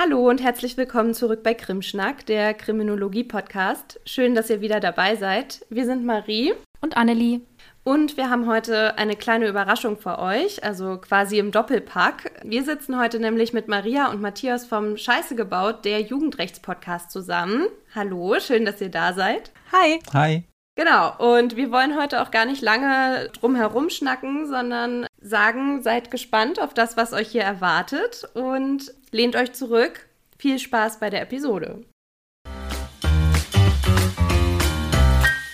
[0.00, 3.98] Hallo und herzlich willkommen zurück bei Krimschnack, der Kriminologie-Podcast.
[4.04, 5.66] Schön, dass ihr wieder dabei seid.
[5.70, 7.40] Wir sind Marie und Annelie.
[7.82, 12.30] Und wir haben heute eine kleine Überraschung für euch, also quasi im Doppelpack.
[12.44, 17.66] Wir sitzen heute nämlich mit Maria und Matthias vom Scheiße gebaut, der Jugendrechtspodcast zusammen.
[17.92, 19.50] Hallo, schön, dass ihr da seid.
[19.72, 19.98] Hi.
[20.12, 20.44] Hi.
[20.78, 26.12] Genau, und wir wollen heute auch gar nicht lange drum herum schnacken, sondern sagen, seid
[26.12, 30.06] gespannt auf das, was euch hier erwartet und lehnt euch zurück.
[30.38, 31.84] Viel Spaß bei der Episode.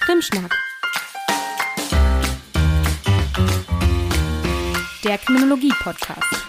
[0.00, 0.54] Krimschnack.
[5.04, 6.43] Der Kriminologie-Podcast.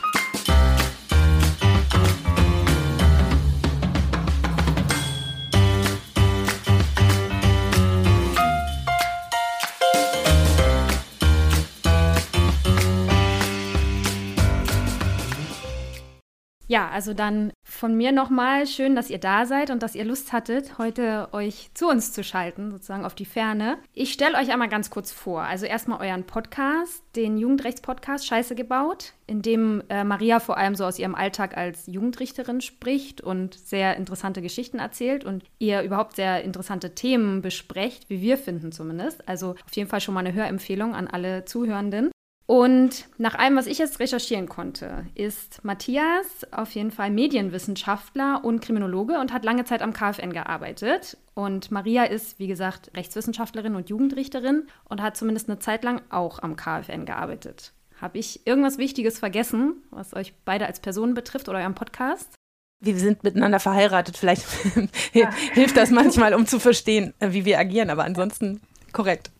[16.67, 20.33] Ja, also dann von mir nochmal schön, dass ihr da seid und dass ihr Lust
[20.33, 23.77] hattet, heute euch zu uns zu schalten, sozusagen auf die Ferne.
[23.93, 25.41] Ich stelle euch einmal ganz kurz vor.
[25.41, 30.85] Also erstmal euren Podcast, den Jugendrechtspodcast Scheiße gebaut, in dem äh, Maria vor allem so
[30.85, 36.43] aus ihrem Alltag als Jugendrichterin spricht und sehr interessante Geschichten erzählt und ihr überhaupt sehr
[36.43, 39.27] interessante Themen besprecht, wie wir finden zumindest.
[39.27, 42.09] Also auf jeden Fall schon mal eine Hörempfehlung an alle Zuhörenden.
[42.47, 48.61] Und nach allem, was ich jetzt recherchieren konnte, ist Matthias auf jeden Fall Medienwissenschaftler und
[48.61, 51.17] Kriminologe und hat lange Zeit am KfN gearbeitet.
[51.33, 56.37] Und Maria ist, wie gesagt, Rechtswissenschaftlerin und Jugendrichterin und hat zumindest eine Zeit lang auch
[56.39, 57.73] am KfN gearbeitet.
[57.99, 62.35] Habe ich irgendwas Wichtiges vergessen, was euch beide als Personen betrifft oder euren Podcast?
[62.83, 64.17] Wir sind miteinander verheiratet.
[64.17, 64.43] Vielleicht
[65.53, 67.89] hilft das manchmal, um zu verstehen, wie wir agieren.
[67.89, 69.31] Aber ansonsten korrekt.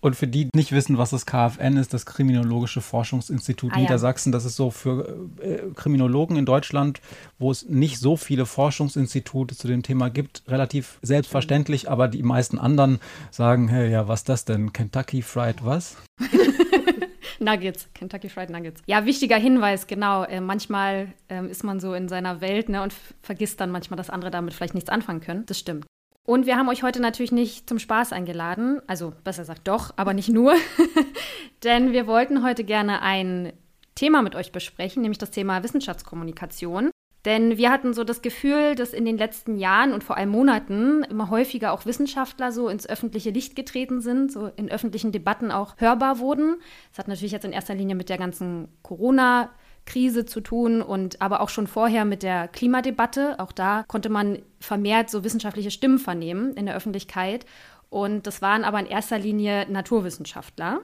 [0.00, 4.32] Und für die, die nicht wissen, was das KfN ist, das Kriminologische Forschungsinstitut ah, Niedersachsen,
[4.32, 7.00] das ist so für äh, Kriminologen in Deutschland,
[7.38, 12.58] wo es nicht so viele Forschungsinstitute zu dem Thema gibt, relativ selbstverständlich, aber die meisten
[12.58, 13.00] anderen
[13.30, 14.72] sagen, hey, ja, was das denn?
[14.72, 15.96] Kentucky Fried was?
[17.38, 18.82] Nuggets, Kentucky Fried Nuggets.
[18.86, 20.24] Ja, wichtiger Hinweis, genau.
[20.24, 24.10] Äh, manchmal ähm, ist man so in seiner Welt ne, und vergisst dann manchmal, dass
[24.10, 25.44] andere damit vielleicht nichts anfangen können.
[25.46, 25.86] Das stimmt.
[26.26, 30.12] Und wir haben euch heute natürlich nicht zum Spaß eingeladen, also besser gesagt doch, aber
[30.12, 30.54] nicht nur,
[31.62, 33.52] denn wir wollten heute gerne ein
[33.94, 36.90] Thema mit euch besprechen, nämlich das Thema Wissenschaftskommunikation.
[37.24, 41.04] Denn wir hatten so das Gefühl, dass in den letzten Jahren und vor allem Monaten
[41.04, 45.74] immer häufiger auch Wissenschaftler so ins öffentliche Licht getreten sind, so in öffentlichen Debatten auch
[45.78, 46.56] hörbar wurden.
[46.90, 49.50] Das hat natürlich jetzt in erster Linie mit der ganzen Corona-
[49.86, 53.38] Krise zu tun und aber auch schon vorher mit der Klimadebatte.
[53.38, 57.46] Auch da konnte man vermehrt so wissenschaftliche Stimmen vernehmen in der Öffentlichkeit.
[57.88, 60.80] Und das waren aber in erster Linie Naturwissenschaftler.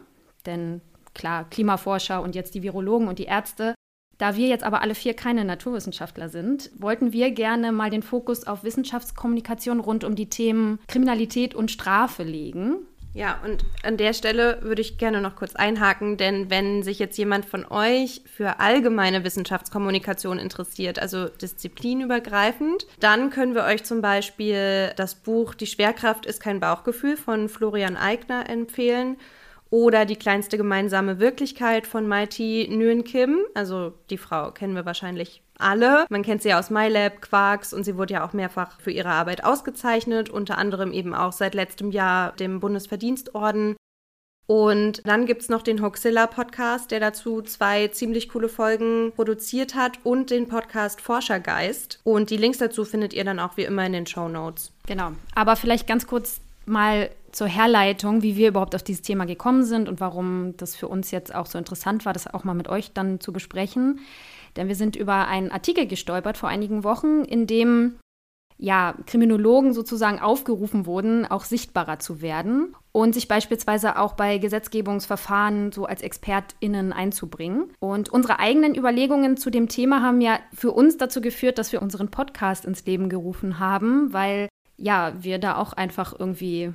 [0.46, 0.80] Denn
[1.14, 3.74] klar, Klimaforscher und jetzt die Virologen und die Ärzte.
[4.18, 8.46] Da wir jetzt aber alle vier keine Naturwissenschaftler sind, wollten wir gerne mal den Fokus
[8.46, 12.86] auf Wissenschaftskommunikation rund um die Themen Kriminalität und Strafe legen.
[13.14, 17.18] Ja, und an der Stelle würde ich gerne noch kurz einhaken, denn wenn sich jetzt
[17.18, 24.92] jemand von euch für allgemeine Wissenschaftskommunikation interessiert, also disziplinübergreifend, dann können wir euch zum Beispiel
[24.96, 29.18] das Buch Die Schwerkraft ist kein Bauchgefühl von Florian Eigner empfehlen
[29.72, 33.38] oder Die kleinste gemeinsame Wirklichkeit von Mighty Nguyen Kim.
[33.54, 36.04] Also die Frau kennen wir wahrscheinlich alle.
[36.10, 39.08] Man kennt sie ja aus MyLab, Quarks und sie wurde ja auch mehrfach für ihre
[39.08, 43.76] Arbeit ausgezeichnet, unter anderem eben auch seit letztem Jahr dem Bundesverdienstorden.
[44.46, 50.00] Und dann gibt es noch den Hoaxilla-Podcast, der dazu zwei ziemlich coole Folgen produziert hat
[50.04, 52.00] und den Podcast Forschergeist.
[52.04, 54.70] Und die Links dazu findet ihr dann auch wie immer in den Show Notes.
[54.86, 55.12] Genau.
[55.34, 59.88] Aber vielleicht ganz kurz mal zur Herleitung, wie wir überhaupt auf dieses Thema gekommen sind
[59.88, 62.92] und warum das für uns jetzt auch so interessant war, das auch mal mit euch
[62.92, 64.00] dann zu besprechen.
[64.56, 67.98] Denn wir sind über einen Artikel gestolpert vor einigen Wochen, in dem
[68.58, 75.72] ja, Kriminologen sozusagen aufgerufen wurden, auch sichtbarer zu werden und sich beispielsweise auch bei Gesetzgebungsverfahren
[75.72, 77.72] so als ExpertInnen einzubringen.
[77.80, 81.82] Und unsere eigenen Überlegungen zu dem Thema haben ja für uns dazu geführt, dass wir
[81.82, 86.72] unseren Podcast ins Leben gerufen haben, weil ja, wir da auch einfach irgendwie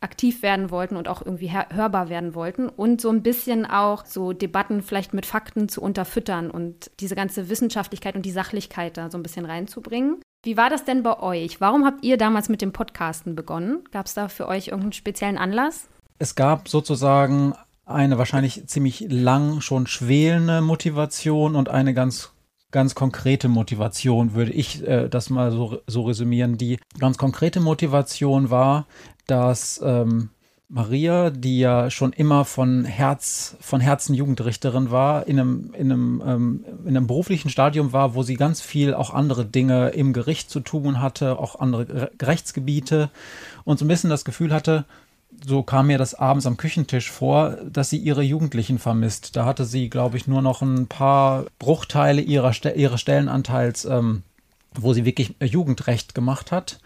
[0.00, 4.32] aktiv werden wollten und auch irgendwie hörbar werden wollten und so ein bisschen auch so
[4.32, 9.18] Debatten vielleicht mit Fakten zu unterfüttern und diese ganze Wissenschaftlichkeit und die Sachlichkeit da so
[9.18, 10.20] ein bisschen reinzubringen.
[10.42, 11.60] Wie war das denn bei euch?
[11.60, 13.84] Warum habt ihr damals mit dem Podcasten begonnen?
[13.90, 15.88] Gab es da für euch irgendeinen speziellen Anlass?
[16.18, 17.54] Es gab sozusagen
[17.84, 22.32] eine wahrscheinlich ziemlich lang schon schwelende Motivation und eine ganz
[22.76, 26.58] ganz konkrete Motivation, würde ich äh, das mal so, so resümieren.
[26.58, 28.86] Die ganz konkrete Motivation war,
[29.26, 30.30] dass ähm,
[30.68, 36.22] Maria, die ja schon immer von Herz, von Herzen Jugendrichterin war, in einem, in einem,
[36.26, 40.50] ähm, in einem beruflichen Stadium war, wo sie ganz viel auch andere Dinge im Gericht
[40.50, 43.10] zu tun hatte, auch andere Rechtsgebiete
[43.64, 44.84] und so ein bisschen das Gefühl hatte,
[45.44, 49.36] so kam mir das abends am Küchentisch vor, dass sie ihre Jugendlichen vermisst.
[49.36, 54.22] Da hatte sie, glaube ich, nur noch ein paar Bruchteile ihrer, ihres Stellenanteils, ähm,
[54.74, 56.80] wo sie wirklich Jugendrecht gemacht hat.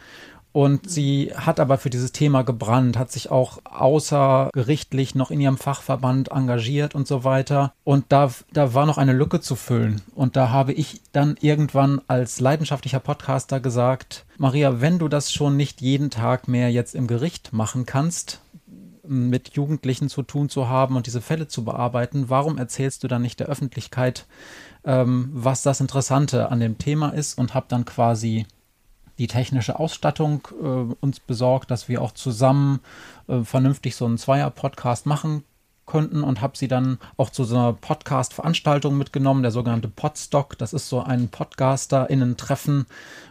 [0.52, 5.58] Und sie hat aber für dieses Thema gebrannt, hat sich auch außergerichtlich noch in ihrem
[5.58, 7.72] Fachverband engagiert und so weiter.
[7.84, 10.02] Und da, da war noch eine Lücke zu füllen.
[10.14, 15.56] Und da habe ich dann irgendwann als leidenschaftlicher Podcaster gesagt, Maria, wenn du das schon
[15.56, 18.40] nicht jeden Tag mehr jetzt im Gericht machen kannst,
[19.06, 23.22] mit Jugendlichen zu tun zu haben und diese Fälle zu bearbeiten, warum erzählst du dann
[23.22, 24.26] nicht der Öffentlichkeit,
[24.84, 28.46] ähm, was das Interessante an dem Thema ist und habe dann quasi
[29.20, 32.80] die technische Ausstattung äh, uns besorgt, dass wir auch zusammen
[33.28, 35.44] äh, vernünftig so einen Zweier-Podcast machen
[35.84, 40.56] könnten und habe sie dann auch zu so einer Podcast-Veranstaltung mitgenommen, der sogenannte Podstock.
[40.56, 42.86] Das ist so ein Podcaster-Innen-Treffen,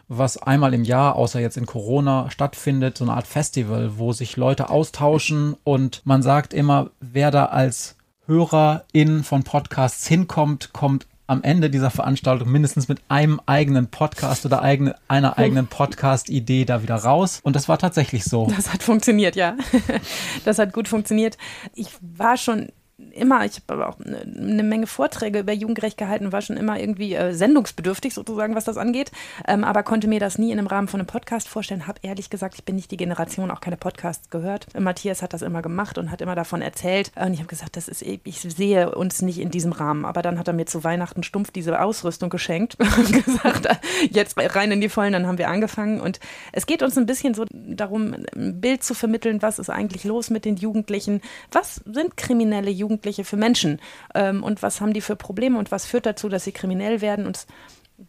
[0.07, 4.38] was einmal im Jahr, außer jetzt in Corona, stattfindet, so eine Art Festival, wo sich
[4.38, 7.95] Leute austauschen und man sagt immer, wer da als
[8.27, 14.63] Hörerin von Podcasts hinkommt, kommt am Ende dieser Veranstaltung mindestens mit einem eigenen Podcast oder
[14.63, 17.39] eigene, einer eigenen Podcast-Idee da wieder raus.
[17.43, 18.47] Und das war tatsächlich so.
[18.55, 19.55] Das hat funktioniert, ja.
[20.45, 21.37] Das hat gut funktioniert.
[21.75, 22.69] Ich war schon
[23.13, 27.13] immer, ich habe auch eine, eine, Menge Vorträge über Jugendrecht gehalten, war schon immer irgendwie
[27.13, 29.12] äh, sendungsbedürftig sozusagen, was das angeht,
[29.48, 31.88] ähm, aber konnte mir das nie in einem Rahmen von einem Podcast vorstellen.
[31.88, 34.68] Habe ehrlich gesagt, ich bin nicht die Generation, auch keine Podcasts gehört.
[34.78, 37.12] Matthias hat das immer gemacht und hat immer davon erzählt.
[37.16, 40.06] Und ich habe gesagt, das ist, ich sehe uns nicht in diesem Rahmen.
[40.06, 43.68] Aber dann hat er mir zu Weihnachten stumpf diese Ausrüstung geschenkt und gesagt,
[44.12, 45.13] jetzt rein in die Vollen.
[45.13, 46.01] Dann haben wir angefangen.
[46.01, 46.19] Und
[46.51, 50.30] es geht uns ein bisschen so darum, ein Bild zu vermitteln, was ist eigentlich los
[50.30, 51.22] mit den Jugendlichen?
[51.51, 52.88] Was sind kriminelle Jugendliche?
[52.89, 53.80] Jugendliche für Menschen
[54.15, 57.27] ähm, und was haben die für Probleme und was führt dazu, dass sie kriminell werden.
[57.27, 57.47] Und es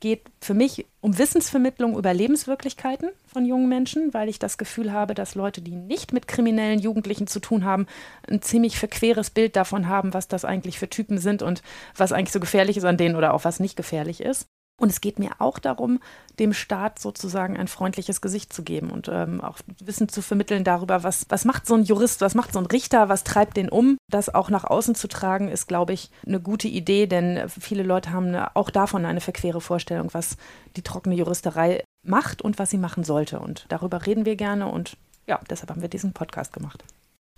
[0.00, 5.14] geht für mich um Wissensvermittlung über Lebenswirklichkeiten von jungen Menschen, weil ich das Gefühl habe,
[5.14, 7.86] dass Leute, die nicht mit kriminellen Jugendlichen zu tun haben,
[8.28, 11.62] ein ziemlich verqueres Bild davon haben, was das eigentlich für Typen sind und
[11.94, 14.46] was eigentlich so gefährlich ist an denen oder auch was nicht gefährlich ist.
[14.80, 16.00] Und es geht mir auch darum,
[16.38, 21.02] dem Staat sozusagen ein freundliches Gesicht zu geben und ähm, auch Wissen zu vermitteln darüber,
[21.02, 23.98] was, was macht so ein Jurist, was macht so ein Richter, was treibt den um.
[24.10, 28.10] Das auch nach außen zu tragen, ist, glaube ich, eine gute Idee, denn viele Leute
[28.10, 30.38] haben auch davon eine verquere Vorstellung, was
[30.76, 33.38] die trockene Juristerei macht und was sie machen sollte.
[33.38, 34.96] Und darüber reden wir gerne und
[35.26, 36.82] ja, deshalb haben wir diesen Podcast gemacht.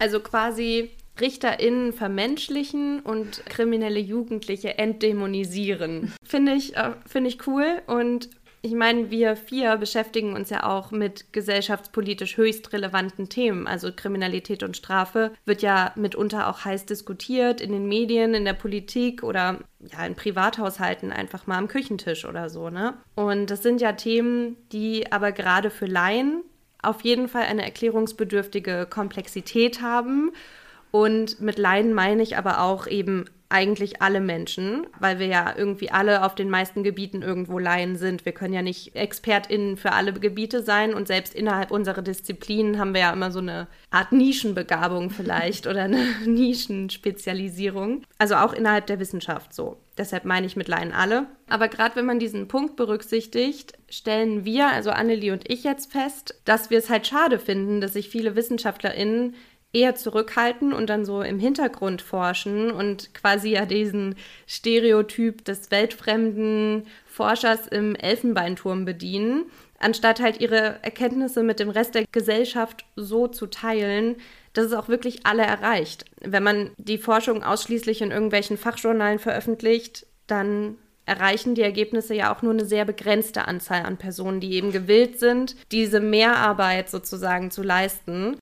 [0.02, 0.90] Also quasi
[1.20, 6.12] RichterInnen vermenschlichen und kriminelle Jugendliche entdämonisieren.
[6.24, 8.28] Finde ich, äh, find ich cool und
[8.62, 13.68] ich meine, wir vier beschäftigen uns ja auch mit gesellschaftspolitisch höchst relevanten Themen.
[13.68, 18.54] Also Kriminalität und Strafe wird ja mitunter auch heiß diskutiert in den Medien, in der
[18.54, 22.94] Politik oder ja in Privathaushalten einfach mal am Küchentisch oder so, ne?
[23.14, 26.42] Und das sind ja Themen, die aber gerade für Laien
[26.82, 30.32] auf jeden Fall eine erklärungsbedürftige Komplexität haben
[30.92, 35.90] und mit Leiden meine ich aber auch eben eigentlich alle Menschen, weil wir ja irgendwie
[35.90, 38.24] alle auf den meisten Gebieten irgendwo Laien sind.
[38.24, 42.94] Wir können ja nicht ExpertInnen für alle Gebiete sein und selbst innerhalb unserer Disziplinen haben
[42.94, 48.04] wir ja immer so eine Art Nischenbegabung vielleicht oder eine Nischenspezialisierung.
[48.18, 49.76] Also auch innerhalb der Wissenschaft so.
[50.02, 51.28] Deshalb meine ich mit Laien alle.
[51.48, 56.34] Aber gerade wenn man diesen Punkt berücksichtigt, stellen wir, also Annelie und ich jetzt fest,
[56.44, 59.36] dass wir es halt schade finden, dass sich viele WissenschaftlerInnen
[59.72, 64.16] eher zurückhalten und dann so im Hintergrund forschen und quasi ja diesen
[64.48, 69.44] Stereotyp des weltfremden Forschers im Elfenbeinturm bedienen,
[69.78, 74.16] anstatt halt ihre Erkenntnisse mit dem Rest der Gesellschaft so zu teilen,
[74.52, 76.04] dass es auch wirklich alle erreicht.
[76.20, 82.42] Wenn man die Forschung ausschließlich in irgendwelchen Fachjournalen veröffentlicht, dann erreichen die Ergebnisse ja auch
[82.42, 87.62] nur eine sehr begrenzte Anzahl an Personen, die eben gewillt sind, diese Mehrarbeit sozusagen zu
[87.62, 88.36] leisten.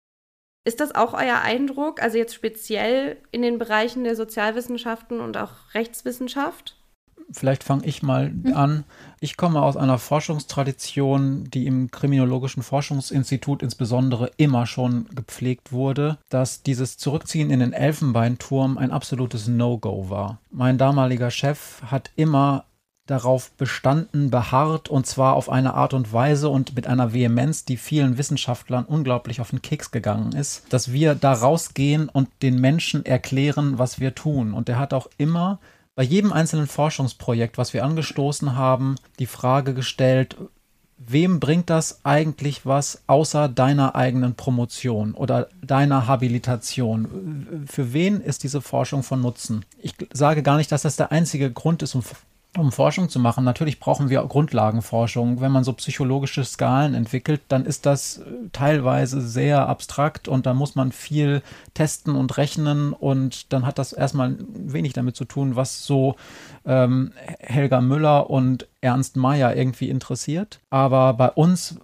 [0.67, 5.75] Ist das auch euer Eindruck, also jetzt speziell in den Bereichen der Sozialwissenschaften und auch
[5.75, 6.77] Rechtswissenschaft?
[7.33, 8.55] Vielleicht fange ich mal mhm.
[8.55, 8.85] an.
[9.21, 16.63] Ich komme aus einer Forschungstradition, die im Kriminologischen Forschungsinstitut insbesondere immer schon gepflegt wurde, dass
[16.63, 20.39] dieses Zurückziehen in den Elfenbeinturm ein absolutes No-Go war.
[20.51, 22.65] Mein damaliger Chef hat immer
[23.11, 27.77] darauf bestanden, beharrt und zwar auf eine Art und Weise und mit einer Vehemenz, die
[27.77, 33.05] vielen Wissenschaftlern unglaublich auf den Keks gegangen ist, dass wir da rausgehen und den Menschen
[33.05, 34.55] erklären, was wir tun.
[34.55, 35.59] Und er hat auch immer
[36.01, 40.35] bei jedem einzelnen Forschungsprojekt, was wir angestoßen haben, die Frage gestellt,
[40.97, 47.67] wem bringt das eigentlich was außer deiner eigenen Promotion oder deiner Habilitation?
[47.71, 49.67] Für wen ist diese Forschung von Nutzen?
[49.77, 52.03] Ich sage gar nicht, dass das der einzige Grund ist, um
[52.57, 53.45] um Forschung zu machen.
[53.45, 55.41] Natürlich brauchen wir Grundlagenforschung.
[55.41, 60.55] Wenn man so psychologische Skalen entwickelt, dann ist das äh, teilweise sehr abstrakt und da
[60.55, 61.43] muss man viel
[61.75, 66.17] testen und rechnen und dann hat das erstmal wenig damit zu tun, was so
[66.65, 70.61] ähm, Helga Müller und Ernst Mayr irgendwie interessiert.
[70.71, 71.79] Aber bei uns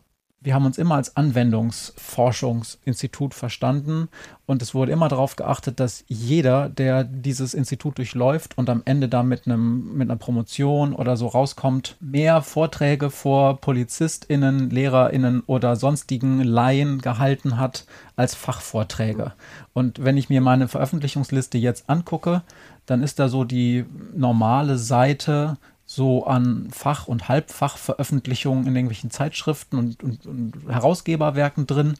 [0.46, 4.08] wir haben uns immer als Anwendungsforschungsinstitut verstanden
[4.46, 9.08] und es wurde immer darauf geachtet, dass jeder, der dieses Institut durchläuft und am Ende
[9.08, 15.74] da mit, einem, mit einer Promotion oder so rauskommt, mehr Vorträge vor PolizistInnen, LehrerInnen oder
[15.74, 17.84] sonstigen Laien gehalten hat
[18.14, 19.32] als Fachvorträge.
[19.72, 22.42] Und wenn ich mir meine Veröffentlichungsliste jetzt angucke,
[22.86, 23.84] dann ist da so die
[24.14, 25.56] normale Seite
[25.86, 31.94] so an Fach- und Halbfachveröffentlichungen in irgendwelchen Zeitschriften und, und, und, Herausgeberwerken drin.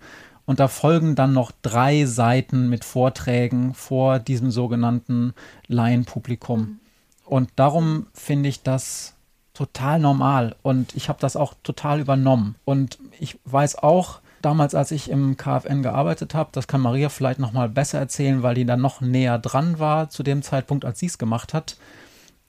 [0.45, 5.35] Und da folgen dann noch drei Seiten mit Vorträgen vor diesem sogenannten
[5.69, 6.61] Laienpublikum.
[6.61, 6.81] Mhm.
[7.25, 9.15] Und darum finde ich das
[9.55, 10.57] total normal.
[10.63, 12.57] Und ich habe das auch total übernommen.
[12.65, 17.41] Und ich weiß auch, damals, als ich im KfN gearbeitet habe, das kann Maria vielleicht
[17.41, 20.99] noch mal besser erzählen, weil die dann noch näher dran war zu dem Zeitpunkt, als
[20.99, 21.77] sie es gemacht hat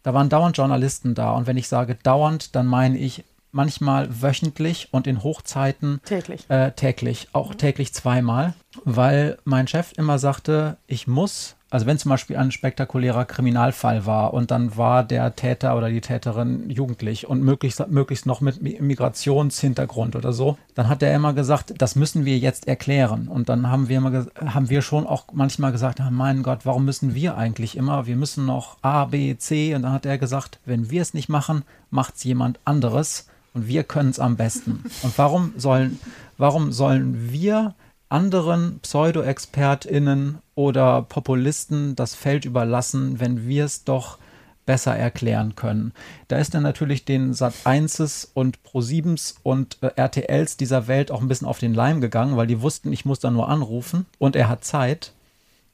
[0.07, 1.33] da waren dauernd Journalisten da.
[1.33, 6.49] Und wenn ich sage dauernd, dann meine ich manchmal wöchentlich und in Hochzeiten täglich.
[6.49, 7.57] Äh, täglich, auch mhm.
[7.57, 8.53] täglich zweimal,
[8.85, 14.33] weil mein Chef immer sagte, ich muss also wenn zum Beispiel ein spektakulärer Kriminalfall war
[14.33, 20.15] und dann war der Täter oder die Täterin jugendlich und möglichst, möglichst noch mit Migrationshintergrund
[20.15, 23.27] oder so, dann hat er immer gesagt, das müssen wir jetzt erklären.
[23.27, 26.85] Und dann haben wir, immer, haben wir schon auch manchmal gesagt, oh mein Gott, warum
[26.85, 28.07] müssen wir eigentlich immer?
[28.07, 29.75] Wir müssen noch A, B, C.
[29.75, 33.67] Und dann hat er gesagt, wenn wir es nicht machen, macht es jemand anderes und
[33.67, 34.83] wir können es am besten.
[35.03, 35.99] Und warum sollen,
[36.37, 37.75] warum sollen wir
[38.07, 44.17] anderen Pseudo-ExpertInnen oder Populisten das Feld überlassen, wenn wir es doch
[44.65, 45.93] besser erklären können.
[46.29, 51.11] Da ist dann natürlich den Sat 1 und Pro 7s und äh, RTLs dieser Welt
[51.11, 54.07] auch ein bisschen auf den Leim gegangen, weil die wussten, ich muss da nur anrufen
[54.17, 55.13] und er hat Zeit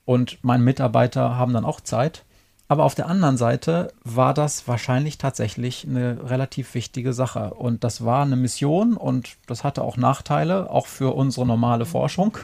[0.04, 2.26] und meine Mitarbeiter haben dann auch Zeit.
[2.68, 7.54] Aber auf der anderen Seite war das wahrscheinlich tatsächlich eine relativ wichtige Sache.
[7.54, 12.38] Und das war eine Mission und das hatte auch Nachteile, auch für unsere normale Forschung,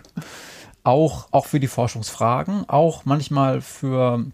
[0.84, 4.26] auch, auch für die Forschungsfragen, auch manchmal für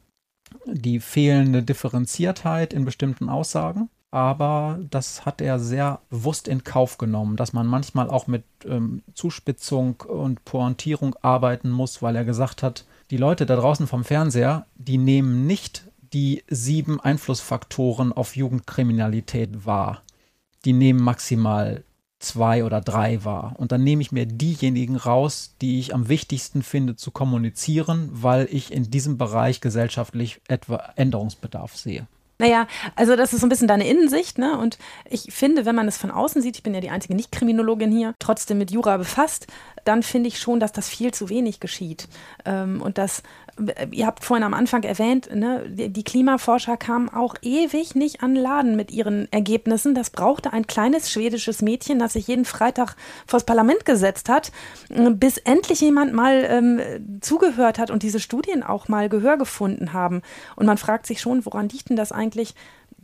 [0.66, 3.90] die fehlende Differenziertheit in bestimmten Aussagen.
[4.12, 9.04] Aber das hat er sehr bewusst in Kauf genommen, dass man manchmal auch mit ähm,
[9.14, 14.68] Zuspitzung und Pointierung arbeiten muss, weil er gesagt hat, die Leute da draußen vom Fernseher,
[14.76, 15.84] die nehmen nicht
[16.14, 20.02] die sieben Einflussfaktoren auf Jugendkriminalität wahr.
[20.64, 21.84] Die nehmen maximal
[22.26, 23.54] zwei oder drei wahr.
[23.58, 28.48] Und dann nehme ich mir diejenigen raus, die ich am wichtigsten finde zu kommunizieren, weil
[28.52, 32.08] ich in diesem Bereich gesellschaftlich etwa Änderungsbedarf sehe.
[32.38, 32.68] Naja,
[32.98, 34.58] also das ist so ein bisschen deine Innensicht, ne?
[34.58, 34.78] Und
[35.10, 38.14] ich finde, wenn man es von außen sieht, ich bin ja die einzige Nicht-Kriminologin hier,
[38.20, 39.48] trotzdem mit Jura befasst,
[39.86, 42.10] dann finde ich schon, dass das viel zu wenig geschieht.
[42.44, 43.24] Ähm, und dass
[43.92, 48.76] ihr habt vorhin am Anfang erwähnt, ne, die Klimaforscher kamen auch ewig nicht an Laden
[48.76, 49.96] mit ihren Ergebnissen.
[49.96, 52.96] Das brauchte ein kleines schwedisches Mädchen, das sich jeden Freitag
[53.26, 54.52] vors Parlament gesetzt hat,
[54.90, 56.82] bis endlich jemand mal ähm,
[57.22, 60.22] zugehört hat und diese Studien auch mal Gehör gefunden haben.
[60.58, 62.56] Und man fragt sich schon, woran liegt denn das eigentlich,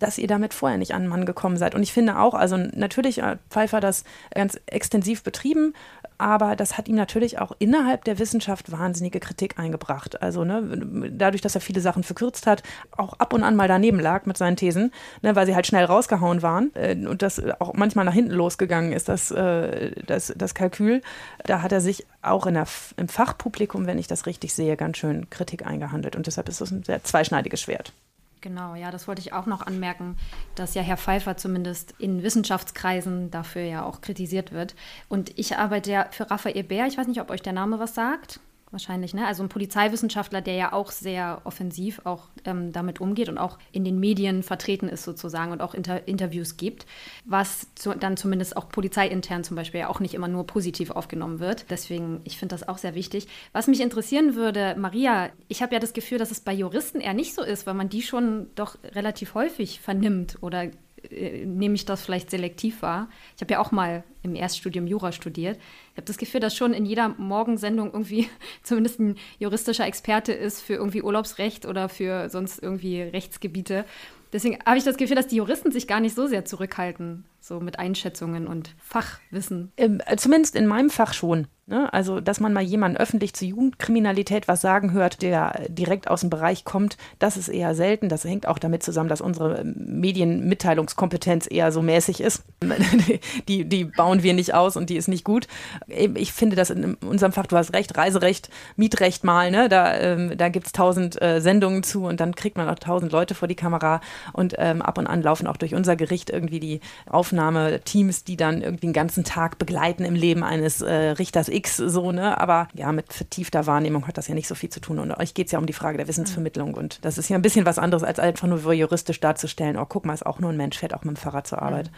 [0.01, 1.75] dass ihr damit vorher nicht an den Mann gekommen seid.
[1.75, 4.03] Und ich finde auch, also natürlich hat Pfeiffer das
[4.33, 5.73] ganz extensiv betrieben,
[6.21, 10.21] aber das hat ihm natürlich auch innerhalb der Wissenschaft wahnsinnige Kritik eingebracht.
[10.21, 12.61] Also ne, dadurch, dass er viele Sachen verkürzt hat,
[12.95, 15.83] auch ab und an mal daneben lag mit seinen Thesen, ne, weil sie halt schnell
[15.83, 20.53] rausgehauen waren äh, und das auch manchmal nach hinten losgegangen ist, das, äh, das, das
[20.53, 21.01] Kalkül.
[21.43, 24.97] Da hat er sich auch in der, im Fachpublikum, wenn ich das richtig sehe, ganz
[24.97, 26.15] schön Kritik eingehandelt.
[26.15, 27.93] Und deshalb ist das ein sehr zweischneidiges Schwert.
[28.41, 30.17] Genau, ja, das wollte ich auch noch anmerken,
[30.55, 34.75] dass ja Herr Pfeiffer zumindest in Wissenschaftskreisen dafür ja auch kritisiert wird.
[35.09, 37.93] Und ich arbeite ja für Raphael Bär, ich weiß nicht, ob euch der Name was
[37.93, 38.39] sagt
[38.71, 39.27] wahrscheinlich, ne?
[39.27, 43.83] Also ein Polizeiwissenschaftler, der ja auch sehr offensiv auch ähm, damit umgeht und auch in
[43.83, 46.85] den Medien vertreten ist sozusagen und auch Inter Interviews gibt,
[47.25, 51.39] was zu, dann zumindest auch polizeiintern zum Beispiel ja auch nicht immer nur positiv aufgenommen
[51.39, 51.65] wird.
[51.69, 53.27] Deswegen, ich finde das auch sehr wichtig.
[53.53, 57.13] Was mich interessieren würde, Maria, ich habe ja das Gefühl, dass es bei Juristen eher
[57.13, 60.71] nicht so ist, weil man die schon doch relativ häufig vernimmt oder
[61.09, 63.09] äh, nehme ich das vielleicht selektiv wahr.
[63.35, 65.57] Ich habe ja auch mal im Erststudium Jura studiert.
[65.91, 68.29] Ich habe das Gefühl, dass schon in jeder Morgensendung irgendwie
[68.63, 73.85] zumindest ein juristischer Experte ist für irgendwie Urlaubsrecht oder für sonst irgendwie Rechtsgebiete.
[74.33, 77.59] Deswegen habe ich das Gefühl, dass die Juristen sich gar nicht so sehr zurückhalten, so
[77.59, 79.71] mit Einschätzungen und Fachwissen.
[79.75, 81.47] Ähm, zumindest in meinem Fach schon.
[81.71, 81.91] Ne?
[81.93, 86.29] Also, dass man mal jemanden öffentlich zur Jugendkriminalität was sagen hört, der direkt aus dem
[86.29, 88.09] Bereich kommt, das ist eher selten.
[88.09, 92.43] Das hängt auch damit zusammen, dass unsere Medienmitteilungskompetenz eher so mäßig ist.
[93.47, 95.47] die, die bauen wir nicht aus und die ist nicht gut.
[95.87, 99.69] Ich finde das in unserem Fach, du hast recht, Reiserecht, Mietrecht mal, ne?
[99.69, 103.13] da, ähm, da gibt es tausend äh, Sendungen zu und dann kriegt man auch tausend
[103.13, 104.01] Leute vor die Kamera
[104.33, 108.61] und ähm, ab und an laufen auch durch unser Gericht irgendwie die Aufnahmeteams, die dann
[108.61, 112.39] irgendwie den ganzen Tag begleiten im Leben eines äh, Richters X X so, ne?
[112.39, 114.99] Aber ja, mit vertiefter Wahrnehmung hat das ja nicht so viel zu tun.
[114.99, 116.73] Und euch geht es ja um die Frage der Wissensvermittlung.
[116.73, 120.05] Und das ist ja ein bisschen was anderes, als einfach nur juristisch darzustellen, oh, guck
[120.05, 121.87] mal, ist auch nur ein Mensch, fährt auch mit dem Fahrrad zur Arbeit.
[121.87, 121.93] Ja.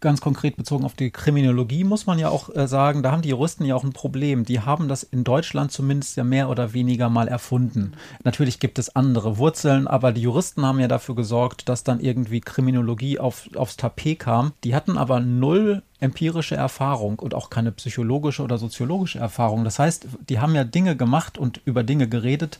[0.00, 3.30] Ganz konkret bezogen auf die Kriminologie muss man ja auch äh, sagen, da haben die
[3.30, 4.44] Juristen ja auch ein Problem.
[4.44, 7.80] Die haben das in Deutschland zumindest ja mehr oder weniger mal erfunden.
[7.80, 8.18] Mhm.
[8.24, 12.40] Natürlich gibt es andere Wurzeln, aber die Juristen haben ja dafür gesorgt, dass dann irgendwie
[12.40, 14.52] Kriminologie auf, aufs Tapet kam.
[14.64, 19.64] Die hatten aber null empirische Erfahrung und auch keine psychologische oder soziologische Erfahrung.
[19.64, 22.58] Das heißt, die haben ja Dinge gemacht und über Dinge geredet,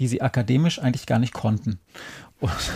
[0.00, 1.78] die sie akademisch eigentlich gar nicht konnten.
[2.40, 2.72] Und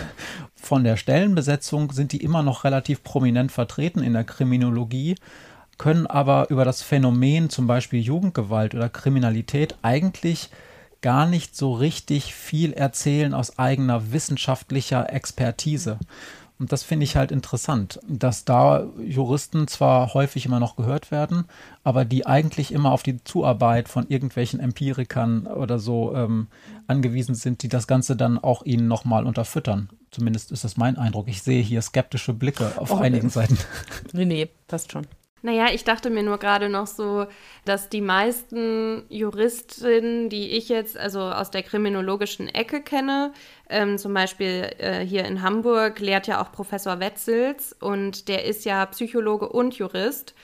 [0.54, 5.16] von der Stellenbesetzung sind die immer noch relativ prominent vertreten in der Kriminologie,
[5.78, 10.50] können aber über das Phänomen zum Beispiel Jugendgewalt oder Kriminalität eigentlich
[11.00, 15.98] gar nicht so richtig viel erzählen aus eigener wissenschaftlicher Expertise.
[16.58, 21.46] Und das finde ich halt interessant, dass da Juristen zwar häufig immer noch gehört werden,
[21.82, 26.46] aber die eigentlich immer auf die Zuarbeit von irgendwelchen Empirikern oder so ähm,
[26.86, 29.88] angewiesen sind, die das Ganze dann auch ihnen nochmal unterfüttern.
[30.10, 31.28] Zumindest ist das mein Eindruck.
[31.28, 33.32] Ich sehe hier skeptische Blicke auf oh, einigen nee.
[33.32, 33.58] Seiten.
[34.12, 35.06] Nee, nee, passt schon.
[35.44, 37.26] Naja, ich dachte mir nur gerade noch so,
[37.66, 43.30] dass die meisten Juristinnen, die ich jetzt also aus der kriminologischen Ecke kenne,
[43.68, 48.64] ähm, zum Beispiel äh, hier in Hamburg lehrt ja auch Professor Wetzels und der ist
[48.64, 50.34] ja Psychologe und Jurist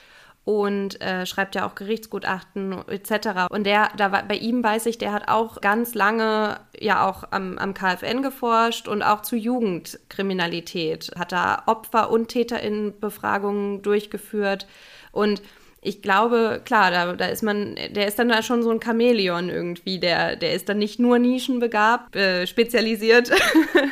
[0.44, 3.50] und äh, schreibt ja auch Gerichtsgutachten etc.
[3.50, 7.58] Und der, da bei ihm weiß ich, der hat auch ganz lange ja auch am,
[7.58, 14.66] am KfN geforscht und auch zu Jugendkriminalität, hat da Opfer- und TäterInnenbefragungen durchgeführt.
[15.12, 15.42] Und
[15.82, 19.48] ich glaube, klar, da, da ist man, der ist dann da schon so ein Chamäleon
[19.48, 23.30] irgendwie, der, der ist dann nicht nur nischenbegabt, äh, spezialisiert.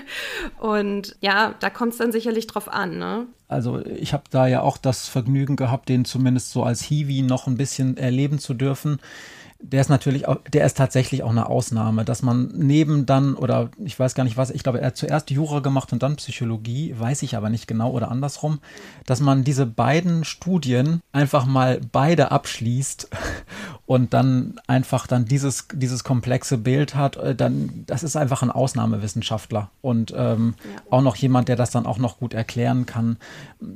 [0.59, 3.27] und ja, da kommt es dann sicherlich drauf an, ne?
[3.48, 7.46] Also ich habe da ja auch das Vergnügen gehabt, den zumindest so als Hiwi noch
[7.46, 9.01] ein bisschen erleben zu dürfen
[9.61, 13.71] der ist natürlich auch, der ist tatsächlich auch eine Ausnahme, dass man neben dann, oder
[13.85, 16.94] ich weiß gar nicht was, ich glaube, er hat zuerst Jura gemacht und dann Psychologie,
[16.97, 18.61] weiß ich aber nicht genau oder andersrum,
[19.05, 23.09] dass man diese beiden Studien einfach mal beide abschließt
[23.87, 28.53] und dann einfach dann dieses, dieses komplexe Bild hat, äh, dann, das ist einfach ein
[28.53, 30.83] Ausnahmewissenschaftler und ähm, ja.
[30.90, 33.16] auch noch jemand, der das dann auch noch gut erklären kann.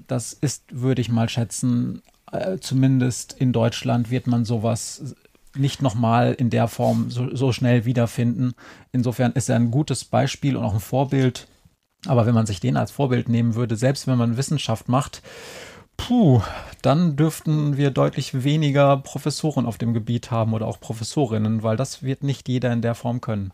[0.06, 5.16] Das ist, würde ich mal schätzen, äh, zumindest in Deutschland wird man sowas
[5.56, 8.54] nicht nochmal in der Form so, so schnell wiederfinden.
[8.92, 11.46] Insofern ist er ein gutes Beispiel und auch ein Vorbild.
[12.06, 15.22] Aber wenn man sich den als Vorbild nehmen würde, selbst wenn man Wissenschaft macht,
[15.96, 16.42] puh,
[16.82, 22.02] dann dürften wir deutlich weniger Professoren auf dem Gebiet haben oder auch Professorinnen, weil das
[22.02, 23.52] wird nicht jeder in der Form können.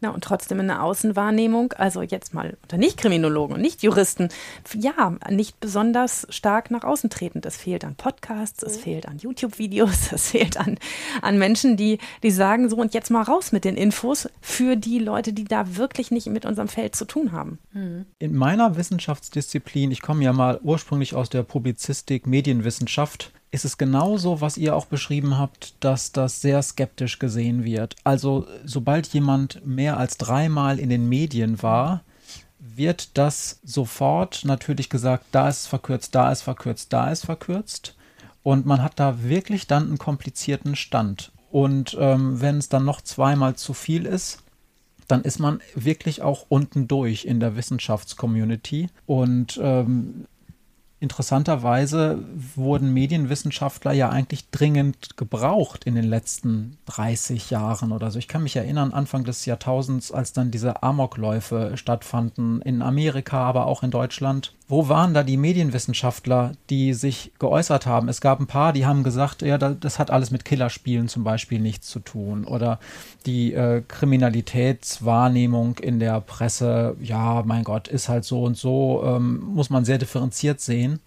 [0.00, 4.30] Na, und trotzdem in der Außenwahrnehmung, also jetzt mal unter Nicht-Kriminologen und Nicht-Juristen,
[4.74, 7.44] ja, nicht besonders stark nach außen tretend.
[7.44, 8.80] Es fehlt an Podcasts, es mhm.
[8.80, 10.78] fehlt an YouTube-Videos, es fehlt an,
[11.20, 14.98] an Menschen, die, die sagen so und jetzt mal raus mit den Infos für die
[14.98, 17.58] Leute, die da wirklich nicht mit unserem Feld zu tun haben.
[17.72, 18.06] Mhm.
[18.18, 24.40] In meiner Wissenschaftsdisziplin, ich komme ja mal ursprünglich aus der Publizistik, Medienwissenschaft, ist es genauso,
[24.40, 27.96] was ihr auch beschrieben habt, dass das sehr skeptisch gesehen wird.
[28.04, 32.02] Also sobald jemand mehr als dreimal in den Medien war,
[32.58, 37.96] wird das sofort natürlich gesagt, da ist verkürzt, da ist verkürzt, da ist verkürzt.
[38.42, 41.32] Und man hat da wirklich dann einen komplizierten Stand.
[41.50, 44.42] Und ähm, wenn es dann noch zweimal zu viel ist,
[45.08, 48.88] dann ist man wirklich auch unten durch in der Wissenschaftscommunity.
[49.06, 50.26] Und ähm,
[51.00, 52.22] interessanterweise
[52.54, 58.18] wurden Medienwissenschaftler ja eigentlich dringend gebraucht in den letzten 30 Jahren oder so.
[58.18, 63.66] Ich kann mich erinnern, Anfang des Jahrtausends, als dann diese Amokläufe stattfanden in Amerika, aber
[63.66, 64.54] auch in Deutschland.
[64.70, 68.08] Wo waren da die Medienwissenschaftler, die sich geäußert haben?
[68.08, 71.58] Es gab ein paar, die haben gesagt, ja, das hat alles mit Killerspielen zum Beispiel
[71.58, 72.44] nichts zu tun.
[72.44, 72.78] Oder
[73.26, 79.40] die äh, Kriminalitätswahrnehmung in der Presse, ja, mein Gott, ist halt so und so, ähm,
[79.40, 81.00] muss man sehr differenziert sehen.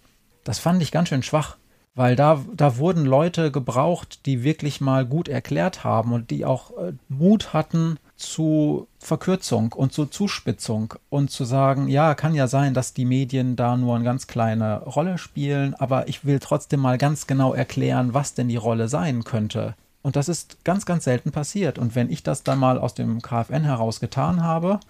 [0.44, 1.56] Das fand ich ganz schön schwach,
[1.94, 6.76] weil da, da wurden Leute gebraucht, die wirklich mal gut erklärt haben und die auch
[6.76, 12.74] äh, Mut hatten, zu Verkürzung und zur Zuspitzung und zu sagen, ja, kann ja sein,
[12.74, 16.98] dass die Medien da nur eine ganz kleine Rolle spielen, aber ich will trotzdem mal
[16.98, 19.74] ganz genau erklären, was denn die Rolle sein könnte.
[20.02, 21.78] Und das ist ganz, ganz selten passiert.
[21.78, 24.80] Und wenn ich das dann mal aus dem KfN heraus getan habe,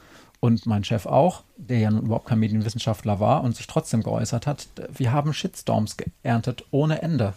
[0.45, 4.47] und mein Chef auch, der ja nun überhaupt kein Medienwissenschaftler war und sich trotzdem geäußert
[4.47, 7.33] hat, wir haben Shitstorms geerntet ohne Ende.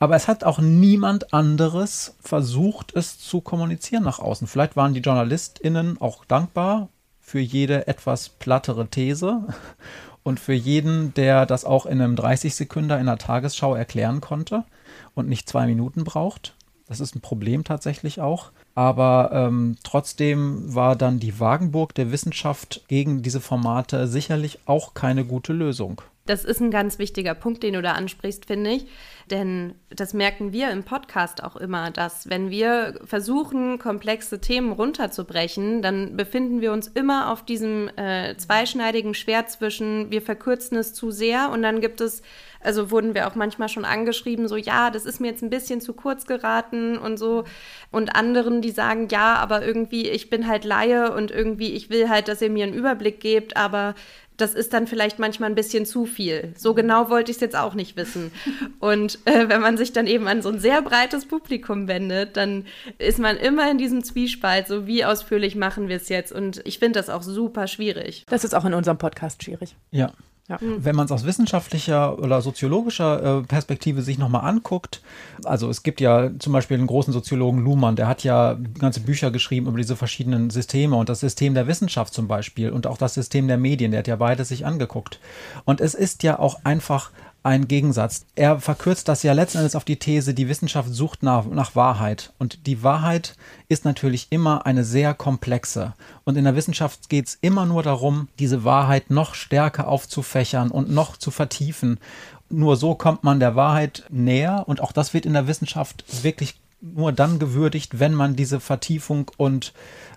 [0.00, 4.46] Aber es hat auch niemand anderes versucht, es zu kommunizieren nach außen.
[4.46, 6.88] Vielleicht waren die JournalistInnen auch dankbar
[7.20, 9.44] für jede etwas plattere These
[10.22, 14.64] und für jeden, der das auch in einem 30-Sekünder in der Tagesschau erklären konnte
[15.14, 16.54] und nicht zwei Minuten braucht.
[16.86, 18.52] Das ist ein Problem tatsächlich auch.
[18.74, 25.26] Aber ähm, trotzdem war dann die Wagenburg der Wissenschaft gegen diese Formate sicherlich auch keine
[25.26, 26.00] gute Lösung.
[26.26, 28.86] Das ist ein ganz wichtiger Punkt, den du da ansprichst, finde ich.
[29.30, 35.82] Denn das merken wir im Podcast auch immer, dass wenn wir versuchen, komplexe Themen runterzubrechen,
[35.82, 41.12] dann befinden wir uns immer auf diesem äh, zweischneidigen Schwert zwischen, wir verkürzen es zu
[41.12, 42.22] sehr und dann gibt es,
[42.60, 45.80] also wurden wir auch manchmal schon angeschrieben, so ja, das ist mir jetzt ein bisschen
[45.80, 47.44] zu kurz geraten und so.
[47.92, 52.08] Und anderen, die sagen, ja, aber irgendwie, ich bin halt Laie und irgendwie, ich will
[52.08, 53.94] halt, dass ihr mir einen Überblick gebt, aber
[54.40, 56.52] das ist dann vielleicht manchmal ein bisschen zu viel.
[56.56, 58.32] So genau wollte ich es jetzt auch nicht wissen.
[58.80, 62.66] Und äh, wenn man sich dann eben an so ein sehr breites Publikum wendet, dann
[62.98, 66.32] ist man immer in diesem Zwiespalt, so wie ausführlich machen wir es jetzt.
[66.32, 68.24] Und ich finde das auch super schwierig.
[68.28, 69.76] Das ist auch in unserem Podcast schwierig.
[69.90, 70.12] Ja.
[70.50, 70.58] Ja.
[70.60, 75.00] Wenn man es aus wissenschaftlicher oder soziologischer äh, Perspektive sich nochmal anguckt,
[75.44, 79.30] also es gibt ja zum Beispiel einen großen Soziologen Luhmann, der hat ja ganze Bücher
[79.30, 83.14] geschrieben über diese verschiedenen Systeme und das System der Wissenschaft zum Beispiel und auch das
[83.14, 85.20] System der Medien, der hat ja beides sich angeguckt.
[85.66, 88.26] Und es ist ja auch einfach ein Gegensatz.
[88.34, 92.32] Er verkürzt das ja letzten Endes auf die These, die Wissenschaft sucht nach, nach Wahrheit.
[92.38, 93.36] Und die Wahrheit
[93.68, 95.94] ist natürlich immer eine sehr komplexe.
[96.24, 100.90] Und in der Wissenschaft geht es immer nur darum, diese Wahrheit noch stärker aufzufächern und
[100.90, 101.98] noch zu vertiefen.
[102.50, 104.64] Nur so kommt man der Wahrheit näher.
[104.66, 109.30] Und auch das wird in der Wissenschaft wirklich nur dann gewürdigt, wenn man diese Vertiefung
[109.36, 109.72] und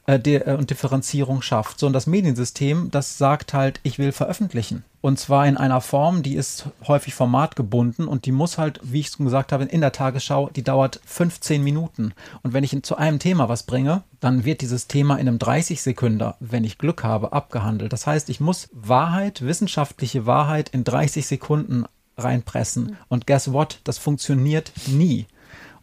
[0.05, 1.79] äh, äh, und Differenzierung schafft.
[1.79, 4.83] So, und das Mediensystem, das sagt halt, ich will veröffentlichen.
[4.99, 9.07] Und zwar in einer Form, die ist häufig formatgebunden und die muss halt, wie ich
[9.07, 12.13] schon gesagt habe, in der Tagesschau, die dauert 15 Minuten.
[12.41, 15.81] Und wenn ich zu einem Thema was bringe, dann wird dieses Thema in einem 30
[15.81, 17.93] Sekunden, wenn ich Glück habe, abgehandelt.
[17.93, 21.85] Das heißt, ich muss Wahrheit, wissenschaftliche Wahrheit in 30 Sekunden
[22.17, 22.97] reinpressen.
[23.07, 23.79] Und guess what?
[23.85, 25.27] Das funktioniert nie.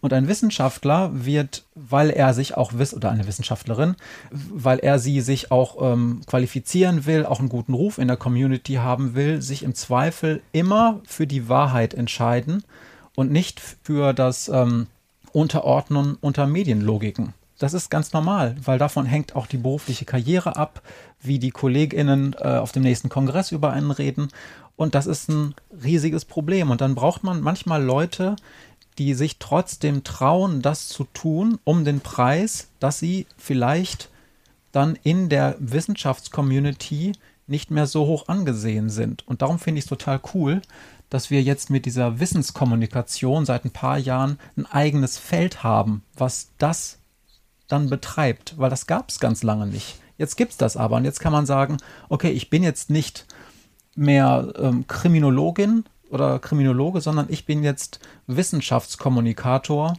[0.01, 3.97] Und ein Wissenschaftler wird, weil er sich auch wiss oder eine Wissenschaftlerin,
[4.31, 8.75] weil er sie sich auch ähm, qualifizieren will, auch einen guten Ruf in der Community
[8.75, 12.65] haben will, sich im Zweifel immer für die Wahrheit entscheiden
[13.15, 14.87] und nicht für das ähm,
[15.33, 17.35] Unterordnen unter Medienlogiken.
[17.59, 20.81] Das ist ganz normal, weil davon hängt auch die berufliche Karriere ab,
[21.21, 24.29] wie die KollegInnen äh, auf dem nächsten Kongress über einen reden.
[24.77, 26.71] Und das ist ein riesiges Problem.
[26.71, 28.37] Und dann braucht man manchmal Leute,
[29.01, 34.11] die sich trotzdem trauen, das zu tun, um den Preis, dass sie vielleicht
[34.73, 37.13] dann in der Wissenschaftscommunity
[37.47, 39.27] nicht mehr so hoch angesehen sind.
[39.27, 40.61] Und darum finde ich es total cool,
[41.09, 46.51] dass wir jetzt mit dieser Wissenskommunikation seit ein paar Jahren ein eigenes Feld haben, was
[46.59, 46.99] das
[47.69, 49.97] dann betreibt, weil das gab es ganz lange nicht.
[50.19, 51.79] Jetzt gibt es das aber und jetzt kann man sagen,
[52.11, 53.25] okay, ich bin jetzt nicht
[53.97, 59.95] mehr ähm, Kriminologin, oder Kriminologe, sondern ich bin jetzt Wissenschaftskommunikator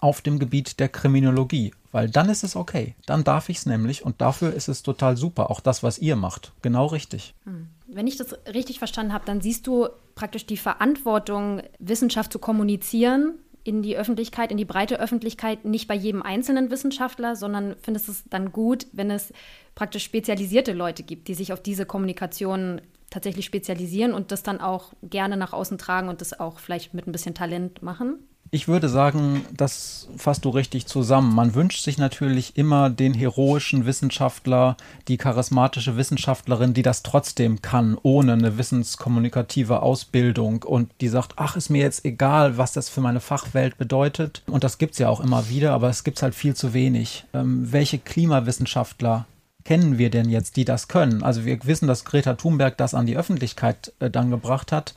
[0.00, 2.96] auf dem Gebiet der Kriminologie, weil dann ist es okay.
[3.06, 6.16] Dann darf ich es nämlich und dafür ist es total super, auch das, was ihr
[6.16, 6.52] macht.
[6.60, 7.34] Genau richtig.
[7.44, 7.68] Hm.
[7.86, 13.34] Wenn ich das richtig verstanden habe, dann siehst du praktisch die Verantwortung, Wissenschaft zu kommunizieren
[13.64, 18.24] in die Öffentlichkeit, in die breite Öffentlichkeit, nicht bei jedem einzelnen Wissenschaftler, sondern findest es
[18.28, 19.32] dann gut, wenn es
[19.74, 22.80] praktisch spezialisierte Leute gibt, die sich auf diese Kommunikation
[23.12, 27.06] tatsächlich spezialisieren und das dann auch gerne nach außen tragen und das auch vielleicht mit
[27.06, 28.18] ein bisschen Talent machen?
[28.54, 31.34] Ich würde sagen, das fasst du richtig zusammen.
[31.34, 34.76] Man wünscht sich natürlich immer den heroischen Wissenschaftler,
[35.08, 41.56] die charismatische Wissenschaftlerin, die das trotzdem kann, ohne eine wissenskommunikative Ausbildung und die sagt, ach,
[41.56, 44.42] ist mir jetzt egal, was das für meine Fachwelt bedeutet.
[44.46, 47.24] Und das gibt es ja auch immer wieder, aber es gibt halt viel zu wenig.
[47.32, 49.24] Ähm, welche Klimawissenschaftler
[49.64, 51.22] kennen wir denn jetzt, die das können?
[51.22, 54.94] Also wir wissen, dass Greta Thunberg das an die Öffentlichkeit äh, dann gebracht hat,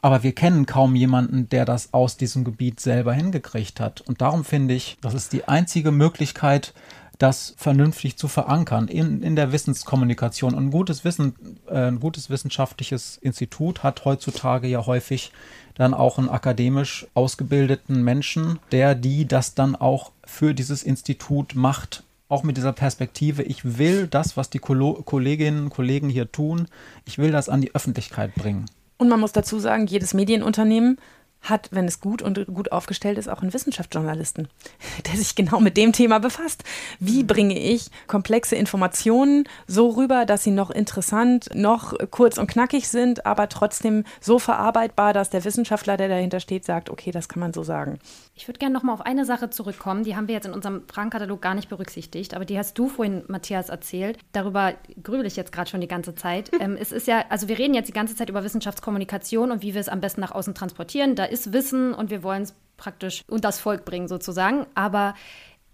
[0.00, 4.00] aber wir kennen kaum jemanden, der das aus diesem Gebiet selber hingekriegt hat.
[4.02, 6.72] Und darum finde ich, das ist die einzige Möglichkeit,
[7.18, 10.54] das vernünftig zu verankern in, in der Wissenskommunikation.
[10.54, 11.34] Und ein gutes, Wissen,
[11.68, 15.32] äh, ein gutes wissenschaftliches Institut hat heutzutage ja häufig
[15.74, 22.04] dann auch einen akademisch ausgebildeten Menschen, der die das dann auch für dieses Institut macht
[22.28, 26.66] auch mit dieser Perspektive, ich will das, was die Kolleginnen und Kollegen hier tun,
[27.06, 28.66] ich will das an die Öffentlichkeit bringen.
[28.98, 30.98] Und man muss dazu sagen, jedes Medienunternehmen
[31.42, 34.48] hat, wenn es gut und gut aufgestellt ist, auch einen Wissenschaftsjournalisten,
[35.06, 36.64] der sich genau mit dem Thema befasst.
[36.98, 42.88] Wie bringe ich komplexe Informationen so rüber, dass sie noch interessant, noch kurz und knackig
[42.88, 47.40] sind, aber trotzdem so verarbeitbar, dass der Wissenschaftler, der dahinter steht, sagt, okay, das kann
[47.40, 47.98] man so sagen.
[48.34, 50.82] Ich würde gerne noch mal auf eine Sache zurückkommen, die haben wir jetzt in unserem
[50.88, 54.18] Fragenkatalog gar nicht berücksichtigt, aber die hast du vorhin, Matthias, erzählt.
[54.32, 56.50] Darüber grübel ich jetzt gerade schon die ganze Zeit.
[56.60, 59.74] ähm, es ist ja, also wir reden jetzt die ganze Zeit über Wissenschaftskommunikation und wie
[59.74, 61.14] wir es am besten nach außen transportieren.
[61.14, 64.66] Da ist Wissen und wir wollen es praktisch unter das Volk bringen sozusagen.
[64.74, 65.14] Aber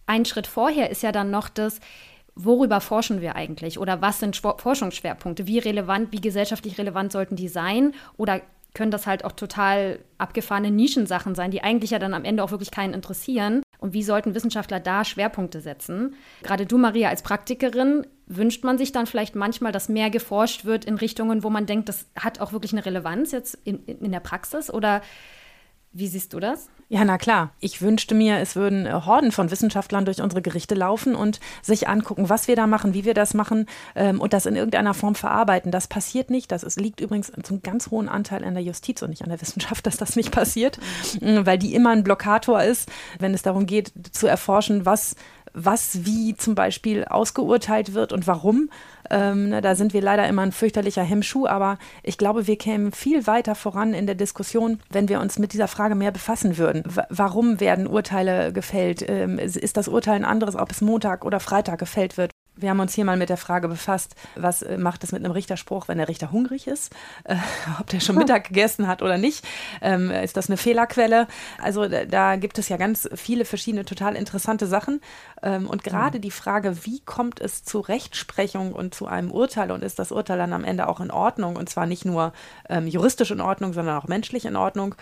[0.07, 1.81] ein Schritt vorher ist ja dann noch das,
[2.35, 5.47] worüber forschen wir eigentlich oder was sind Forschungsschwerpunkte?
[5.47, 7.93] Wie relevant, wie gesellschaftlich relevant sollten die sein?
[8.17, 8.41] Oder
[8.75, 12.51] können das halt auch total abgefahrene Nischensachen sein, die eigentlich ja dann am Ende auch
[12.51, 13.63] wirklich keinen interessieren?
[13.79, 16.15] Und wie sollten Wissenschaftler da Schwerpunkte setzen?
[16.43, 20.87] Gerade du, Maria, als Praktikerin, wünscht man sich dann vielleicht manchmal, dass mehr geforscht wird
[20.87, 24.21] in Richtungen, wo man denkt, das hat auch wirklich eine Relevanz jetzt in, in der
[24.21, 24.73] Praxis?
[24.73, 25.03] Oder
[25.95, 26.69] wie siehst du das?
[26.89, 27.53] Ja, na klar.
[27.61, 31.89] Ich wünschte mir, es würden äh, Horden von Wissenschaftlern durch unsere Gerichte laufen und sich
[31.89, 35.15] angucken, was wir da machen, wie wir das machen ähm, und das in irgendeiner Form
[35.15, 35.71] verarbeiten.
[35.71, 36.53] Das passiert nicht.
[36.53, 39.41] Das ist, liegt übrigens zum ganz hohen Anteil an der Justiz und nicht an der
[39.41, 40.79] Wissenschaft, dass das nicht passiert,
[41.21, 41.47] mhm.
[41.47, 45.17] weil die immer ein Blockator ist, wenn es darum geht, zu erforschen, was
[45.55, 48.71] was wie zum Beispiel ausgeurteilt wird und warum.
[49.11, 52.93] Ähm, ne, da sind wir leider immer ein fürchterlicher Hemmschuh, aber ich glaube, wir kämen
[52.93, 56.83] viel weiter voran in der Diskussion, wenn wir uns mit dieser Frage mehr befassen würden.
[56.87, 59.05] W warum werden Urteile gefällt?
[59.09, 62.34] Ähm, ist das Urteil ein anderes, ob es Montag oder Freitag gefällt wird?
[62.57, 65.33] Wir haben uns hier mal mit der Frage befasst, was äh, macht es mit einem
[65.33, 66.95] Richterspruch, wenn der Richter hungrig ist?
[67.25, 67.37] Äh,
[67.81, 69.47] ob der schon Mittag gegessen hat oder nicht?
[69.81, 71.27] Ähm, ist das eine Fehlerquelle?
[71.63, 75.01] Also da, da, gibt es ja ganz viele verschiedene total interessante Sachen.
[75.43, 76.23] Ähm, und gerade mhm.
[76.23, 80.37] die Frage, wie kommt es zu Rechtsprechung und zu einem Urteil und ist das Urteil
[80.37, 81.57] dann am Ende auch in Ordnung?
[81.57, 82.35] Und zwar nicht nur
[82.69, 84.95] ähm, juristisch in Ordnung, sondern auch menschlich in Ordnung.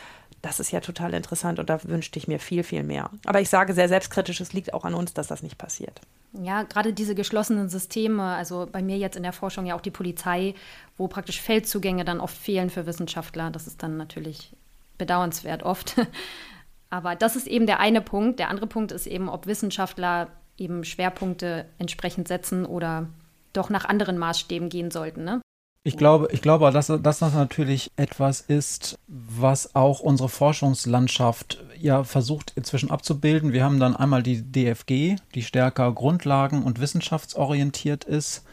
[0.43, 3.11] Das ist ja total interessant und da wünschte ich mir viel, viel mehr.
[3.25, 6.01] Aber ich sage sehr selbstkritisch, es liegt auch an uns, dass das nicht passiert.
[6.41, 9.91] Ja, gerade diese geschlossenen Systeme, also bei mir jetzt in der Forschung ja auch die
[9.91, 10.55] Polizei,
[10.97, 13.51] wo praktisch Feldzugänge dann oft fehlen für Wissenschaftler.
[13.51, 14.55] Das ist dann natürlich
[14.97, 15.97] bedauernswert oft.
[16.91, 18.39] Aber das ist eben der eine Punkt.
[18.39, 23.09] Der andere Punkt ist eben, ob Wissenschaftler eben Schwerpunkte entsprechend setzen oder
[23.53, 25.25] doch nach anderen Maßstäben gehen sollten.
[25.25, 25.42] Ne?
[25.85, 32.05] Ich glaube, ich glaube, dass, dass das natürlich etwas ist, was auch unsere Forschungslandschaft ja
[32.05, 33.53] versucht inzwischen abzubilden.
[33.53, 38.45] Wir haben dann einmal die DFG, die stärker grundlagen- und wissenschaftsorientiert ist,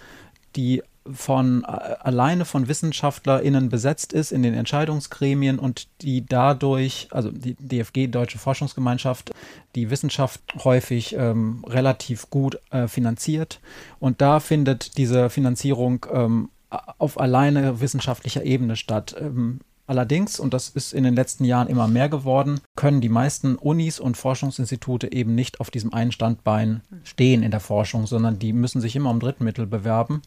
[0.56, 7.32] die von äh, alleine von WissenschaftlerInnen besetzt ist in den Entscheidungsgremien und die dadurch, also
[7.32, 9.32] die DFG, Deutsche Forschungsgemeinschaft,
[9.76, 13.60] die Wissenschaft häufig ähm, relativ gut äh, finanziert.
[14.00, 19.16] Und da findet diese Finanzierung ähm, auf alleine wissenschaftlicher Ebene statt.
[19.20, 23.56] Ähm, allerdings, und das ist in den letzten Jahren immer mehr geworden, können die meisten
[23.56, 28.54] Unis und Forschungsinstitute eben nicht auf diesem einen Standbein stehen in der Forschung, sondern die
[28.54, 30.22] müssen sich immer um Drittmittel bewerben.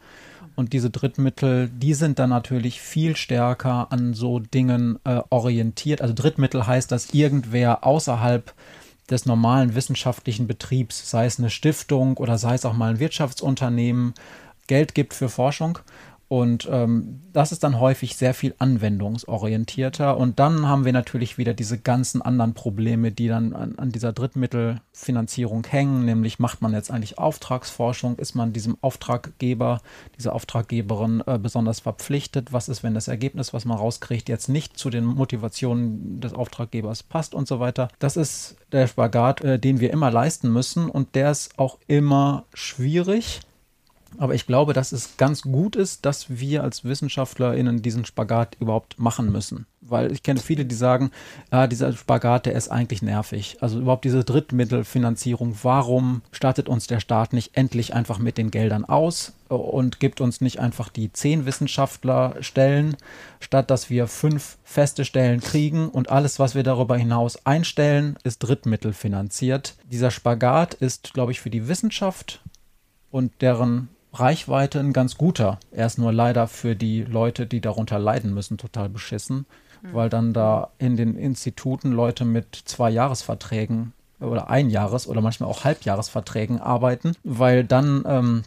[0.55, 6.03] Und diese Drittmittel, die sind dann natürlich viel stärker an so Dingen äh, orientiert.
[6.03, 8.53] Also Drittmittel heißt, dass irgendwer außerhalb
[9.09, 14.15] des normalen wissenschaftlichen Betriebs, sei es eine Stiftung oder sei es auch mal ein Wirtschaftsunternehmen,
[14.67, 15.79] Geld gibt für Forschung
[16.33, 20.17] und ähm, das ist dann häufig sehr viel anwendungsorientierter.
[20.17, 24.15] Und dann haben wir natürlich wieder diese ganzen anderen Probleme, die dann an, an, dieser
[24.15, 26.07] Drittmittelfinanzierung hängen.
[26.07, 28.17] Nämlich macht man jetzt eigentlich Auftragsforschung?
[28.17, 29.83] Ist man diesem Auftraggeber,
[30.17, 32.51] dieser Auftraggeberin äh, besonders verpflichtet?
[32.51, 37.03] Was ist, wenn das Ergebnis, was man rauskriegt, jetzt nicht zu den Motivationen des Auftraggebers
[37.03, 37.89] passt und so weiter?
[37.99, 40.89] Das ist der Spagat, äh, den wir immer leisten müssen.
[40.89, 43.43] Und der ist auch immer schwierig
[44.19, 48.99] aber ich glaube, dass es ganz gut ist, dass wir als WissenschaftlerInnen diesen Spagat überhaupt
[48.99, 49.67] machen müssen.
[49.81, 51.11] Weil ich kenne viele, die sagen,
[51.51, 53.57] ja, dieser Spagat, der ist eigentlich nervig.
[53.61, 55.57] Also überhaupt diese Drittmittelfinanzierung.
[55.63, 60.41] Warum startet uns der Staat nicht endlich einfach mit den Geldern aus und gibt uns
[60.41, 62.97] nicht einfach die zehn Wissenschaftlerstellen,
[63.41, 68.39] statt dass wir fünf feste Stellen kriegen und alles, was wir darüber hinaus einstellen, ist
[68.39, 69.75] Drittmittelfinanziert.
[69.91, 72.41] Dieser Spagat ist, glaube ich, für die Wissenschaft
[73.11, 75.59] und deren Reichweite ein ganz guter.
[75.71, 79.47] Er ist nur leider für die Leute, die darunter leiden müssen, total beschissen,
[79.83, 79.95] mhm.
[79.95, 85.65] weil dann da in den Instituten Leute mit zwei Jahresverträgen oder Einjahres- oder manchmal auch
[85.65, 88.43] Halbjahresverträgen arbeiten, weil dann ähm,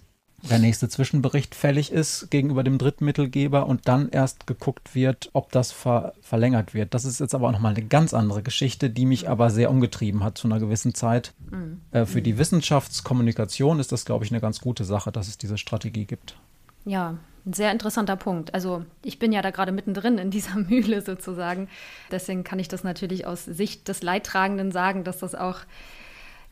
[0.49, 5.71] der nächste Zwischenbericht fällig ist gegenüber dem Drittmittelgeber und dann erst geguckt wird, ob das
[5.71, 6.93] ver verlängert wird.
[6.93, 10.23] Das ist jetzt aber auch nochmal eine ganz andere Geschichte, die mich aber sehr umgetrieben
[10.23, 11.33] hat zu einer gewissen Zeit.
[11.49, 11.81] Mhm.
[11.91, 15.57] Äh, für die Wissenschaftskommunikation ist das, glaube ich, eine ganz gute Sache, dass es diese
[15.57, 16.35] Strategie gibt.
[16.85, 18.53] Ja, ein sehr interessanter Punkt.
[18.53, 21.67] Also ich bin ja da gerade mittendrin in dieser Mühle sozusagen.
[22.11, 25.59] Deswegen kann ich das natürlich aus Sicht des Leidtragenden sagen, dass das auch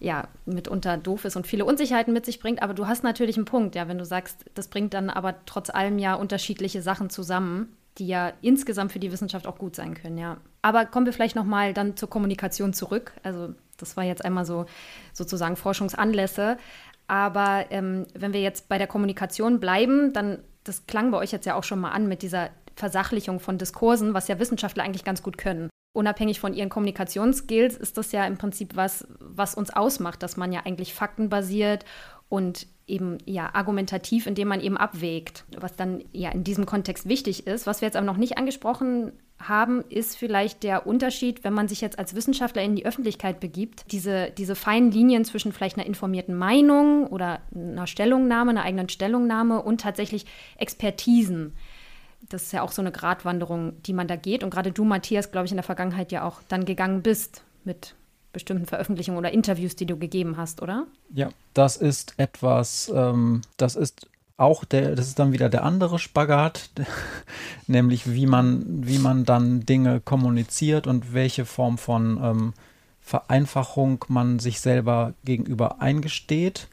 [0.04, 2.62] ja, mitunter doof ist und viele Unsicherheiten mit sich bringt.
[2.62, 5.70] Aber du hast natürlich einen Punkt, ja, wenn du sagst, das bringt dann aber trotz
[5.70, 10.18] allem ja unterschiedliche Sachen zusammen, die ja insgesamt für die Wissenschaft auch gut sein können,
[10.18, 10.38] ja.
[10.62, 13.14] Aber kommen wir vielleicht nochmal dann zur Kommunikation zurück.
[13.24, 14.66] Also das war jetzt einmal so
[15.14, 16.58] sozusagen Forschungsanlässe.
[17.08, 21.46] Aber ähm, wenn wir jetzt bei der Kommunikation bleiben, dann, das klang bei euch jetzt
[21.46, 25.22] ja auch schon mal an mit dieser Versachlichung von Diskursen, was ja Wissenschaftler eigentlich ganz
[25.22, 30.24] gut können unabhängig von ihren Kommunikationsskills ist das ja im Prinzip was, was uns ausmacht,
[30.24, 31.86] dass man ja eigentlich faktenbasiert
[32.30, 37.48] und eben ja argumentativ, indem man eben abwägt, was dann ja in diesem Kontext wichtig
[37.48, 37.66] ist.
[37.68, 41.80] Was wir jetzt aber noch nicht angesprochen haben, ist vielleicht der Unterschied, wenn man sich
[41.80, 46.36] jetzt als Wissenschaftler in die Öffentlichkeit begibt, diese, diese feinen Linien zwischen vielleicht einer informierten
[46.36, 50.26] Meinung oder einer Stellungnahme, einer eigenen Stellungnahme und tatsächlich
[50.58, 51.54] Expertisen
[52.30, 54.44] das ist ja auch so eine Gratwanderung, die man da geht.
[54.44, 57.96] Und gerade du, Matthias, glaube ich, in der Vergangenheit ja auch dann gegangen bist mit
[58.32, 60.88] bestimmten Veröffentlichungen oder Interviews, die du gegeben hast, oder?
[61.14, 64.08] Ja, das ist etwas, ähm, das ist
[64.38, 66.70] auch der, das ist dann wieder der andere Spagat,
[67.68, 72.54] nämlich wie man, wie man dann Dinge kommuniziert und welche Form von ähm,
[73.02, 76.68] Vereinfachung man sich selber gegenüber eingesteht,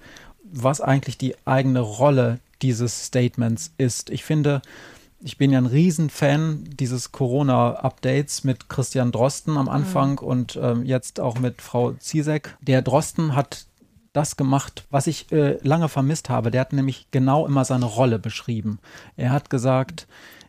[0.45, 4.11] was eigentlich die eigene Rolle dieses Statements ist.
[4.11, 4.63] Ich finde,
[5.23, 10.19] ich bin ja ein Riesenfan dieses Corona-Updates mit Christian Drosten am Anfang mhm.
[10.19, 12.57] und ähm, jetzt auch mit Frau Ziesek.
[12.61, 13.67] Der Drosten hat
[14.13, 16.51] das gemacht, was ich äh, lange vermisst habe.
[16.51, 18.79] Der hat nämlich genau immer seine Rolle beschrieben.
[19.17, 20.07] Er hat gesagt,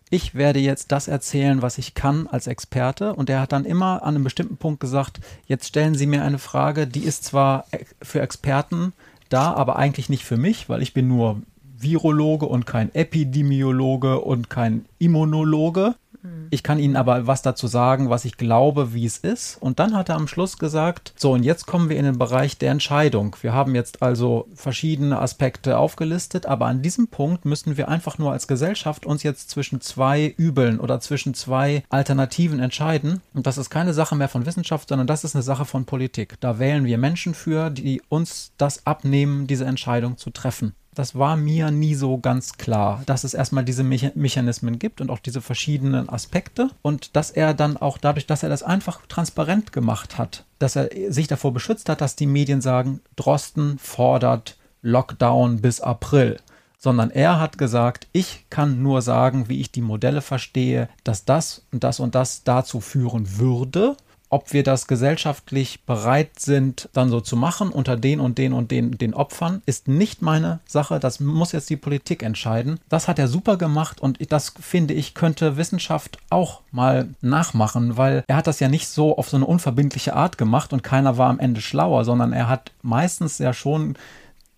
[0.09, 3.13] ich werde jetzt das erzählen, was ich kann als Experte.
[3.13, 6.39] Und er hat dann immer an einem bestimmten Punkt gesagt, jetzt stellen Sie mir eine
[6.39, 8.93] Frage, die ist zwar äh, für Experten
[9.29, 11.41] da, aber eigentlich nicht für mich, weil ich bin nur
[11.81, 15.95] Virologe und kein Epidemiologe und kein Immunologe.
[16.23, 16.47] Mhm.
[16.49, 19.57] Ich kann Ihnen aber was dazu sagen, was ich glaube, wie es ist.
[19.61, 22.57] Und dann hat er am Schluss gesagt, so, und jetzt kommen wir in den Bereich
[22.57, 23.35] der Entscheidung.
[23.41, 28.31] Wir haben jetzt also verschiedene Aspekte aufgelistet, aber an diesem Punkt müssen wir einfach nur
[28.31, 33.21] als Gesellschaft uns jetzt zwischen zwei Übeln oder zwischen zwei Alternativen entscheiden.
[33.33, 36.35] Und das ist keine Sache mehr von Wissenschaft, sondern das ist eine Sache von Politik.
[36.39, 41.37] Da wählen wir Menschen für, die uns das abnehmen, diese Entscheidung zu treffen das war
[41.37, 45.41] mir nie so ganz klar, dass es erstmal diese Me Mechanismen gibt und auch diese
[45.41, 50.43] verschiedenen Aspekte und dass er dann auch dadurch, dass er das einfach transparent gemacht hat,
[50.59, 56.39] dass er sich davor beschützt hat, dass die Medien sagen, Drosten fordert Lockdown bis April.
[56.77, 61.61] Sondern er hat gesagt, ich kann nur sagen, wie ich die Modelle verstehe, dass das
[61.71, 63.95] und das und das dazu führen würde
[64.31, 68.71] ob wir das gesellschaftlich bereit sind, dann so zu machen, unter den und den und
[68.71, 70.99] den, den Opfern, ist nicht meine Sache.
[70.99, 72.79] Das muss jetzt die Politik entscheiden.
[72.89, 78.23] Das hat er super gemacht und das finde ich, könnte Wissenschaft auch mal nachmachen, weil
[78.27, 81.29] er hat das ja nicht so auf so eine unverbindliche Art gemacht und keiner war
[81.29, 83.97] am Ende schlauer, sondern er hat meistens ja schon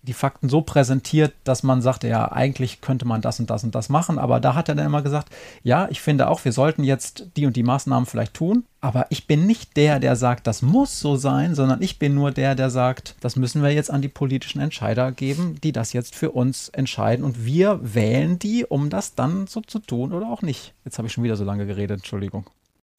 [0.06, 3.74] die Fakten so präsentiert, dass man sagte, ja, eigentlich könnte man das und das und
[3.74, 4.18] das machen.
[4.18, 5.28] Aber da hat er dann immer gesagt,
[5.62, 8.64] ja, ich finde auch, wir sollten jetzt die und die Maßnahmen vielleicht tun.
[8.80, 12.32] Aber ich bin nicht der, der sagt, das muss so sein, sondern ich bin nur
[12.32, 16.14] der, der sagt, das müssen wir jetzt an die politischen Entscheider geben, die das jetzt
[16.14, 17.24] für uns entscheiden.
[17.24, 20.74] Und wir wählen die, um das dann so zu tun oder auch nicht.
[20.84, 22.44] Jetzt habe ich schon wieder so lange geredet, Entschuldigung.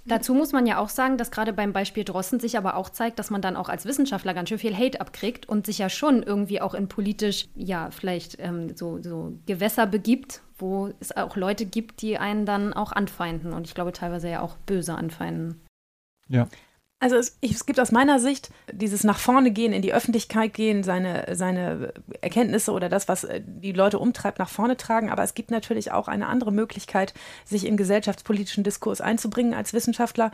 [0.07, 3.17] Dazu muss man ja auch sagen, dass gerade beim Beispiel Drossen sich aber auch zeigt,
[3.17, 6.21] dass man dann auch als Wissenschaftler ganz schön viel Hate abkriegt und sich ja schon
[6.21, 11.65] irgendwie auch in politisch, ja, vielleicht ähm, so, so Gewässer begibt, wo es auch Leute
[11.65, 15.61] gibt, die einen dann auch anfeinden und ich glaube teilweise ja auch böse anfeinden.
[16.29, 16.47] Ja.
[16.99, 20.81] Also es, es, gibt aus meiner Sicht dieses nach vorne gehen, in die Öffentlichkeit gehen,
[20.81, 25.09] seine, seine Erkenntnisse oder das, was äh, die Leute umtreibt, nach vorne tragen.
[25.09, 30.31] Aber es gibt natürlich auch eine andere Möglichkeit, sich in gesellschaftspolitischen Diskurs einzubringen als Wissenschaftler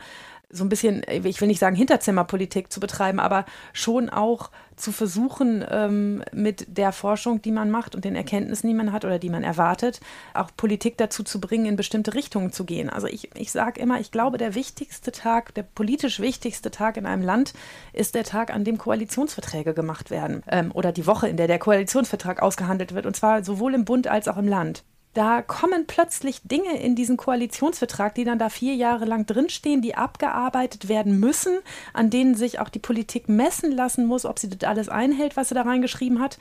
[0.52, 4.50] so ein bisschen, ich will nicht sagen Hinterzimmerpolitik zu betreiben, aber schon auch
[4.82, 9.04] zu versuchen, ähm, mit der Forschung, die man macht und den Erkenntnissen, die man hat
[9.04, 10.00] oder die man erwartet,
[10.34, 12.90] auch Politik dazu zu bringen, in bestimmte Richtungen zu gehen.
[12.90, 17.06] Also ich, ich sage immer, ich glaube, der wichtigste Tag, der politisch wichtigste Tag in
[17.06, 17.54] einem Land
[17.92, 21.58] ist der Tag, an dem Koalitionsverträge gemacht werden ähm, oder die Woche, in der der
[21.58, 24.82] Koalitionsvertrag ausgehandelt wird und zwar sowohl im Bund als auch im Land
[25.14, 29.94] da kommen plötzlich Dinge in diesen Koalitionsvertrag, die dann da vier Jahre lang drinstehen, die
[29.94, 31.58] abgearbeitet werden müssen,
[31.92, 35.50] an denen sich auch die Politik messen lassen muss, ob sie das alles einhält, was
[35.50, 36.38] sie da reingeschrieben hat.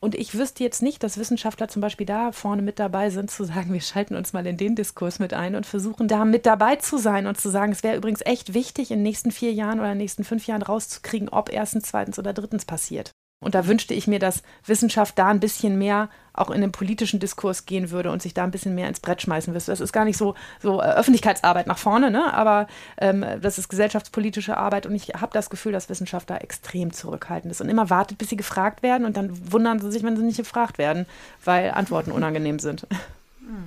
[0.00, 3.44] Und ich wüsste jetzt nicht, dass Wissenschaftler zum Beispiel da vorne mit dabei sind, zu
[3.44, 6.76] sagen, wir schalten uns mal in den Diskurs mit ein und versuchen da mit dabei
[6.76, 9.78] zu sein und zu sagen, es wäre übrigens echt wichtig, in den nächsten vier Jahren
[9.78, 13.12] oder in den nächsten fünf Jahren rauszukriegen, ob erstens, zweitens oder drittens passiert.
[13.44, 17.20] Und da wünschte ich mir, dass Wissenschaft da ein bisschen mehr auch in den politischen
[17.20, 19.64] Diskurs gehen würde und sich da ein bisschen mehr ins Brett schmeißen würde.
[19.66, 22.34] Das ist gar nicht so, so äh, Öffentlichkeitsarbeit nach vorne, ne?
[22.34, 22.66] aber
[22.98, 27.52] ähm, das ist gesellschaftspolitische Arbeit und ich habe das Gefühl, dass Wissenschaft da extrem zurückhaltend
[27.52, 30.24] ist und immer wartet, bis sie gefragt werden und dann wundern sie sich, wenn sie
[30.24, 31.06] nicht gefragt werden,
[31.44, 32.86] weil Antworten unangenehm sind.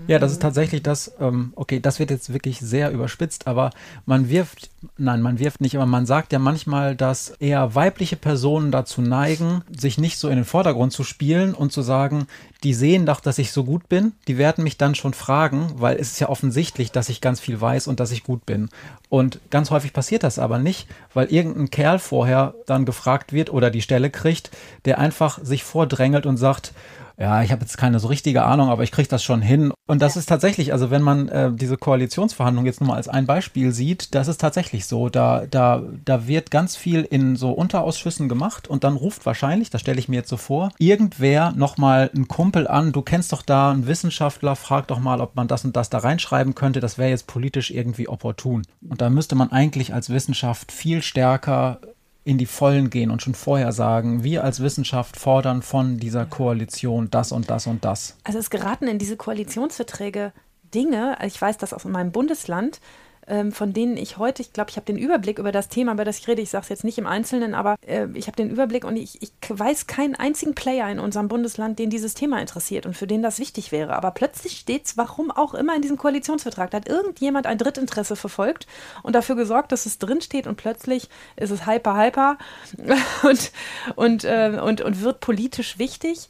[0.07, 3.71] Ja, das ist tatsächlich das, ähm, okay, das wird jetzt wirklich sehr überspitzt, aber
[4.05, 8.71] man wirft, nein, man wirft nicht, aber man sagt ja manchmal, dass eher weibliche Personen
[8.71, 12.28] dazu neigen, sich nicht so in den Vordergrund zu spielen und zu sagen,
[12.63, 15.97] die sehen doch, dass ich so gut bin, die werden mich dann schon fragen, weil
[15.97, 18.69] es ist ja offensichtlich, dass ich ganz viel weiß und dass ich gut bin.
[19.09, 23.69] Und ganz häufig passiert das aber nicht, weil irgendein Kerl vorher dann gefragt wird oder
[23.69, 24.51] die Stelle kriegt,
[24.86, 26.73] der einfach sich vordrängelt und sagt,
[27.20, 29.74] ja, ich habe jetzt keine so richtige Ahnung, aber ich kriege das schon hin.
[29.88, 33.26] Und das ist tatsächlich, also wenn man äh, diese Koalitionsverhandlungen jetzt nur mal als ein
[33.26, 35.09] Beispiel sieht, das ist tatsächlich so.
[35.09, 39.82] Da, da, da wird ganz viel in so Unterausschüssen gemacht und dann ruft wahrscheinlich, das
[39.82, 43.72] stelle ich mir jetzt so vor, irgendwer nochmal einen Kumpel an, du kennst doch da
[43.72, 47.09] einen Wissenschaftler, frag doch mal, ob man das und das da reinschreiben könnte, das wäre
[47.09, 48.61] jetzt politisch irgendwie opportun.
[48.88, 51.80] Und da müsste man eigentlich als Wissenschaft viel stärker
[52.28, 57.09] in die Vollen gehen und schon vorher sagen, wir als Wissenschaft fordern von dieser Koalition
[57.09, 58.17] das und das und das.
[58.25, 60.34] Also es geraten in diese Koalitionsverträge
[60.73, 62.82] Dinge, ich weiß das aus meinem Bundesland,
[63.28, 66.05] ähm, von denen ich heute, ich glaube, ich habe den Überblick über das Thema, über
[66.05, 66.41] das ich rede.
[66.41, 69.21] Ich sage es jetzt nicht im Einzelnen, aber äh, ich habe den Überblick und ich,
[69.21, 73.21] ich weiß keinen einzigen Player in unserem Bundesland, den dieses Thema interessiert und für den
[73.21, 73.95] das wichtig wäre.
[73.95, 76.71] Aber plötzlich steht es, warum auch immer, in diesem Koalitionsvertrag.
[76.71, 78.67] Da hat irgendjemand ein Drittinteresse verfolgt
[79.03, 82.38] und dafür gesorgt, dass es drinsteht und plötzlich ist es hyper, hyper
[83.23, 83.51] und,
[83.95, 86.30] und, äh, und, und wird politisch wichtig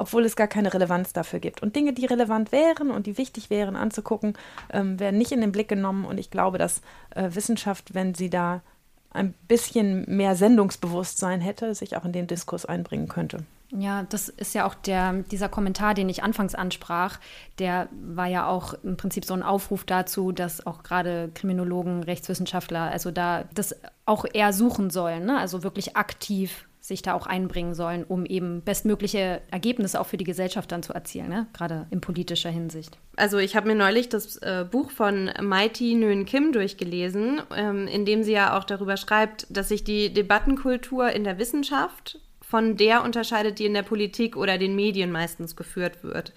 [0.00, 1.62] obwohl es gar keine Relevanz dafür gibt.
[1.62, 4.32] Und Dinge, die relevant wären und die wichtig wären anzugucken,
[4.72, 6.06] ähm, werden nicht in den Blick genommen.
[6.06, 6.80] Und ich glaube, dass
[7.10, 8.62] äh, Wissenschaft, wenn sie da
[9.10, 13.44] ein bisschen mehr Sendungsbewusstsein hätte, sich auch in den Diskurs einbringen könnte.
[13.72, 17.20] Ja, das ist ja auch der, dieser Kommentar, den ich anfangs ansprach,
[17.58, 22.90] der war ja auch im Prinzip so ein Aufruf dazu, dass auch gerade Kriminologen, Rechtswissenschaftler,
[22.90, 23.76] also da das
[24.06, 25.38] auch eher suchen sollen, ne?
[25.38, 30.24] also wirklich aktiv sich da auch einbringen sollen, um eben bestmögliche Ergebnisse auch für die
[30.24, 31.46] Gesellschaft dann zu erzielen, ne?
[31.54, 32.98] gerade in politischer Hinsicht.
[33.16, 38.04] Also ich habe mir neulich das äh, Buch von Mighty Nguyen Kim durchgelesen, ähm, in
[38.04, 43.04] dem sie ja auch darüber schreibt, dass sich die Debattenkultur in der Wissenschaft von der
[43.04, 46.34] unterscheidet, die in der Politik oder den Medien meistens geführt wird.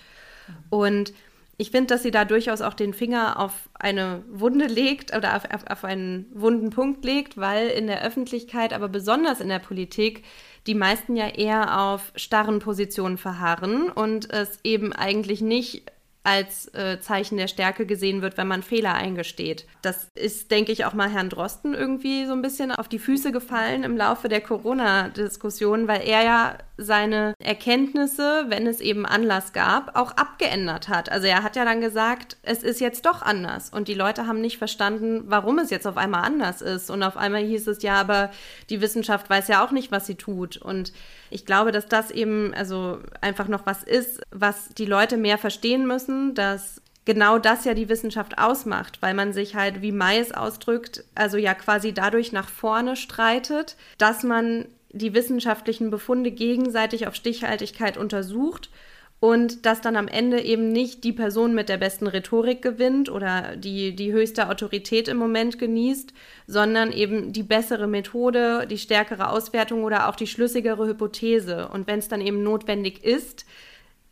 [0.69, 1.13] Und
[1.57, 5.43] ich finde, dass sie da durchaus auch den Finger auf eine Wunde legt oder auf,
[5.53, 10.23] auf, auf, einen wunden Punkt legt, weil in der Öffentlichkeit, aber besonders in der Politik,
[10.65, 15.91] die meisten ja eher auf starren Positionen verharren und es eben eigentlich nicht
[16.23, 19.65] als äh, Zeichen der Stärke gesehen wird, wenn man Fehler eingesteht.
[19.81, 23.33] Das ist, denke ich, auch mal Herrn Drosten irgendwie so ein bisschen auf die Füße
[23.33, 29.95] gefallen im Laufe der Corona-Diskussion, weil er ja seine Erkenntnisse, wenn es eben Anlass gab,
[29.95, 31.11] auch abgeändert hat.
[31.11, 33.69] Also er hat ja dann gesagt, es ist jetzt doch anders.
[33.69, 36.89] Und die Leute haben nicht verstanden, warum es jetzt auf einmal anders ist.
[36.89, 38.31] Und auf einmal hieß es ja, aber
[38.69, 40.57] die Wissenschaft weiß ja auch nicht, was sie tut.
[40.57, 40.93] Und
[41.29, 45.85] ich glaube, dass das eben also einfach noch was ist, was die Leute mehr verstehen
[45.85, 51.03] müssen, dass genau das ja die Wissenschaft ausmacht, weil man sich halt, wie Mais ausdrückt,
[51.15, 57.97] also ja quasi dadurch nach vorne streitet, dass man die wissenschaftlichen Befunde gegenseitig auf Stichhaltigkeit
[57.97, 58.69] untersucht
[59.19, 63.55] und dass dann am Ende eben nicht die Person mit der besten Rhetorik gewinnt oder
[63.55, 66.13] die die höchste Autorität im Moment genießt,
[66.45, 71.69] sondern eben die bessere Methode, die stärkere Auswertung oder auch die schlüssigere Hypothese.
[71.69, 73.45] Und wenn es dann eben notwendig ist,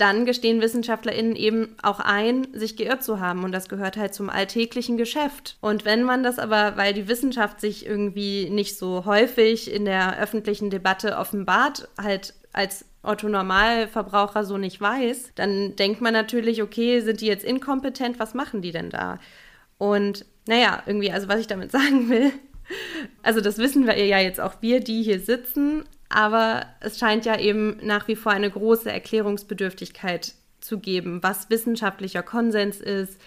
[0.02, 3.44] dann gestehen WissenschaftlerInnen eben auch ein, sich geirrt zu haben.
[3.44, 5.58] Und das gehört halt zum alltäglichen Geschäft.
[5.62, 10.20] Und wenn man das aber, weil die Wissenschaft sich irgendwie nicht so häufig in der
[10.20, 17.02] öffentlichen Debatte offenbart, halt als Otto Normalverbraucher so nicht weiß, dann denkt man natürlich, okay,
[17.02, 18.20] sind die jetzt inkompetent?
[18.20, 19.20] Was machen die denn da?
[19.78, 22.32] Und naja, irgendwie, also was ich damit sagen will,
[23.22, 25.84] also das wissen wir ja jetzt auch wir, die hier sitzen,
[26.14, 32.24] aber es scheint ja eben nach wie vor eine große Erklärungsbedürftigkeit zu geben, was wissenschaftlicher
[32.24, 33.20] Konsens ist,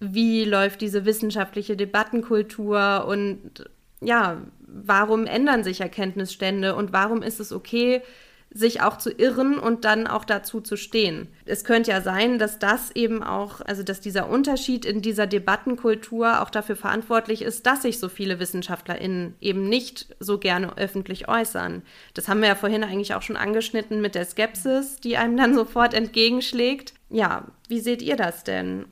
[0.00, 3.68] wie läuft diese wissenschaftliche Debattenkultur und
[4.00, 8.02] ja, warum ändern sich Erkenntnisstände und warum ist es okay,
[8.50, 11.28] sich auch zu irren und dann auch dazu zu stehen.
[11.44, 16.40] Es könnte ja sein, dass das eben auch, also dass dieser Unterschied in dieser Debattenkultur
[16.40, 21.82] auch dafür verantwortlich ist, dass sich so viele WissenschaftlerInnen eben nicht so gerne öffentlich äußern.
[22.14, 25.54] Das haben wir ja vorhin eigentlich auch schon angeschnitten mit der Skepsis, die einem dann
[25.54, 26.94] sofort entgegenschlägt.
[27.10, 28.86] Ja, wie seht ihr das denn?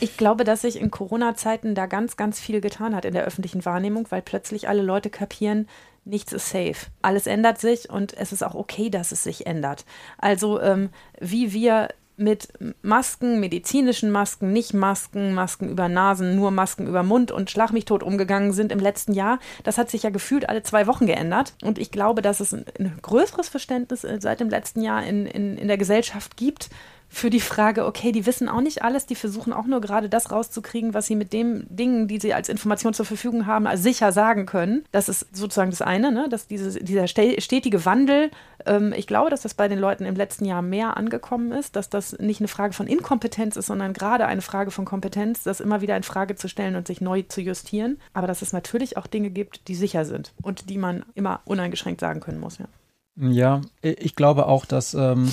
[0.00, 3.64] Ich glaube, dass sich in Corona-Zeiten da ganz, ganz viel getan hat in der öffentlichen
[3.64, 5.68] Wahrnehmung, weil plötzlich alle Leute kapieren,
[6.08, 6.86] nichts ist safe.
[7.02, 9.84] Alles ändert sich und es ist auch okay, dass es sich ändert.
[10.18, 10.90] Also ähm,
[11.20, 11.88] wie wir
[12.18, 12.48] mit
[12.82, 17.84] Masken, medizinischen Masken, nicht Masken, Masken über Nasen, nur Masken über Mund und Schlag mich
[17.84, 19.38] tot umgegangen sind im letzten Jahr.
[19.62, 21.54] Das hat sich ja gefühlt alle zwei Wochen geändert.
[21.62, 25.26] Und ich glaube, dass es ein, ein größeres Verständnis äh, seit dem letzten Jahr in,
[25.26, 26.70] in, in der Gesellschaft gibt
[27.08, 30.30] für die Frage, okay, die wissen auch nicht alles, die versuchen auch nur gerade das
[30.30, 34.46] rauszukriegen, was sie mit den Dingen, die sie als Information zur Verfügung haben, sicher sagen
[34.46, 34.84] können.
[34.92, 36.28] Das ist sozusagen das eine, ne?
[36.28, 38.30] dass diese, dieser stetige Wandel,
[38.66, 41.88] ähm, ich glaube, dass das bei den Leuten im letzten Jahr mehr angekommen ist, dass
[41.88, 45.80] das nicht eine Frage von Inkompetenz ist, sondern gerade eine Frage von Kompetenz, das immer
[45.80, 47.98] wieder in Frage zu stellen und sich neu zu justieren.
[48.12, 52.00] Aber dass es natürlich auch Dinge gibt, die sicher sind und die man immer uneingeschränkt
[52.00, 52.58] sagen können muss.
[52.58, 52.68] Ja,
[53.16, 54.92] ja ich glaube auch, dass.
[54.92, 55.30] Ähm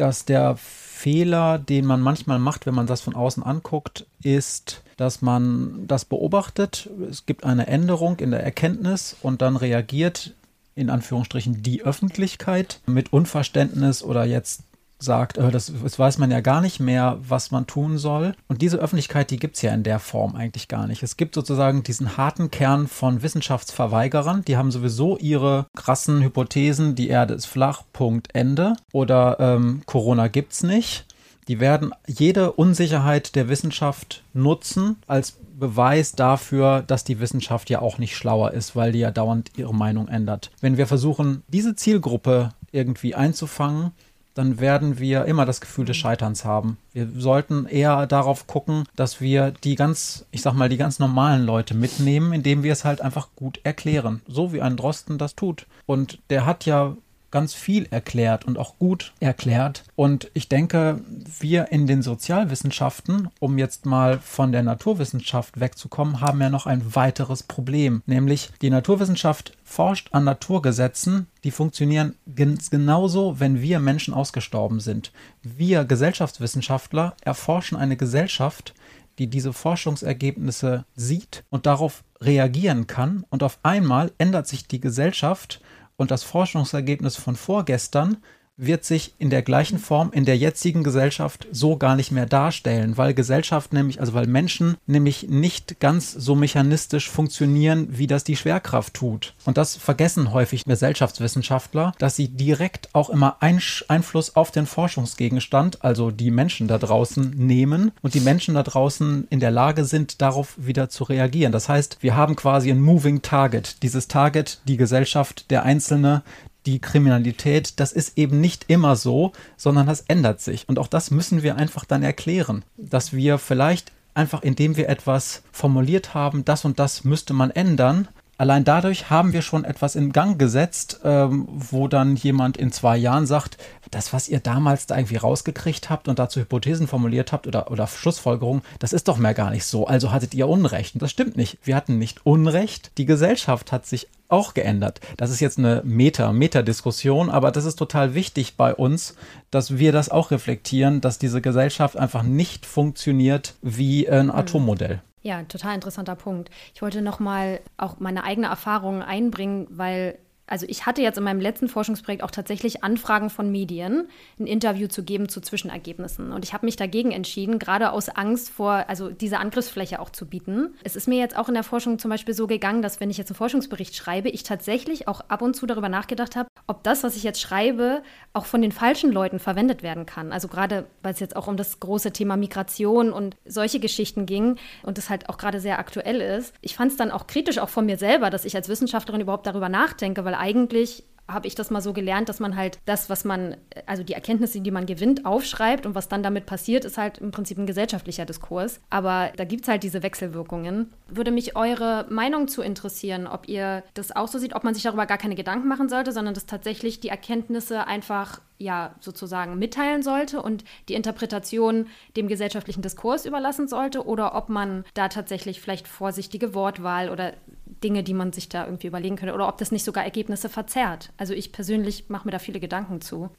[0.00, 5.22] dass der Fehler, den man manchmal macht, wenn man das von außen anguckt, ist, dass
[5.22, 6.90] man das beobachtet.
[7.08, 10.34] Es gibt eine Änderung in der Erkenntnis und dann reagiert
[10.74, 14.62] in Anführungsstrichen die Öffentlichkeit mit Unverständnis oder jetzt
[14.98, 18.34] sagt, äh, das, das, weiß man ja gar nicht mehr, was man tun soll.
[18.48, 21.02] Und diese Öffentlichkeit, die gibt es ja in der Form eigentlich gar nicht.
[21.02, 27.08] Es gibt sozusagen diesen harten Kern von Wissenschaftsverweigerern, die haben sowieso ihre krassen Hypothesen, die
[27.08, 28.74] Erde ist flach, Punkt, Ende.
[28.92, 31.06] Oder ähm, Corona gibt's nicht.
[31.48, 37.98] Die werden jede Unsicherheit der Wissenschaft nutzen als Beweis dafür, dass die Wissenschaft ja auch
[37.98, 40.50] nicht schlauer ist, weil die ja dauernd ihre Meinung ändert.
[40.60, 43.92] Wenn wir versuchen, diese Zielgruppe irgendwie einzufangen,
[44.38, 46.78] dann werden wir immer das Gefühl des Scheiterns haben.
[46.92, 51.44] Wir sollten eher darauf gucken, dass wir die ganz, ich sag mal, die ganz normalen
[51.44, 54.22] Leute mitnehmen, indem wir es halt einfach gut erklären.
[54.28, 55.66] So wie ein Drosten das tut.
[55.86, 56.96] Und der hat ja
[57.30, 59.84] ganz viel erklärt und auch gut erklärt.
[59.96, 61.00] Und ich denke,
[61.40, 66.94] wir in den Sozialwissenschaften, um jetzt mal von der Naturwissenschaft wegzukommen, haben ja noch ein
[66.94, 68.02] weiteres Problem.
[68.06, 75.12] Nämlich die Naturwissenschaft forscht an Naturgesetzen, die funktionieren genauso, wenn wir Menschen ausgestorben sind.
[75.42, 78.74] Wir Gesellschaftswissenschaftler erforschen eine Gesellschaft,
[79.18, 83.24] die diese Forschungsergebnisse sieht und darauf reagieren kann.
[83.30, 85.60] Und auf einmal ändert sich die Gesellschaft
[85.98, 88.16] und das Forschungsergebnis von vorgestern
[88.58, 92.98] wird sich in der gleichen Form in der jetzigen Gesellschaft so gar nicht mehr darstellen,
[92.98, 98.36] weil Gesellschaft nämlich, also weil Menschen nämlich nicht ganz so mechanistisch funktionieren, wie das die
[98.36, 99.34] Schwerkraft tut.
[99.44, 106.10] Und das vergessen häufig Gesellschaftswissenschaftler, dass sie direkt auch immer Einfluss auf den Forschungsgegenstand, also
[106.10, 110.54] die Menschen da draußen, nehmen und die Menschen da draußen in der Lage sind, darauf
[110.56, 111.52] wieder zu reagieren.
[111.52, 113.82] Das heißt, wir haben quasi ein Moving Target.
[113.82, 116.22] Dieses Target, die Gesellschaft, der Einzelne,
[116.68, 120.68] die Kriminalität, das ist eben nicht immer so, sondern das ändert sich.
[120.68, 125.42] Und auch das müssen wir einfach dann erklären, dass wir vielleicht einfach, indem wir etwas
[125.50, 130.12] formuliert haben, das und das müsste man ändern, allein dadurch haben wir schon etwas in
[130.12, 133.56] Gang gesetzt, ähm, wo dann jemand in zwei Jahren sagt,
[133.90, 137.86] das, was ihr damals da irgendwie rausgekriegt habt und dazu Hypothesen formuliert habt oder, oder
[137.86, 139.86] Schlussfolgerungen, das ist doch mehr gar nicht so.
[139.86, 140.94] Also hattet ihr Unrecht.
[140.94, 141.58] Und das stimmt nicht.
[141.62, 142.92] Wir hatten nicht Unrecht.
[142.98, 145.00] Die Gesellschaft hat sich auch geändert.
[145.16, 149.16] Das ist jetzt eine Meta, Meta-Diskussion, aber das ist total wichtig bei uns,
[149.50, 154.30] dass wir das auch reflektieren, dass diese Gesellschaft einfach nicht funktioniert wie ein.
[154.30, 155.00] Atommodell.
[155.22, 156.50] Ja, total interessanter Punkt.
[156.74, 160.18] Ich wollte noch mal auch meine eigene Erfahrung einbringen, weil
[160.48, 164.88] also ich hatte jetzt in meinem letzten Forschungsprojekt auch tatsächlich Anfragen von Medien, ein Interview
[164.88, 166.32] zu geben zu Zwischenergebnissen.
[166.32, 170.26] Und ich habe mich dagegen entschieden, gerade aus Angst vor, also diese Angriffsfläche auch zu
[170.26, 170.74] bieten.
[170.84, 173.18] Es ist mir jetzt auch in der Forschung zum Beispiel so gegangen, dass wenn ich
[173.18, 177.02] jetzt einen Forschungsbericht schreibe, ich tatsächlich auch ab und zu darüber nachgedacht habe, ob das,
[177.02, 180.32] was ich jetzt schreibe, auch von den falschen Leuten verwendet werden kann.
[180.32, 184.56] Also gerade, weil es jetzt auch um das große Thema Migration und solche Geschichten ging
[184.82, 186.54] und das halt auch gerade sehr aktuell ist.
[186.60, 189.46] Ich fand es dann auch kritisch, auch von mir selber, dass ich als Wissenschaftlerin überhaupt
[189.46, 193.24] darüber nachdenke, weil eigentlich habe ich das mal so gelernt, dass man halt das, was
[193.24, 197.18] man, also die Erkenntnisse, die man gewinnt, aufschreibt und was dann damit passiert, ist halt
[197.18, 198.80] im Prinzip ein gesellschaftlicher Diskurs.
[198.88, 200.90] Aber da gibt es halt diese Wechselwirkungen.
[201.08, 204.82] Würde mich eure Meinung zu interessieren, ob ihr das auch so seht, ob man sich
[204.82, 210.02] darüber gar keine Gedanken machen sollte, sondern dass tatsächlich die Erkenntnisse einfach ja sozusagen mitteilen
[210.02, 211.86] sollte und die Interpretation
[212.16, 217.34] dem gesellschaftlichen Diskurs überlassen sollte oder ob man da tatsächlich vielleicht vorsichtige Wortwahl oder
[217.82, 221.12] Dinge, die man sich da irgendwie überlegen könnte oder ob das nicht sogar Ergebnisse verzerrt.
[221.16, 223.30] Also ich persönlich mache mir da viele Gedanken zu.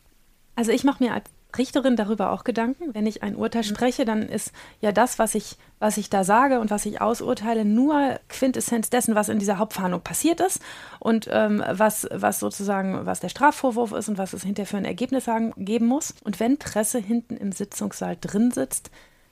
[0.55, 2.93] Also ich mache mir als Richterin darüber auch Gedanken.
[2.93, 3.67] Wenn ich ein Urteil mhm.
[3.67, 4.51] spreche, dann ist
[4.81, 9.15] ja das, was ich, was ich da sage und was ich ausurteile, nur Quintessenz dessen,
[9.15, 10.61] was in dieser Hauptverhandlung passiert ist
[10.99, 14.85] und ähm, was, was sozusagen, was der Strafvorwurf ist und was es hinterher für ein
[14.85, 16.13] Ergebnis sagen, geben muss.
[16.23, 18.91] Und wenn Presse hinten im Sitzungssaal drin sitzt,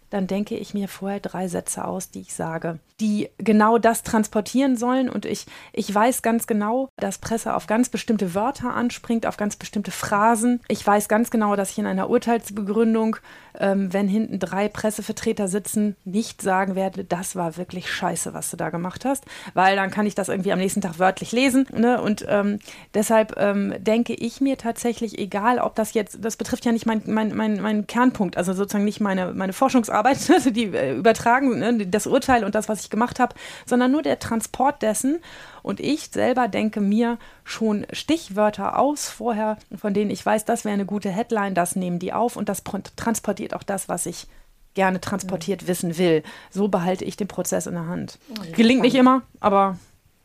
[0.09, 4.75] dann denke ich mir vorher drei Sätze aus, die ich sage, die genau das transportieren
[4.75, 5.09] sollen.
[5.09, 9.55] Und ich, ich weiß ganz genau, dass Presse auf ganz bestimmte Wörter anspringt, auf ganz
[9.55, 10.61] bestimmte Phrasen.
[10.67, 13.17] Ich weiß ganz genau, dass ich in einer Urteilsbegründung,
[13.59, 18.57] ähm, wenn hinten drei Pressevertreter sitzen, nicht sagen werde, das war wirklich scheiße, was du
[18.57, 21.67] da gemacht hast, weil dann kann ich das irgendwie am nächsten Tag wörtlich lesen.
[21.73, 22.01] Ne?
[22.01, 22.59] Und ähm,
[22.93, 27.03] deshalb ähm, denke ich mir tatsächlich, egal ob das jetzt, das betrifft ja nicht meinen
[27.05, 31.59] mein, mein, mein Kernpunkt, also sozusagen nicht meine, meine Forschungsarbeit, Arbeit, also die äh, übertragen,
[31.59, 33.35] ne, das Urteil und das, was ich gemacht habe,
[33.65, 35.19] sondern nur der Transport dessen.
[35.63, 40.73] Und ich selber denke mir schon Stichwörter aus vorher, von denen ich weiß, das wäre
[40.73, 42.63] eine gute Headline, das nehmen die auf und das
[42.95, 44.27] transportiert auch das, was ich
[44.73, 45.67] gerne transportiert mhm.
[45.67, 46.23] wissen will.
[46.51, 48.19] So behalte ich den Prozess in der Hand.
[48.53, 49.77] Gelingt nicht immer, aber.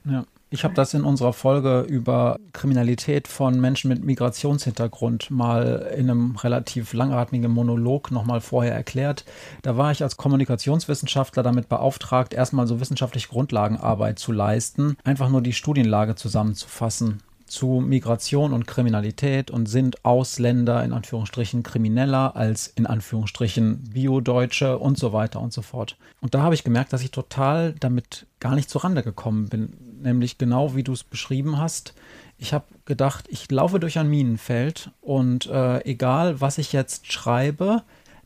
[0.04, 0.24] Ja.
[0.52, 6.36] Ich habe das in unserer Folge über Kriminalität von Menschen mit Migrationshintergrund mal in einem
[6.36, 9.24] relativ langatmigen Monolog nochmal vorher erklärt.
[9.62, 15.40] Da war ich als Kommunikationswissenschaftler damit beauftragt, erstmal so wissenschaftliche Grundlagenarbeit zu leisten, einfach nur
[15.40, 22.86] die Studienlage zusammenzufassen zu Migration und Kriminalität und sind Ausländer in Anführungsstrichen krimineller als in
[22.86, 25.96] Anführungsstrichen Bio-Deutsche und so weiter und so fort.
[26.20, 30.38] Und da habe ich gemerkt, dass ich total damit gar nicht zurande gekommen bin, nämlich
[30.38, 31.94] genau wie du es beschrieben hast.
[32.38, 37.82] Ich habe gedacht, ich laufe durch ein Minenfeld und äh, egal, was ich jetzt schreibe,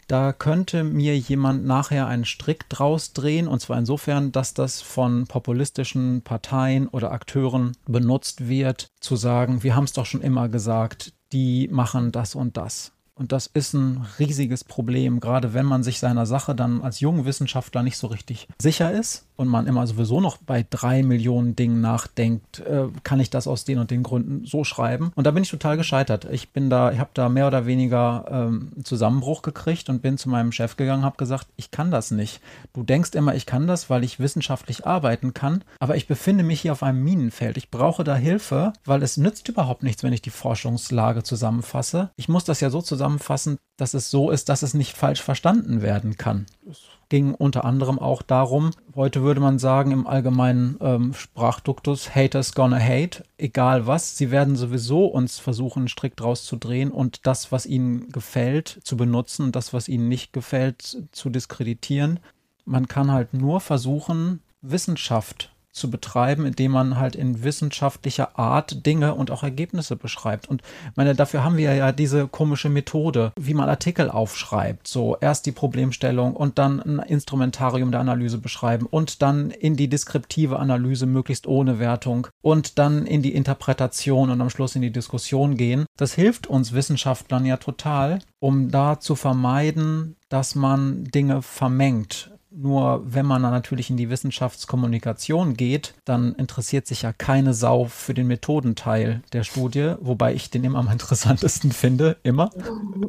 [0.07, 5.27] da könnte mir jemand nachher einen Strick draus drehen, und zwar insofern, dass das von
[5.27, 11.13] populistischen Parteien oder Akteuren benutzt wird, zu sagen, wir haben es doch schon immer gesagt,
[11.33, 12.93] die machen das und das.
[13.15, 17.25] Und das ist ein riesiges Problem, gerade wenn man sich seiner Sache dann als junger
[17.25, 21.81] Wissenschaftler nicht so richtig sicher ist und man immer sowieso noch bei drei Millionen Dingen
[21.81, 25.13] nachdenkt, äh, kann ich das aus den und den Gründen so schreiben?
[25.15, 26.27] Und da bin ich total gescheitert.
[26.31, 30.29] Ich bin da, ich habe da mehr oder weniger ähm, Zusammenbruch gekriegt und bin zu
[30.29, 32.41] meinem Chef gegangen, habe gesagt, ich kann das nicht.
[32.73, 36.61] Du denkst immer, ich kann das, weil ich wissenschaftlich arbeiten kann, aber ich befinde mich
[36.61, 37.57] hier auf einem Minenfeld.
[37.57, 42.11] Ich brauche da Hilfe, weil es nützt überhaupt nichts, wenn ich die Forschungslage zusammenfasse.
[42.17, 45.23] Ich muss das ja so zusammenfassen, zusammenfassen, dass es so ist, dass es nicht falsch
[45.23, 46.47] verstanden werden kann.
[46.69, 52.55] Es ging unter anderem auch darum, heute würde man sagen im allgemeinen ähm, Sprachduktus, Haters
[52.55, 57.27] gonna hate, egal was, sie werden sowieso uns versuchen, einen Strick draus zu drehen und
[57.27, 62.21] das, was ihnen gefällt, zu benutzen und das, was ihnen nicht gefällt, zu diskreditieren.
[62.65, 69.15] Man kann halt nur versuchen, Wissenschaft zu betreiben, indem man halt in wissenschaftlicher Art Dinge
[69.15, 70.49] und auch Ergebnisse beschreibt.
[70.49, 70.63] Und
[70.95, 74.89] meine, dafür haben wir ja diese komische Methode, wie man Artikel aufschreibt.
[74.89, 79.89] So erst die Problemstellung und dann ein Instrumentarium der Analyse beschreiben und dann in die
[79.89, 84.93] deskriptive Analyse möglichst ohne Wertung und dann in die Interpretation und am Schluss in die
[84.93, 85.87] Diskussion gehen.
[85.99, 93.03] Das hilft uns Wissenschaftlern ja total, um da zu vermeiden, dass man Dinge vermengt nur
[93.05, 98.15] wenn man dann natürlich in die Wissenschaftskommunikation geht, dann interessiert sich ja keine Sau für
[98.15, 102.51] den Methodenteil der Studie, wobei ich den immer am interessantesten finde, immer.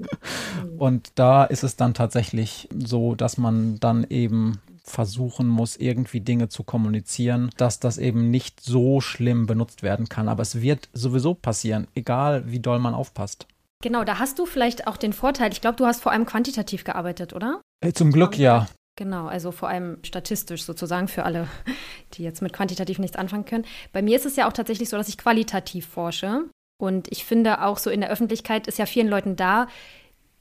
[0.78, 6.50] Und da ist es dann tatsächlich so, dass man dann eben versuchen muss, irgendwie Dinge
[6.50, 10.30] zu kommunizieren, dass das eben nicht so schlimm benutzt werden kann.
[10.30, 13.48] Aber es wird sowieso passieren, egal wie doll man aufpasst.
[13.84, 15.52] Genau, da hast du vielleicht auch den Vorteil.
[15.52, 17.62] Ich glaube, du hast vor allem quantitativ gearbeitet, oder?
[17.82, 18.68] Äh, zum Glück ja.
[18.98, 21.48] Genau, also vor allem statistisch sozusagen für alle,
[22.16, 23.66] die jetzt mit quantitativ nichts anfangen können.
[23.94, 26.46] Bei mir ist es ja auch tatsächlich so, dass ich qualitativ forsche.
[26.80, 29.68] Und ich finde auch so in der Öffentlichkeit ist ja vielen Leuten da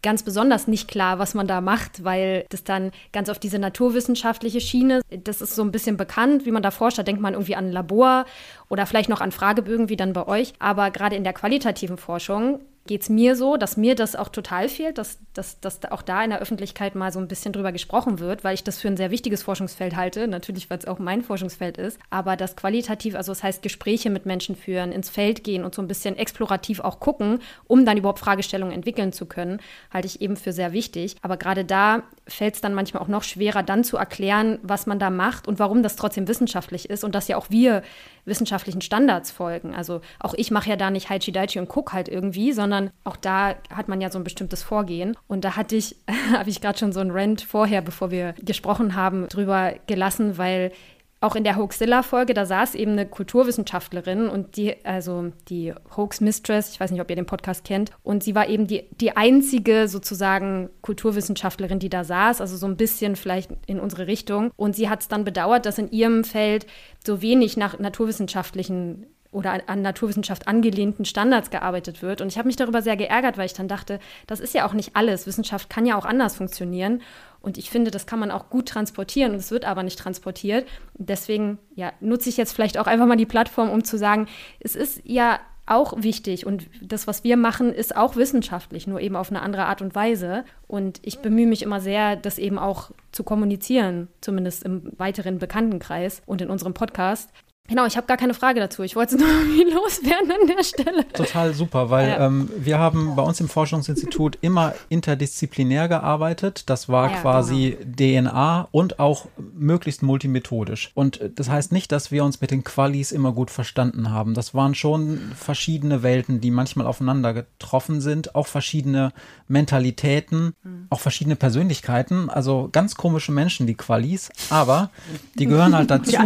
[0.02, 4.61] ganz besonders nicht klar, was man da macht, weil das dann ganz auf diese naturwissenschaftliche
[4.61, 6.98] Schiene, das ist so ein bisschen bekannt, wie man da forscht.
[6.98, 8.24] Da denkt man irgendwie an ein Labor
[8.68, 10.54] oder vielleicht noch an Fragebögen wie dann bei euch.
[10.61, 14.68] Aber gerade in der qualitativen Forschung geht es mir so, dass mir das auch total
[14.68, 18.18] fehlt, dass, dass, dass auch da in der Öffentlichkeit mal so ein bisschen drüber gesprochen
[18.18, 21.22] wird, weil ich das für ein sehr wichtiges Forschungsfeld halte, natürlich, weil es auch mein
[21.22, 25.64] Forschungsfeld ist, aber das qualitativ, also das heißt Gespräche mit Menschen führen, ins Feld gehen
[25.64, 29.61] und so ein bisschen explorativ auch gucken, um dann überhaupt Fragestellungen entwickeln zu können,
[29.93, 31.16] halte ich eben für sehr wichtig.
[31.22, 34.99] Aber gerade da fällt es dann manchmal auch noch schwerer, dann zu erklären, was man
[34.99, 37.82] da macht und warum das trotzdem wissenschaftlich ist und dass ja auch wir
[38.27, 39.74] wissenschaftlichen Standards folgen.
[39.74, 43.16] Also auch ich mache ja da nicht Haichi Daichi und gucke halt irgendwie, sondern auch
[43.16, 45.16] da hat man ja so ein bestimmtes Vorgehen.
[45.27, 45.97] Und da hatte ich,
[46.33, 50.72] habe ich gerade schon so ein Rant vorher, bevor wir gesprochen haben, drüber gelassen, weil
[51.20, 56.72] auch in der Hoaxilla-Folge, da saß eben eine Kulturwissenschaftlerin und die, also die Hoax Mistress,
[56.72, 59.88] ich weiß nicht, ob ihr den Podcast kennt, und sie war eben die, die einzige
[59.88, 64.50] sozusagen Kulturwissenschaftlerin, die da saß, also so ein bisschen vielleicht in unsere Richtung.
[64.56, 66.66] Und sie hat es dann bedauert, dass in ihrem Feld
[67.04, 72.20] so wenig nach naturwissenschaftlichen oder an Naturwissenschaft angelehnten Standards gearbeitet wird.
[72.20, 74.72] Und ich habe mich darüber sehr geärgert, weil ich dann dachte, das ist ja auch
[74.72, 75.27] nicht alles.
[75.27, 77.03] Wissenschaft kann ja auch anders funktionieren.
[77.41, 80.66] Und ich finde, das kann man auch gut transportieren und es wird aber nicht transportiert.
[80.95, 84.27] Deswegen ja, nutze ich jetzt vielleicht auch einfach mal die Plattform, um zu sagen,
[84.61, 89.16] es ist ja auch wichtig und das, was wir machen, ist auch wissenschaftlich, nur eben
[89.16, 90.45] auf eine andere Art und Weise.
[90.68, 96.22] Und ich bemühe mich immer sehr, das eben auch zu kommunizieren, zumindest im weiteren Bekanntenkreis
[96.24, 97.31] und in unserem Podcast,
[97.68, 98.82] Genau, ich habe gar keine Frage dazu.
[98.82, 101.08] Ich wollte es nur irgendwie loswerden an der Stelle.
[101.12, 102.26] Total super, weil ja.
[102.26, 106.64] ähm, wir haben bei uns im Forschungsinstitut immer interdisziplinär gearbeitet.
[106.66, 108.26] Das war ja, quasi genau.
[108.30, 110.90] DNA und auch möglichst multimethodisch.
[110.94, 114.34] Und äh, das heißt nicht, dass wir uns mit den Qualis immer gut verstanden haben.
[114.34, 119.12] Das waren schon verschiedene Welten, die manchmal aufeinander getroffen sind, auch verschiedene
[119.48, 120.86] Mentalitäten, mhm.
[120.90, 122.30] auch verschiedene Persönlichkeiten.
[122.30, 124.90] Also ganz komische Menschen, die Qualis, aber
[125.34, 126.16] die gehören halt dazu.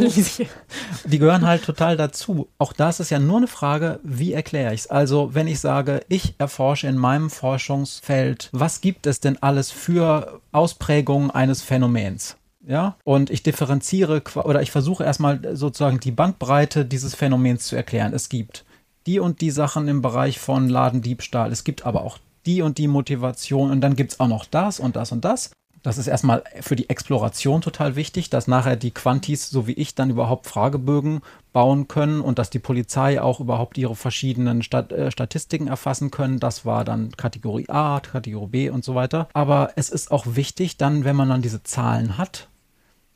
[1.05, 2.49] die gehören gehören halt total dazu.
[2.59, 4.87] Auch das ist ja nur eine Frage, wie erkläre ich es?
[4.89, 10.41] Also, wenn ich sage, ich erforsche in meinem Forschungsfeld, was gibt es denn alles für
[10.51, 12.37] Ausprägungen eines Phänomens?
[12.67, 18.13] Ja, und ich differenziere oder ich versuche erstmal sozusagen die Bandbreite dieses Phänomens zu erklären.
[18.13, 18.65] Es gibt
[19.07, 21.53] die und die Sachen im Bereich von Ladendiebstahl.
[21.53, 24.79] Es gibt aber auch die und die Motivation und dann gibt es auch noch das
[24.79, 25.53] und das und das.
[25.83, 29.95] Das ist erstmal für die Exploration total wichtig, dass nachher die Quantis, so wie ich,
[29.95, 31.23] dann überhaupt Fragebögen
[31.53, 36.39] bauen können und dass die Polizei auch überhaupt ihre verschiedenen Stat äh, Statistiken erfassen können.
[36.39, 39.29] Das war dann Kategorie A, Kategorie B und so weiter.
[39.33, 42.49] Aber es ist auch wichtig, dann, wenn man dann diese Zahlen hat,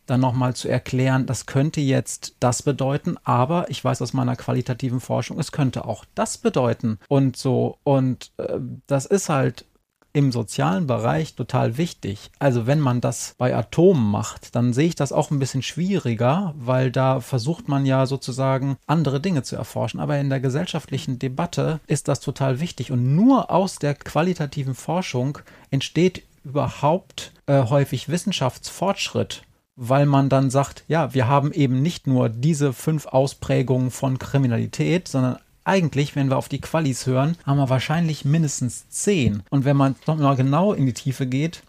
[0.06, 5.00] dann nochmal zu erklären, das könnte jetzt das bedeuten, aber ich weiß aus meiner qualitativen
[5.00, 7.78] Forschung, es könnte auch das bedeuten und so.
[7.84, 9.64] Und äh, das ist halt
[10.14, 12.30] im sozialen Bereich total wichtig.
[12.38, 16.54] Also wenn man das bei Atomen macht, dann sehe ich das auch ein bisschen schwieriger,
[16.56, 20.00] weil da versucht man ja sozusagen andere Dinge zu erforschen.
[20.00, 22.92] Aber in der gesellschaftlichen Debatte ist das total wichtig.
[22.92, 25.38] Und nur aus der qualitativen Forschung
[25.70, 29.42] entsteht überhaupt äh, häufig Wissenschaftsfortschritt
[29.76, 35.08] weil man dann sagt, ja, wir haben eben nicht nur diese fünf Ausprägungen von Kriminalität,
[35.08, 39.42] sondern eigentlich, wenn wir auf die Qualis hören, haben wir wahrscheinlich mindestens 10.
[39.50, 41.62] Und wenn man nochmal genau in die Tiefe geht,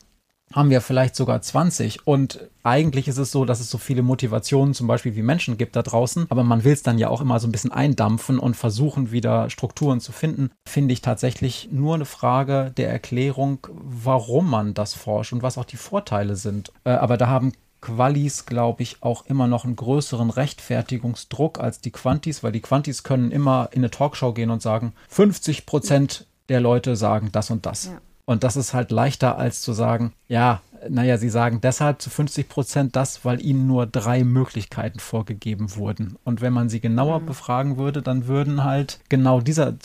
[0.53, 2.05] haben wir vielleicht sogar 20.
[2.07, 5.75] Und eigentlich ist es so, dass es so viele Motivationen zum Beispiel wie Menschen gibt
[5.75, 8.55] da draußen, aber man will es dann ja auch immer so ein bisschen eindampfen und
[8.55, 10.51] versuchen wieder Strukturen zu finden.
[10.67, 15.65] Finde ich tatsächlich nur eine Frage der Erklärung, warum man das forscht und was auch
[15.65, 16.71] die Vorteile sind.
[16.83, 17.53] Äh, aber da haben
[17.85, 23.03] Qualis, glaube ich, auch immer noch einen größeren Rechtfertigungsdruck als die Quantis, weil die Quantis
[23.03, 27.67] können immer in eine Talkshow gehen und sagen, 50 Prozent der Leute sagen das und
[27.67, 27.85] das.
[27.85, 28.01] Ja.
[28.25, 32.49] Und das ist halt leichter als zu sagen, ja, naja, sie sagen deshalb zu 50
[32.49, 36.17] Prozent das, weil ihnen nur drei Möglichkeiten vorgegeben wurden.
[36.23, 37.27] Und wenn man sie genauer mhm.
[37.27, 39.75] befragen würde, dann würden halt genau dieser,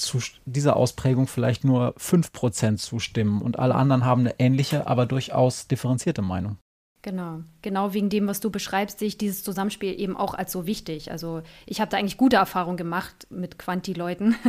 [0.47, 5.69] dieser Ausprägung vielleicht nur 5 Prozent zustimmen und alle anderen haben eine ähnliche, aber durchaus
[5.69, 6.57] differenzierte Meinung.
[7.03, 10.67] Genau, genau wegen dem, was du beschreibst, sehe ich dieses Zusammenspiel eben auch als so
[10.67, 11.11] wichtig.
[11.11, 14.37] Also ich habe da eigentlich gute Erfahrungen gemacht mit Quanti-Leuten.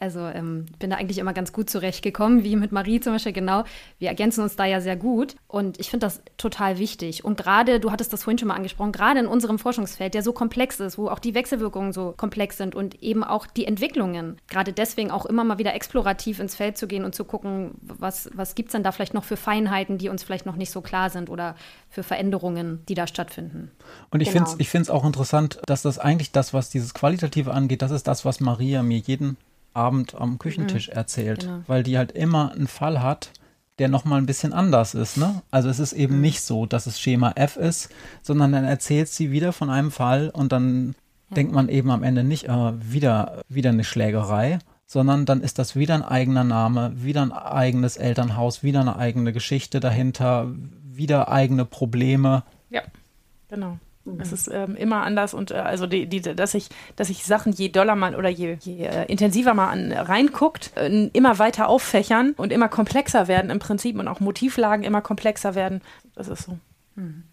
[0.00, 3.62] Also ähm, bin da eigentlich immer ganz gut zurechtgekommen, wie mit Marie zum Beispiel, genau.
[4.00, 7.24] Wir ergänzen uns da ja sehr gut und ich finde das total wichtig.
[7.24, 10.32] Und gerade, du hattest das vorhin schon mal angesprochen, gerade in unserem Forschungsfeld, der so
[10.32, 14.36] komplex ist, wo auch die Wechselwirkungen so komplex sind und eben auch die Entwicklungen.
[14.48, 18.28] Gerade deswegen auch immer mal wieder explorativ ins Feld zu gehen und zu gucken, was,
[18.34, 20.80] was gibt es denn da vielleicht noch für Feinheiten, die uns vielleicht noch nicht so
[20.80, 21.54] klar sind oder
[21.94, 23.70] für Veränderungen, die da stattfinden.
[24.10, 24.46] Und ich genau.
[24.46, 28.24] finde es auch interessant, dass das eigentlich das, was dieses Qualitative angeht, das ist das,
[28.24, 29.36] was Maria mir jeden
[29.74, 31.60] Abend am Küchentisch mhm, erzählt, genau.
[31.68, 33.30] weil die halt immer einen Fall hat,
[33.78, 35.16] der nochmal ein bisschen anders ist.
[35.18, 35.42] Ne?
[35.52, 36.22] Also es ist eben mhm.
[36.22, 37.90] nicht so, dass es Schema F ist,
[38.22, 40.96] sondern dann erzählt sie wieder von einem Fall und dann
[41.30, 41.36] ja.
[41.36, 45.76] denkt man eben am Ende nicht, äh, wieder, wieder eine Schlägerei, sondern dann ist das
[45.76, 50.48] wieder ein eigener Name, wieder ein eigenes Elternhaus, wieder eine eigene Geschichte dahinter,
[50.96, 52.42] wieder eigene Probleme.
[52.70, 52.82] Ja,
[53.48, 53.78] genau.
[54.04, 54.20] Mhm.
[54.20, 57.52] Es ist ähm, immer anders und äh, also die, die, dass ich, dass ich Sachen
[57.52, 62.34] je doller man oder je, je äh, intensiver man an, reinguckt, äh, immer weiter auffächern
[62.36, 65.80] und immer komplexer werden im Prinzip und auch Motivlagen immer komplexer werden.
[66.14, 66.58] Das ist so.
[66.96, 67.24] Mhm.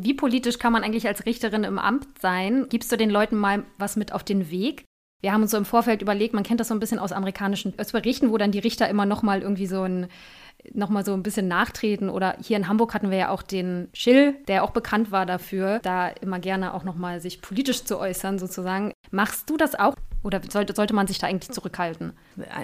[0.00, 2.66] Wie politisch kann man eigentlich als Richterin im Amt sein?
[2.68, 4.84] Gibst du den Leuten mal was mit auf den Weg?
[5.20, 7.74] Wir haben uns so im Vorfeld überlegt, man kennt das so ein bisschen aus amerikanischen
[7.74, 10.06] Berichten, wo dann die Richter immer noch mal irgendwie so ein
[10.74, 12.08] nochmal so ein bisschen nachtreten.
[12.10, 15.80] Oder hier in Hamburg hatten wir ja auch den Schill, der auch bekannt war dafür,
[15.82, 18.92] da immer gerne auch nochmal sich politisch zu äußern, sozusagen.
[19.10, 19.94] Machst du das auch?
[20.24, 22.12] Oder sollte, sollte man sich da eigentlich zurückhalten?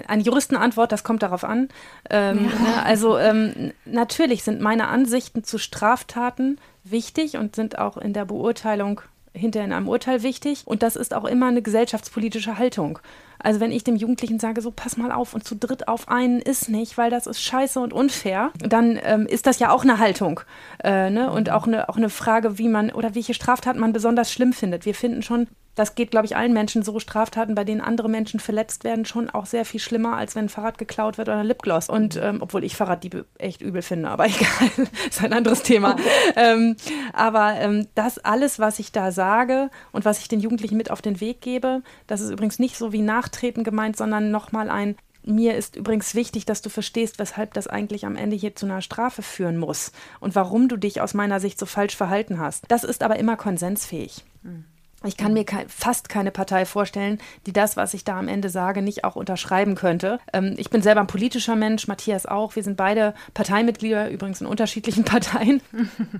[0.07, 1.69] Eine Juristenantwort, das kommt darauf an.
[2.09, 2.59] Ähm, ja.
[2.59, 8.25] Ne, also ähm, natürlich sind meine Ansichten zu Straftaten wichtig und sind auch in der
[8.25, 9.01] Beurteilung
[9.35, 10.63] hinterher in einem Urteil wichtig.
[10.65, 12.99] Und das ist auch immer eine gesellschaftspolitische Haltung.
[13.39, 16.39] Also wenn ich dem Jugendlichen sage, so pass mal auf und zu dritt auf einen
[16.39, 19.99] ist nicht, weil das ist scheiße und unfair, dann ähm, ist das ja auch eine
[19.99, 20.39] Haltung
[20.83, 21.29] äh, ne?
[21.31, 24.85] und auch eine, auch eine Frage, wie man oder welche Straftat man besonders schlimm findet.
[24.85, 26.95] Wir finden schon das geht, glaube ich, allen Menschen so.
[26.99, 30.49] Straftaten, bei denen andere Menschen verletzt werden, schon auch sehr viel schlimmer, als wenn ein
[30.49, 31.89] Fahrrad geklaut wird oder ein Lipgloss.
[31.89, 35.97] Und ähm, obwohl ich Fahrraddiebe echt übel finde, aber egal, ist ein anderes Thema.
[36.37, 36.77] ähm,
[37.11, 41.01] aber ähm, das alles, was ich da sage und was ich den Jugendlichen mit auf
[41.01, 44.95] den Weg gebe, das ist übrigens nicht so wie Nachtreten gemeint, sondern nochmal ein
[45.27, 48.83] mir ist übrigens wichtig, dass du verstehst, weshalb das eigentlich am Ende hier zu einer
[48.83, 52.65] Strafe führen muss und warum du dich aus meiner Sicht so falsch verhalten hast.
[52.67, 54.23] Das ist aber immer konsensfähig.
[54.43, 54.65] Mhm.
[55.03, 58.49] Ich kann mir ke fast keine Partei vorstellen, die das, was ich da am Ende
[58.49, 60.19] sage, nicht auch unterschreiben könnte.
[60.33, 62.55] Ähm, ich bin selber ein politischer Mensch, Matthias auch.
[62.55, 65.61] Wir sind beide Parteimitglieder, übrigens in unterschiedlichen Parteien.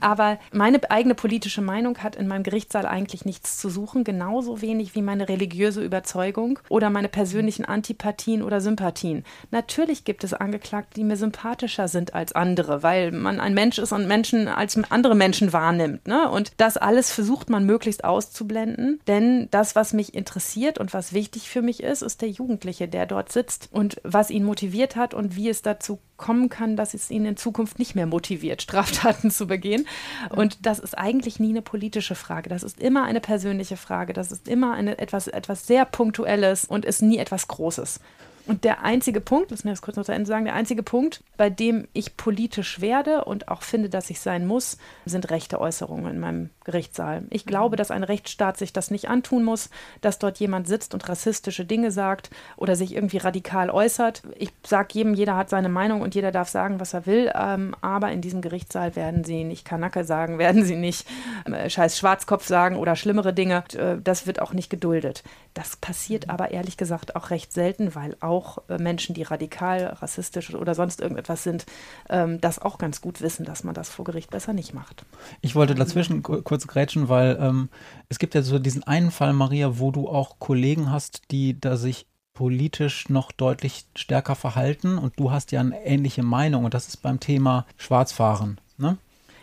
[0.01, 4.93] Aber meine eigene politische Meinung hat in meinem Gerichtssaal eigentlich nichts zu suchen, genauso wenig
[4.93, 9.23] wie meine religiöse Überzeugung oder meine persönlichen Antipathien oder Sympathien.
[9.51, 13.93] Natürlich gibt es Angeklagte, die mir sympathischer sind als andere, weil man ein Mensch ist
[13.93, 16.07] und Menschen als andere Menschen wahrnimmt.
[16.07, 16.29] Ne?
[16.29, 18.99] Und das alles versucht man möglichst auszublenden finden.
[19.07, 23.05] Denn das, was mich interessiert und was wichtig für mich ist, ist der Jugendliche, der
[23.05, 27.11] dort sitzt und was ihn motiviert hat und wie es dazu kommen kann, dass es
[27.11, 29.87] ihn in Zukunft nicht mehr motiviert, Straftaten zu begehen.
[30.29, 32.49] Und das ist eigentlich nie eine politische Frage.
[32.49, 34.13] Das ist immer eine persönliche Frage.
[34.13, 37.99] Das ist immer eine, etwas, etwas sehr Punktuelles und ist nie etwas Großes.
[38.47, 41.23] Und der einzige Punkt, lass mir das kurz noch zu Ende sagen, der einzige Punkt,
[41.35, 46.11] bei dem ich politisch werde und auch finde, dass ich sein muss, sind rechte Äußerungen
[46.11, 47.23] in meinem Gerichtssaal.
[47.29, 49.69] Ich glaube, dass ein Rechtsstaat sich das nicht antun muss,
[50.01, 54.23] dass dort jemand sitzt und rassistische Dinge sagt oder sich irgendwie radikal äußert.
[54.37, 57.75] Ich sage jedem, jeder hat seine Meinung und jeder darf sagen, was er will, ähm,
[57.81, 61.07] aber in diesem Gerichtssaal werden sie nicht Kanacke sagen, werden sie nicht
[61.45, 63.63] äh, scheiß Schwarzkopf sagen oder schlimmere Dinge.
[63.73, 65.23] Äh, das wird auch nicht geduldet.
[65.53, 69.85] Das passiert aber ehrlich gesagt auch recht selten, weil auch auch äh, Menschen, die radikal,
[69.85, 71.65] rassistisch oder sonst irgendetwas sind,
[72.09, 75.05] ähm, das auch ganz gut wissen, dass man das vor Gericht besser nicht macht.
[75.41, 77.69] Ich wollte dazwischen kurz grätschen, weil ähm,
[78.09, 81.77] es gibt ja so diesen einen Fall, Maria, wo du auch Kollegen hast, die da
[81.77, 86.87] sich politisch noch deutlich stärker verhalten und du hast ja eine ähnliche Meinung und das
[86.87, 88.59] ist beim Thema Schwarzfahren.
[88.77, 88.97] Ne?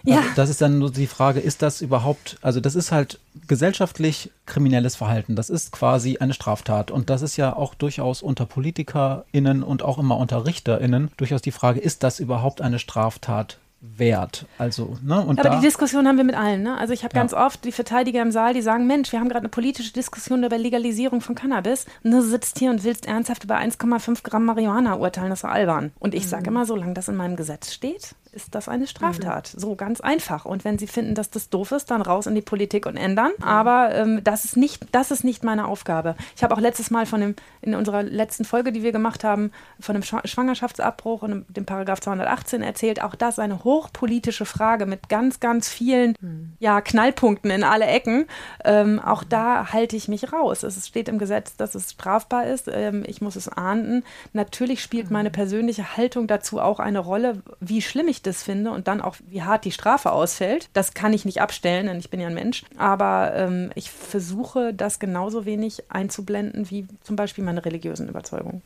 [0.04, 0.18] Ja.
[0.18, 4.30] Also das ist dann nur die Frage, ist das überhaupt, also das ist halt gesellschaftlich
[4.46, 5.36] kriminelles Verhalten.
[5.36, 6.90] Das ist quasi eine Straftat.
[6.90, 11.52] Und das ist ja auch durchaus unter PolitikerInnen und auch immer unter RichterInnen durchaus die
[11.52, 14.47] Frage, ist das überhaupt eine Straftat wert.
[14.59, 15.20] Also, ne?
[15.20, 16.62] Und Aber die Diskussion haben wir mit allen.
[16.62, 16.78] Ne?
[16.78, 17.20] Also ich habe ja.
[17.20, 20.45] ganz oft die Verteidiger im Saal, die sagen, Mensch, wir haben gerade eine politische Diskussion
[20.45, 24.97] über Legalisierung von Cannabis und du sitzt hier und willst ernsthaft über 1,5 Gramm Marihuana
[24.97, 25.93] urteilen, das ist albern.
[25.99, 26.28] Und ich mhm.
[26.28, 29.53] sage immer, solange das in meinem Gesetz steht, ist das eine Straftat.
[29.55, 29.61] Mhm.
[29.61, 30.45] So ganz einfach.
[30.47, 33.30] Und wenn Sie finden, dass das doof ist, dann raus in die Politik und ändern.
[33.39, 33.45] Mhm.
[33.45, 36.16] Aber ähm, das, ist nicht, das ist nicht meine Aufgabe.
[36.35, 39.53] Ich habe auch letztes Mal von dem, in unserer letzten Folge, die wir gemacht haben,
[39.78, 43.03] von dem Schwangerschaftsabbruch und dem Paragraph 218 erzählt.
[43.03, 46.55] Auch das eine hochpolitische Frage mit ganz, ganz vielen mhm.
[46.59, 48.26] ja, Knallpunkten in alle Ecken.
[48.64, 50.62] Ähm, auch da halte ich mich raus.
[50.62, 52.68] Es steht im Gesetz, dass es strafbar ist.
[52.72, 54.05] Ähm, ich muss es ahnden.
[54.33, 55.12] Natürlich spielt mhm.
[55.12, 59.16] meine persönliche Haltung dazu auch eine Rolle, wie schlimm ich das finde und dann auch,
[59.28, 60.68] wie hart die Strafe ausfällt.
[60.72, 62.64] Das kann ich nicht abstellen, denn ich bin ja ein Mensch.
[62.76, 68.62] Aber ähm, ich versuche, das genauso wenig einzublenden wie zum Beispiel meine religiösen Überzeugungen.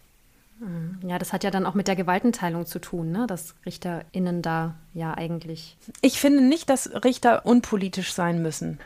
[0.58, 0.98] Mhm.
[1.08, 3.26] Ja, das hat ja dann auch mit der Gewaltenteilung zu tun, ne?
[3.26, 5.76] dass RichterInnen da ja eigentlich.
[6.00, 8.78] Ich finde nicht, dass Richter unpolitisch sein müssen.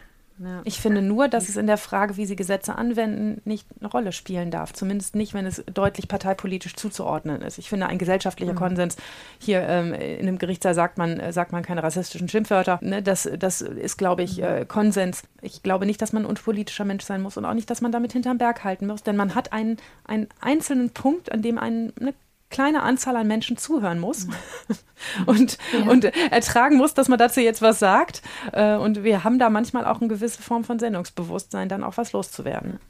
[0.42, 0.62] Ja.
[0.64, 4.10] Ich finde nur, dass es in der Frage, wie sie Gesetze anwenden, nicht eine Rolle
[4.12, 4.72] spielen darf.
[4.72, 7.58] Zumindest nicht, wenn es deutlich parteipolitisch zuzuordnen ist.
[7.58, 8.58] Ich finde, ein gesellschaftlicher mhm.
[8.58, 8.96] Konsens,
[9.38, 12.78] hier ähm, in einem Gerichtssaal sagt man, äh, sagt man keine rassistischen Schimpfwörter.
[12.80, 13.02] Ne?
[13.02, 14.44] Das, das ist, glaube ich, mhm.
[14.44, 15.24] äh, Konsens.
[15.42, 17.92] Ich glaube nicht, dass man ein unpolitischer Mensch sein muss und auch nicht, dass man
[17.92, 19.02] damit hinterm Berg halten muss.
[19.02, 22.14] Denn man hat einen, einen einzelnen Punkt, an dem ein, eine
[22.50, 24.34] kleine Anzahl an Menschen zuhören muss mhm.
[25.26, 25.90] und, ja.
[25.90, 28.22] und ertragen muss, dass man dazu jetzt was sagt.
[28.52, 32.12] Äh, und wir haben da manchmal auch eine gewisse Form von Sendungsbewusstsein, dann auch was
[32.12, 32.80] loszuwerden.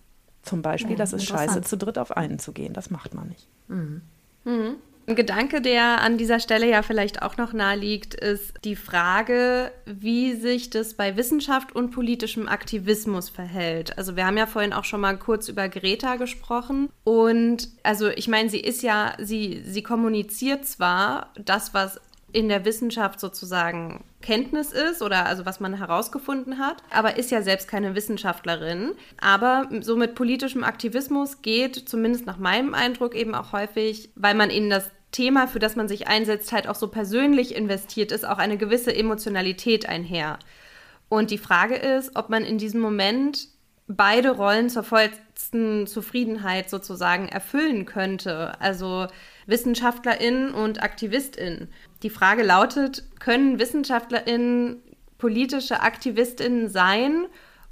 [0.42, 2.72] Zum Beispiel, ja, das ist scheiße, zu dritt auf einen zu gehen.
[2.72, 3.46] Das macht man nicht.
[3.68, 4.00] Mhm.
[4.44, 4.76] Mhm.
[5.06, 9.72] Ein Gedanke, der an dieser Stelle ja vielleicht auch noch nahe liegt, ist die Frage,
[9.84, 13.98] wie sich das bei Wissenschaft und politischem Aktivismus verhält.
[13.98, 18.28] Also wir haben ja vorhin auch schon mal kurz über Greta gesprochen und also ich
[18.28, 22.00] meine, sie ist ja, sie, sie kommuniziert zwar das, was
[22.32, 27.42] in der Wissenschaft sozusagen Kenntnis ist oder also was man herausgefunden hat, aber ist ja
[27.42, 28.92] selbst keine Wissenschaftlerin.
[29.20, 34.50] Aber so mit politischem Aktivismus geht zumindest nach meinem Eindruck eben auch häufig, weil man
[34.50, 38.38] in das Thema, für das man sich einsetzt, halt auch so persönlich investiert ist, auch
[38.38, 40.38] eine gewisse Emotionalität einher.
[41.08, 43.48] Und die Frage ist, ob man in diesem Moment
[43.88, 48.58] beide Rollen zur vollsten Zufriedenheit sozusagen erfüllen könnte.
[48.60, 49.08] Also
[49.50, 51.68] WissenschaftlerInnen und AktivistInnen.
[52.02, 54.82] Die Frage lautet, können WissenschaftlerInnen
[55.18, 57.26] politische AktivistInnen sein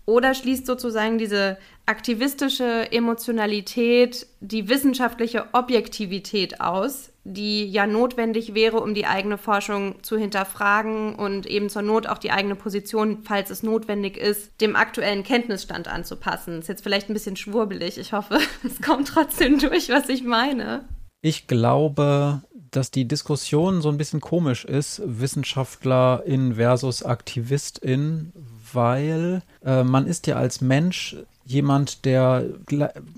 [0.05, 8.95] oder schließt sozusagen diese aktivistische Emotionalität die wissenschaftliche Objektivität aus, die ja notwendig wäre, um
[8.95, 13.63] die eigene Forschung zu hinterfragen und eben zur Not auch die eigene Position, falls es
[13.63, 16.61] notwendig ist, dem aktuellen Kenntnisstand anzupassen.
[16.61, 17.99] Ist jetzt vielleicht ein bisschen schwurbelig.
[17.99, 20.89] Ich hoffe, es kommt trotzdem durch, was ich meine.
[21.21, 28.33] Ich glaube, dass die Diskussion so ein bisschen komisch ist, Wissenschaftlerin versus Aktivistin,
[28.73, 32.45] weil äh, man ist ja als Mensch jemand, der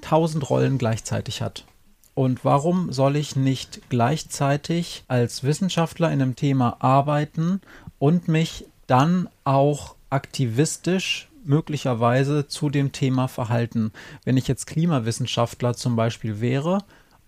[0.01, 1.65] tausend Rollen gleichzeitig hat.
[2.15, 7.61] Und warum soll ich nicht gleichzeitig als Wissenschaftler in einem Thema arbeiten
[7.99, 13.93] und mich dann auch aktivistisch möglicherweise zu dem Thema verhalten?
[14.25, 16.79] Wenn ich jetzt Klimawissenschaftler zum Beispiel wäre,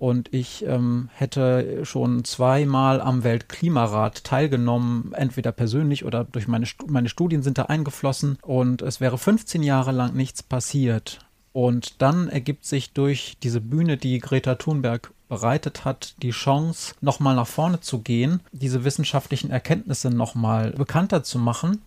[0.03, 7.09] und ich ähm, hätte schon zweimal am Weltklimarat teilgenommen, entweder persönlich oder durch meine, meine
[7.09, 11.21] Studien sind da eingeflossen und es wäre 15 Jahre lang nichts passiert.
[11.53, 17.37] Und dann ergibt sich durch diese Bühne, die Greta Thunberg bereitet hat, die Chance, nochmal
[17.37, 21.81] nach vorne zu gehen, diese wissenschaftlichen Erkenntnisse nochmal bekannter zu machen.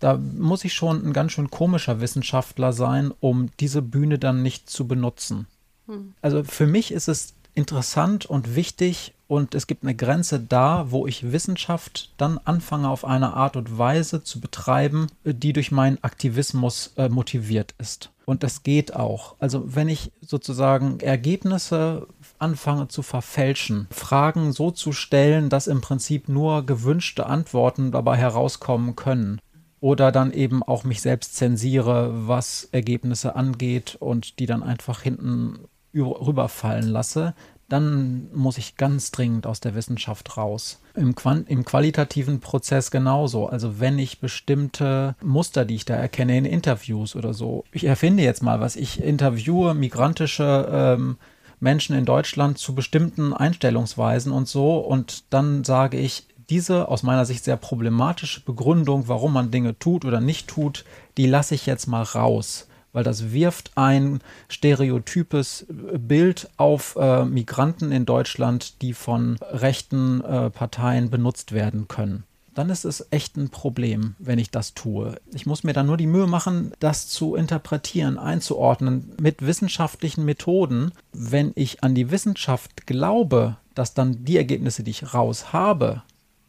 [0.00, 4.68] Da muss ich schon ein ganz schön komischer Wissenschaftler sein, um diese Bühne dann nicht
[4.68, 5.46] zu benutzen.
[5.86, 6.14] Hm.
[6.20, 11.06] Also für mich ist es interessant und wichtig und es gibt eine Grenze da, wo
[11.06, 16.92] ich Wissenschaft dann anfange auf eine Art und Weise zu betreiben, die durch meinen Aktivismus
[16.96, 18.10] äh, motiviert ist.
[18.26, 19.36] Und das geht auch.
[19.38, 22.06] Also wenn ich sozusagen Ergebnisse
[22.38, 28.96] anfange zu verfälschen, Fragen so zu stellen, dass im Prinzip nur gewünschte Antworten dabei herauskommen
[28.96, 29.40] können.
[29.80, 35.58] Oder dann eben auch mich selbst zensiere, was Ergebnisse angeht und die dann einfach hinten
[36.00, 37.34] rüberfallen lasse,
[37.68, 40.80] dann muss ich ganz dringend aus der Wissenschaft raus.
[40.94, 41.14] Im,
[41.46, 43.46] Im qualitativen Prozess genauso.
[43.46, 48.22] Also wenn ich bestimmte Muster, die ich da erkenne in Interviews oder so, ich erfinde
[48.22, 51.16] jetzt mal was, ich interviewe migrantische ähm,
[51.58, 57.24] Menschen in Deutschland zu bestimmten Einstellungsweisen und so und dann sage ich, diese aus meiner
[57.24, 60.84] Sicht sehr problematische Begründung, warum man Dinge tut oder nicht tut,
[61.16, 67.92] die lasse ich jetzt mal raus weil das wirft ein stereotypes Bild auf äh, Migranten
[67.92, 72.24] in Deutschland, die von rechten äh, Parteien benutzt werden können.
[72.54, 75.16] Dann ist es echt ein Problem, wenn ich das tue.
[75.34, 80.92] Ich muss mir dann nur die Mühe machen, das zu interpretieren, einzuordnen mit wissenschaftlichen Methoden.
[81.12, 86.02] Wenn ich an die Wissenschaft glaube, dass dann die Ergebnisse, die ich raus habe,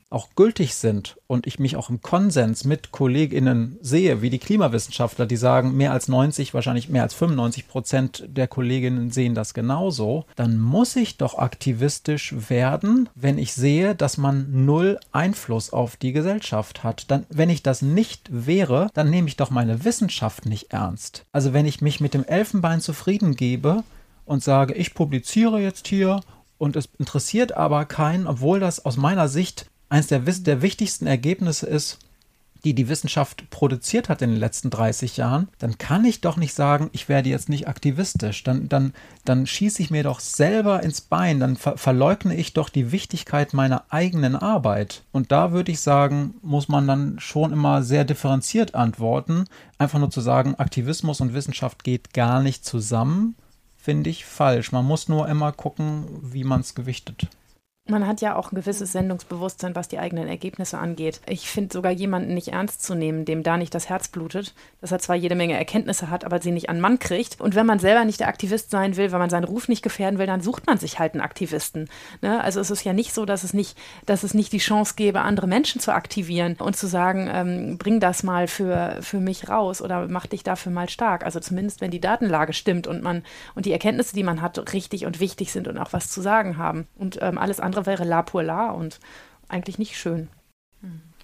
[0.09, 5.25] auch gültig sind und ich mich auch im Konsens mit KollegInnen sehe, wie die Klimawissenschaftler,
[5.25, 10.25] die sagen, mehr als 90, wahrscheinlich mehr als 95 Prozent der Kolleginnen sehen das genauso,
[10.35, 16.13] dann muss ich doch aktivistisch werden, wenn ich sehe, dass man null Einfluss auf die
[16.13, 17.09] Gesellschaft hat.
[17.09, 21.25] Dann, wenn ich das nicht wäre, dann nehme ich doch meine Wissenschaft nicht ernst.
[21.31, 23.83] Also wenn ich mich mit dem Elfenbein zufrieden gebe
[24.25, 26.21] und sage, ich publiziere jetzt hier
[26.57, 31.67] und es interessiert aber keinen, obwohl das aus meiner Sicht eines der, der wichtigsten Ergebnisse
[31.67, 31.99] ist,
[32.65, 36.55] die die Wissenschaft produziert hat in den letzten 30 Jahren, dann kann ich doch nicht
[36.55, 38.43] sagen, ich werde jetzt nicht aktivistisch.
[38.43, 42.69] Dann, dann, dann schieße ich mir doch selber ins Bein, dann ver verleugne ich doch
[42.69, 45.03] die Wichtigkeit meiner eigenen Arbeit.
[45.11, 49.45] Und da würde ich sagen, muss man dann schon immer sehr differenziert antworten.
[49.77, 53.35] Einfach nur zu sagen, Aktivismus und Wissenschaft geht gar nicht zusammen,
[53.77, 54.71] finde ich falsch.
[54.71, 57.27] Man muss nur immer gucken, wie man es gewichtet.
[57.87, 61.21] Man hat ja auch ein gewisses Sendungsbewusstsein, was die eigenen Ergebnisse angeht.
[61.27, 64.91] Ich finde sogar jemanden nicht ernst zu nehmen, dem da nicht das Herz blutet, dass
[64.91, 67.39] er zwar jede Menge Erkenntnisse hat, aber sie nicht an Mann kriegt.
[67.39, 70.17] Und wenn man selber nicht der Aktivist sein will, wenn man seinen Ruf nicht gefährden
[70.17, 71.87] will, dann sucht man sich halt einen Aktivisten.
[72.23, 72.43] Ne?
[72.43, 73.77] Also es ist ja nicht so, dass es nicht,
[74.07, 77.99] dass es nicht die Chance gäbe, andere Menschen zu aktivieren und zu sagen, ähm, bring
[77.99, 81.23] das mal für, für mich raus oder mach dich dafür mal stark.
[81.23, 83.21] Also zumindest, wenn die Datenlage stimmt und man
[83.53, 86.57] und die Erkenntnisse, die man hat, richtig und wichtig sind und auch was zu sagen
[86.57, 86.87] haben.
[86.95, 88.99] Und ähm, alles andere andere wäre La pour La und
[89.47, 90.29] eigentlich nicht schön.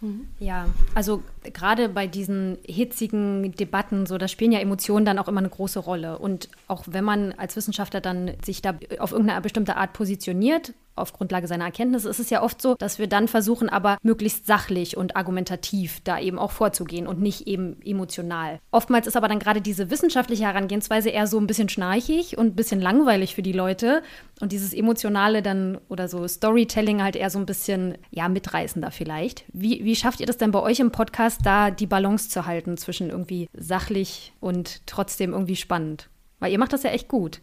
[0.01, 0.27] Mhm.
[0.39, 5.39] Ja, also gerade bei diesen hitzigen Debatten, so, da spielen ja Emotionen dann auch immer
[5.39, 6.17] eine große Rolle.
[6.17, 11.13] Und auch wenn man als Wissenschaftler dann sich da auf irgendeine bestimmte Art positioniert, auf
[11.13, 14.97] Grundlage seiner Erkenntnisse ist es ja oft so, dass wir dann versuchen, aber möglichst sachlich
[14.97, 18.59] und argumentativ da eben auch vorzugehen und nicht eben emotional.
[18.71, 22.55] Oftmals ist aber dann gerade diese wissenschaftliche Herangehensweise eher so ein bisschen schnarchig und ein
[22.55, 24.03] bisschen langweilig für die Leute
[24.39, 29.45] und dieses emotionale dann oder so Storytelling halt eher so ein bisschen ja mitreißender vielleicht.
[29.53, 32.77] Wie, wie schafft ihr das denn bei euch im Podcast, da die Balance zu halten
[32.77, 36.09] zwischen irgendwie sachlich und trotzdem irgendwie spannend?
[36.39, 37.41] Weil ihr macht das ja echt gut.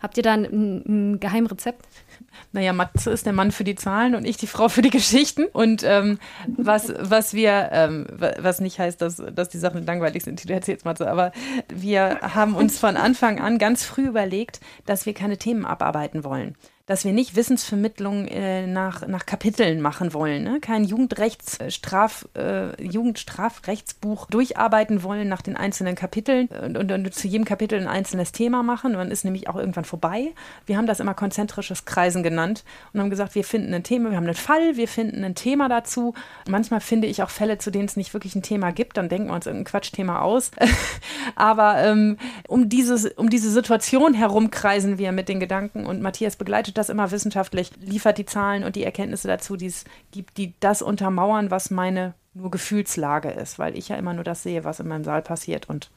[0.00, 1.86] Habt ihr da ein, ein Geheimrezept?
[2.52, 5.44] Naja, Matze ist der Mann für die Zahlen und ich die Frau für die Geschichten.
[5.44, 6.18] Und ähm,
[6.56, 10.84] was, was wir, ähm, was nicht heißt, dass, dass die Sachen langweilig sind, du erzählst
[10.84, 11.32] Matze, aber
[11.68, 16.56] wir haben uns von Anfang an ganz früh überlegt, dass wir keine Themen abarbeiten wollen
[16.88, 20.58] dass wir nicht Wissensvermittlung äh, nach, nach Kapiteln machen wollen, ne?
[20.58, 27.28] kein Jugendrechtsstraf, äh, äh, Jugendstrafrechtsbuch durcharbeiten wollen nach den einzelnen Kapiteln und, und, und, zu
[27.28, 28.92] jedem Kapitel ein einzelnes Thema machen.
[28.92, 30.32] Man ist nämlich auch irgendwann vorbei.
[30.64, 32.64] Wir haben das immer konzentrisches Kreisen genannt
[32.94, 35.68] und haben gesagt, wir finden ein Thema, wir haben einen Fall, wir finden ein Thema
[35.68, 36.14] dazu.
[36.48, 39.28] Manchmal finde ich auch Fälle, zu denen es nicht wirklich ein Thema gibt, dann denken
[39.28, 40.52] wir uns irgendein Quatschthema aus.
[41.36, 42.16] Aber ähm,
[42.48, 46.88] um, dieses, um diese Situation herum kreisen wir mit den Gedanken und Matthias begleitet das
[46.88, 51.50] immer wissenschaftlich, liefert die Zahlen und die Erkenntnisse dazu, die es gibt, die das untermauern,
[51.50, 55.04] was meine nur Gefühlslage ist, weil ich ja immer nur das sehe, was in meinem
[55.04, 55.90] Saal passiert und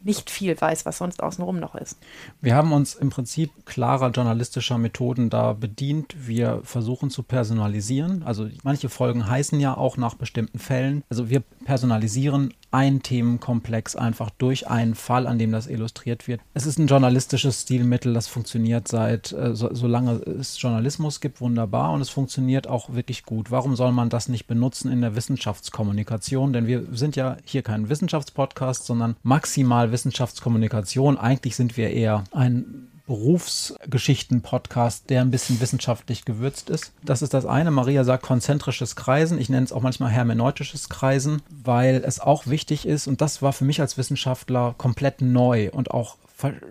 [0.00, 1.98] nicht viel weiß, was sonst außenrum noch ist.
[2.40, 6.14] Wir haben uns im Prinzip klarer journalistischer Methoden da bedient.
[6.16, 8.22] Wir versuchen zu personalisieren.
[8.22, 11.02] Also manche Folgen heißen ja auch nach bestimmten Fällen.
[11.08, 16.40] Also wir personalisieren ein Themenkomplex einfach durch einen Fall, an dem das illustriert wird.
[16.54, 21.92] Es ist ein journalistisches Stilmittel, das funktioniert seit, äh, so, solange es Journalismus gibt, wunderbar
[21.92, 23.50] und es funktioniert auch wirklich gut.
[23.50, 26.52] Warum soll man das nicht benutzen in der Wissenschaftskommunikation?
[26.52, 31.18] Denn wir sind ja hier kein Wissenschaftspodcast, sondern maximal Wissenschaftskommunikation.
[31.18, 36.92] Eigentlich sind wir eher ein Berufsgeschichten-Podcast, der ein bisschen wissenschaftlich gewürzt ist.
[37.04, 37.70] Das ist das eine.
[37.70, 39.38] Maria sagt konzentrisches Kreisen.
[39.38, 43.52] Ich nenne es auch manchmal hermeneutisches Kreisen, weil es auch wichtig ist, und das war
[43.52, 46.16] für mich als Wissenschaftler komplett neu und auch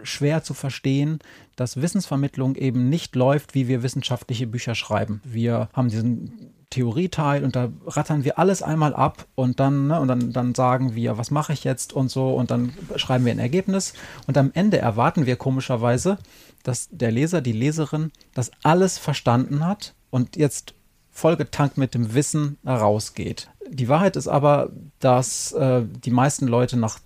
[0.03, 1.19] schwer zu verstehen,
[1.55, 5.21] dass Wissensvermittlung eben nicht läuft, wie wir wissenschaftliche Bücher schreiben.
[5.23, 10.07] Wir haben diesen Theorieteil und da rattern wir alles einmal ab und dann, ne, und
[10.07, 13.39] dann, dann sagen wir, was mache ich jetzt und so und dann schreiben wir ein
[13.39, 13.93] Ergebnis
[14.27, 16.17] und am Ende erwarten wir komischerweise,
[16.63, 20.73] dass der Leser, die Leserin das alles verstanden hat und jetzt
[21.11, 23.49] vollgetankt mit dem Wissen rausgeht.
[23.69, 26.99] Die Wahrheit ist aber, dass äh, die meisten Leute nach,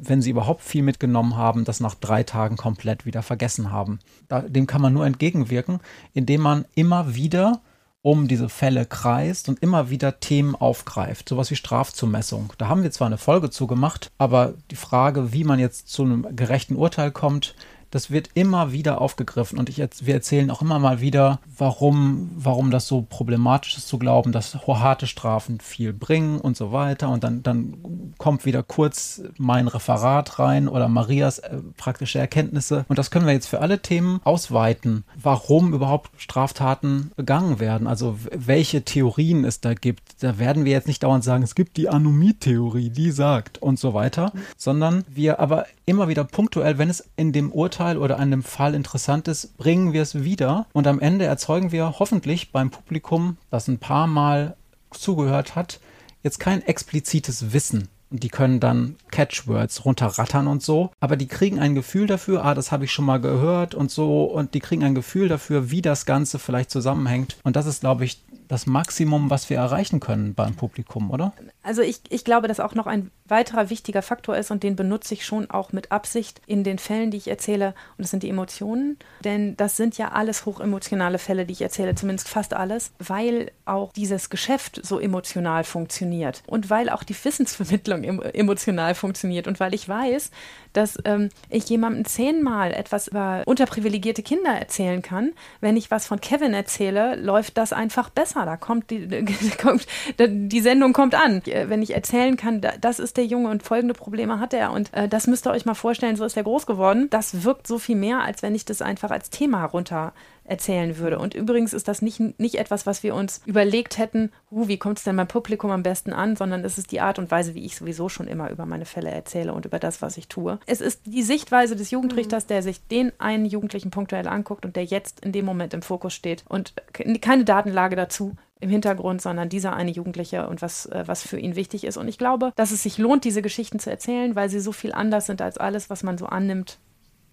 [0.00, 4.00] wenn sie überhaupt viel mitgenommen haben, das nach drei Tagen komplett wieder vergessen haben.
[4.28, 5.80] Da, dem kann man nur entgegenwirken,
[6.14, 7.60] indem man immer wieder
[8.02, 12.52] um diese Fälle kreist und immer wieder Themen aufgreift, sowas wie Strafzumessung.
[12.56, 16.02] Da haben wir zwar eine Folge zu gemacht, aber die Frage, wie man jetzt zu
[16.02, 17.54] einem gerechten Urteil kommt,
[17.90, 22.70] das wird immer wieder aufgegriffen und ich, wir erzählen auch immer mal wieder, warum, warum
[22.70, 27.08] das so problematisch ist zu glauben, dass harte Strafen viel bringen und so weiter.
[27.08, 32.84] Und dann, dann kommt wieder kurz mein Referat rein oder Marias äh, praktische Erkenntnisse.
[32.88, 37.86] Und das können wir jetzt für alle Themen ausweiten, warum überhaupt Straftaten begangen werden.
[37.86, 40.02] Also welche Theorien es da gibt.
[40.20, 43.94] Da werden wir jetzt nicht dauernd sagen, es gibt die Anomie-Theorie, die sagt und so
[43.94, 48.42] weiter, sondern wir aber immer wieder punktuell, wenn es in dem Urteil oder in dem
[48.42, 53.36] Fall interessant ist, bringen wir es wieder und am Ende erzeugen wir hoffentlich beim Publikum,
[53.50, 54.56] das ein paar Mal
[54.90, 55.80] zugehört hat,
[56.22, 57.88] jetzt kein explizites Wissen.
[58.10, 60.90] Und die können dann Catchwords runterrattern und so.
[60.98, 64.24] Aber die kriegen ein Gefühl dafür, ah, das habe ich schon mal gehört und so.
[64.24, 67.36] Und die kriegen ein Gefühl dafür, wie das Ganze vielleicht zusammenhängt.
[67.44, 71.32] Und das ist, glaube ich, das Maximum, was wir erreichen können beim Publikum, oder?
[71.62, 75.14] Also ich, ich glaube, dass auch noch ein weiterer wichtiger Faktor ist und den benutze
[75.14, 77.74] ich schon auch mit Absicht in den Fällen, die ich erzähle.
[77.96, 78.98] Und das sind die Emotionen.
[79.24, 83.92] Denn das sind ja alles hochemotionale Fälle, die ich erzähle, zumindest fast alles, weil auch
[83.92, 89.88] dieses Geschäft so emotional funktioniert und weil auch die Wissensvermittlung emotional funktioniert und weil ich
[89.88, 90.30] weiß,
[90.72, 95.32] dass ähm, ich jemandem zehnmal etwas über unterprivilegierte Kinder erzählen kann.
[95.60, 98.44] Wenn ich was von Kevin erzähle, läuft das einfach besser.
[98.44, 99.24] Da kommt die,
[99.60, 99.86] kommt,
[100.18, 101.42] die Sendung kommt an.
[101.44, 105.08] Wenn ich erzählen kann, das ist der Junge und folgende Probleme hat er und äh,
[105.08, 107.08] das müsst ihr euch mal vorstellen, so ist er groß geworden.
[107.10, 110.12] Das wirkt so viel mehr, als wenn ich das einfach als Thema runter
[110.44, 111.18] erzählen würde.
[111.18, 114.98] Und übrigens ist das nicht, nicht etwas, was wir uns überlegt hätten, uh, wie kommt
[114.98, 117.64] es denn beim Publikum am besten an, sondern es ist die Art und Weise, wie
[117.64, 120.58] ich sowieso schon immer über meine Fälle erzähle und über das, was ich tue.
[120.66, 124.84] Es ist die Sichtweise des Jugendrichters, der sich den einen Jugendlichen punktuell anguckt und der
[124.84, 126.74] jetzt in dem Moment im Fokus steht und
[127.20, 131.56] keine Datenlage dazu im Hintergrund, sondern dieser eine Jugendliche und was, äh, was für ihn
[131.56, 131.96] wichtig ist.
[131.96, 134.92] Und ich glaube, dass es sich lohnt, diese Geschichten zu erzählen, weil sie so viel
[134.92, 136.78] anders sind als alles, was man so annimmt,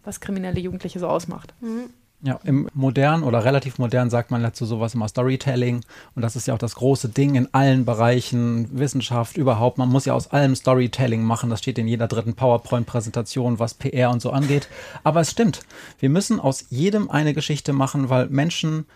[0.04, 1.54] was kriminelle Jugendliche so ausmacht.
[1.62, 1.90] Mhm.
[2.24, 5.82] Ja, im modernen oder relativ modern sagt man dazu sowas immer Storytelling.
[6.16, 9.78] Und das ist ja auch das große Ding in allen Bereichen, Wissenschaft überhaupt.
[9.78, 11.52] Man muss ja aus allem Storytelling machen.
[11.52, 14.68] Das steht in jeder dritten PowerPoint-Präsentation, was PR und so angeht.
[15.04, 15.62] Aber es stimmt.
[16.00, 18.88] Wir müssen aus jedem eine Geschichte machen, weil Menschen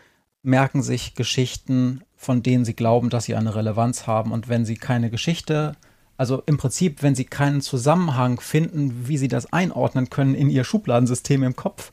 [0.42, 4.32] merken sich Geschichten, von denen sie glauben, dass sie eine Relevanz haben.
[4.32, 5.76] Und wenn sie keine Geschichte
[6.22, 10.64] also im Prinzip, wenn sie keinen Zusammenhang finden, wie sie das einordnen können in ihr
[10.64, 11.92] Schubladensystem im Kopf,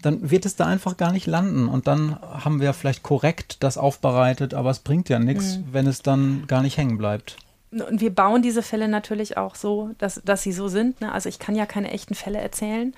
[0.00, 1.68] dann wird es da einfach gar nicht landen.
[1.68, 5.64] Und dann haben wir vielleicht korrekt das aufbereitet, aber es bringt ja nichts, mhm.
[5.72, 7.36] wenn es dann gar nicht hängen bleibt.
[7.70, 11.02] Und wir bauen diese Fälle natürlich auch so, dass, dass sie so sind.
[11.02, 11.12] Ne?
[11.12, 12.94] Also ich kann ja keine echten Fälle erzählen.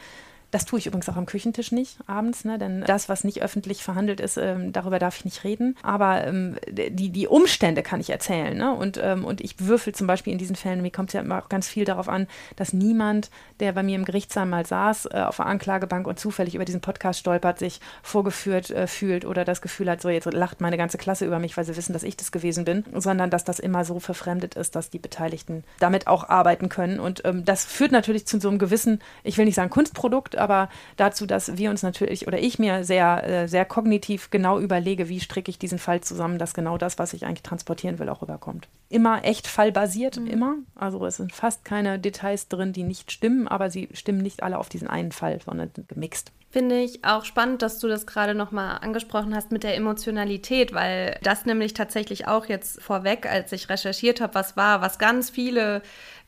[0.50, 2.58] Das tue ich übrigens auch am Küchentisch nicht abends, ne?
[2.58, 5.76] denn das, was nicht öffentlich verhandelt ist, ähm, darüber darf ich nicht reden.
[5.82, 8.56] Aber ähm, die, die Umstände kann ich erzählen.
[8.56, 8.72] Ne?
[8.72, 11.38] Und, ähm, und ich würfel zum Beispiel in diesen Fällen, mir kommt es ja immer
[11.42, 15.20] auch ganz viel darauf an, dass niemand, der bei mir im Gerichtssaal mal saß, äh,
[15.20, 19.62] auf der Anklagebank und zufällig über diesen Podcast stolpert, sich vorgeführt äh, fühlt oder das
[19.62, 22.16] Gefühl hat, so jetzt lacht meine ganze Klasse über mich, weil sie wissen, dass ich
[22.16, 26.28] das gewesen bin, sondern dass das immer so verfremdet ist, dass die Beteiligten damit auch
[26.28, 26.98] arbeiten können.
[26.98, 30.68] Und ähm, das führt natürlich zu so einem gewissen, ich will nicht sagen Kunstprodukt, aber
[30.96, 35.20] dazu, dass wir uns natürlich oder ich mir sehr, äh, sehr kognitiv genau überlege, wie
[35.20, 38.68] stricke ich diesen Fall zusammen, dass genau das, was ich eigentlich transportieren will, auch rüberkommt.
[38.88, 40.26] Immer echt fallbasiert, mhm.
[40.26, 40.54] immer.
[40.74, 44.58] Also es sind fast keine Details drin, die nicht stimmen, aber sie stimmen nicht alle
[44.58, 46.32] auf diesen einen Fall, sondern gemixt.
[46.52, 51.16] Finde ich auch spannend, dass du das gerade nochmal angesprochen hast mit der Emotionalität, weil
[51.22, 55.80] das nämlich tatsächlich auch jetzt vorweg, als ich recherchiert habe, was war, was ganz viele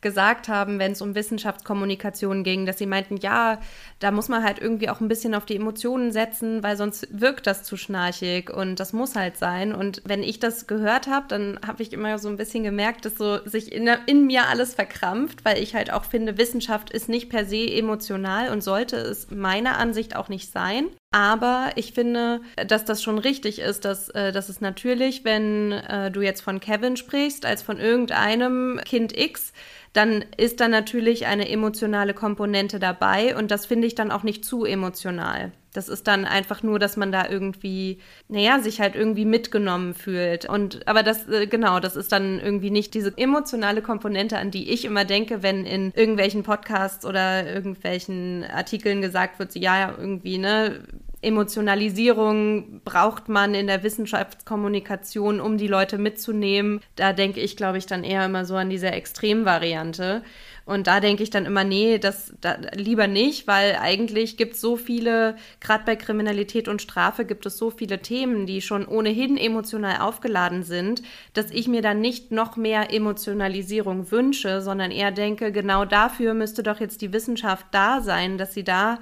[0.03, 3.61] gesagt haben, wenn es um Wissenschaftskommunikation ging, dass sie meinten, ja,
[4.01, 7.47] da muss man halt irgendwie auch ein bisschen auf die Emotionen setzen, weil sonst wirkt
[7.47, 9.73] das zu schnarchig und das muss halt sein.
[9.73, 13.17] Und wenn ich das gehört habe, dann habe ich immer so ein bisschen gemerkt, dass
[13.17, 17.31] so sich in, in mir alles verkrampft, weil ich halt auch finde, Wissenschaft ist nicht
[17.31, 20.89] per se emotional und sollte es meiner Ansicht auch nicht sein.
[21.13, 26.11] Aber ich finde, dass das schon richtig ist, dass, äh, dass es natürlich, wenn äh,
[26.11, 29.53] du jetzt von Kevin sprichst, als von irgendeinem Kind X,
[29.93, 34.45] dann ist da natürlich eine emotionale Komponente dabei und das finde ich dann auch nicht
[34.45, 35.53] zu emotional.
[35.75, 37.99] Das ist dann einfach nur, dass man da irgendwie,
[38.29, 40.47] naja, sich halt irgendwie mitgenommen fühlt.
[40.47, 44.71] Und aber das, äh, genau, das ist dann irgendwie nicht diese emotionale Komponente, an die
[44.71, 49.95] ich immer denke, wenn in irgendwelchen Podcasts oder irgendwelchen Artikeln gesagt wird, so, ja, ja,
[49.99, 50.83] irgendwie, ne,
[51.23, 56.81] Emotionalisierung braucht man in der Wissenschaftskommunikation, um die Leute mitzunehmen.
[56.97, 60.23] Da denke ich, glaube ich, dann eher immer so an diese Extremvariante.
[60.65, 64.61] Und da denke ich dann immer, nee, das da, lieber nicht, weil eigentlich gibt es
[64.61, 69.37] so viele, gerade bei Kriminalität und Strafe gibt es so viele Themen, die schon ohnehin
[69.37, 71.03] emotional aufgeladen sind,
[71.35, 76.63] dass ich mir dann nicht noch mehr Emotionalisierung wünsche, sondern eher denke, genau dafür müsste
[76.63, 78.99] doch jetzt die Wissenschaft da sein, dass sie da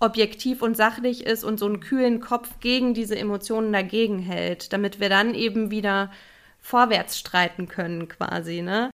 [0.00, 4.98] objektiv und sachlich ist und so einen kühlen Kopf gegen diese Emotionen dagegen hält, damit
[4.98, 6.10] wir dann eben wieder
[6.58, 8.90] vorwärts streiten können quasi, ne?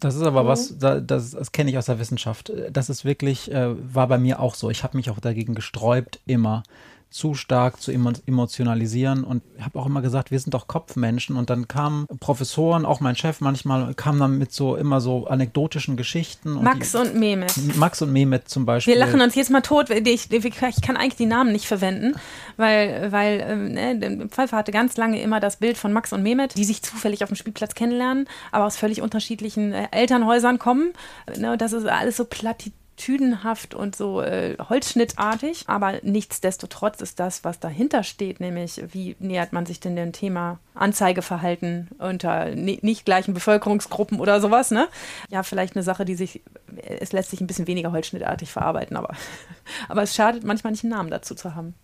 [0.00, 0.48] Das ist aber mhm.
[0.48, 2.50] was, das, das kenne ich aus der Wissenschaft.
[2.70, 4.70] Das ist wirklich, äh, war bei mir auch so.
[4.70, 6.62] Ich habe mich auch dagegen gesträubt, immer
[7.10, 11.68] zu stark zu emotionalisieren und habe auch immer gesagt, wir sind doch Kopfmenschen und dann
[11.68, 16.56] kamen Professoren, auch mein Chef manchmal, kam dann mit so immer so anekdotischen Geschichten.
[16.56, 17.54] Und Max die, und Mehmet.
[17.76, 18.94] Max und Mehmet zum Beispiel.
[18.94, 22.14] Wir lachen uns jetzt mal tot, ich, ich kann eigentlich die Namen nicht verwenden,
[22.56, 26.64] weil, weil ne, Pfeiffer hatte ganz lange immer das Bild von Max und Mehmet, die
[26.64, 30.92] sich zufällig auf dem Spielplatz kennenlernen, aber aus völlig unterschiedlichen äh, Elternhäusern kommen.
[31.38, 35.64] Ne, das ist alles so platitudinös tüdenhaft und so äh, holzschnittartig.
[35.66, 40.58] Aber nichtsdestotrotz ist das, was dahinter steht, nämlich wie nähert man sich denn dem Thema
[40.74, 44.88] Anzeigeverhalten unter nicht gleichen Bevölkerungsgruppen oder sowas, ne?
[45.30, 46.42] Ja, vielleicht eine Sache, die sich,
[46.82, 49.14] es lässt sich ein bisschen weniger holzschnittartig verarbeiten, aber,
[49.88, 51.74] aber es schadet manchmal nicht einen Namen dazu zu haben.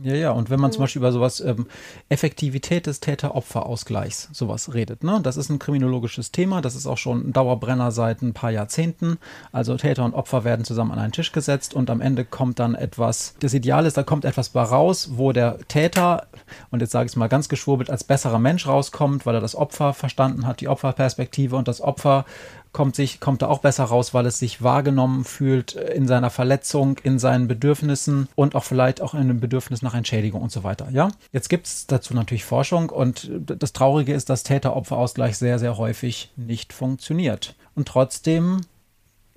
[0.00, 1.66] Ja, ja, und wenn man zum Beispiel über sowas, ähm,
[2.08, 5.18] Effektivität des Täter-Opfer-Ausgleichs, sowas redet, ne?
[5.20, 9.18] Das ist ein kriminologisches Thema, das ist auch schon ein Dauerbrenner seit ein paar Jahrzehnten.
[9.50, 12.76] Also Täter und Opfer werden zusammen an einen Tisch gesetzt und am Ende kommt dann
[12.76, 16.28] etwas, das Ideal ist, da kommt etwas bei raus, wo der Täter,
[16.70, 19.56] und jetzt sage ich es mal ganz geschwurbelt, als besserer Mensch rauskommt, weil er das
[19.56, 22.24] Opfer verstanden hat, die Opferperspektive und das Opfer
[22.72, 26.98] kommt, sich, kommt da auch besser raus, weil es sich wahrgenommen fühlt in seiner Verletzung,
[27.02, 30.88] in seinen Bedürfnissen und auch vielleicht auch in dem Bedürfnis nach Entschädigung und so weiter.
[30.90, 35.76] Ja, jetzt gibt es dazu natürlich Forschung und das Traurige ist, dass Täter-Opfer-Ausgleich sehr, sehr
[35.78, 37.54] häufig nicht funktioniert.
[37.74, 38.62] Und trotzdem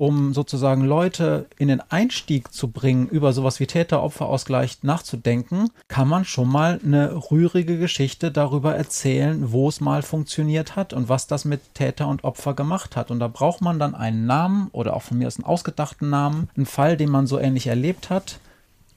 [0.02, 6.26] um sozusagen Leute in den Einstieg zu bringen, über sowas wie Täter-Opfer-Ausgleich nachzudenken, kann man
[6.26, 11.46] schon mal eine rührige Geschichte darüber erzählen, wo es mal funktioniert hat und was das
[11.46, 13.12] mit Täter und Opfer gemacht hat.
[13.12, 16.50] Und da braucht man dann einen Namen oder auch von mir aus einen ausgedachten Namen,
[16.58, 18.40] einen Fall, den man so ähnlich erlebt hat.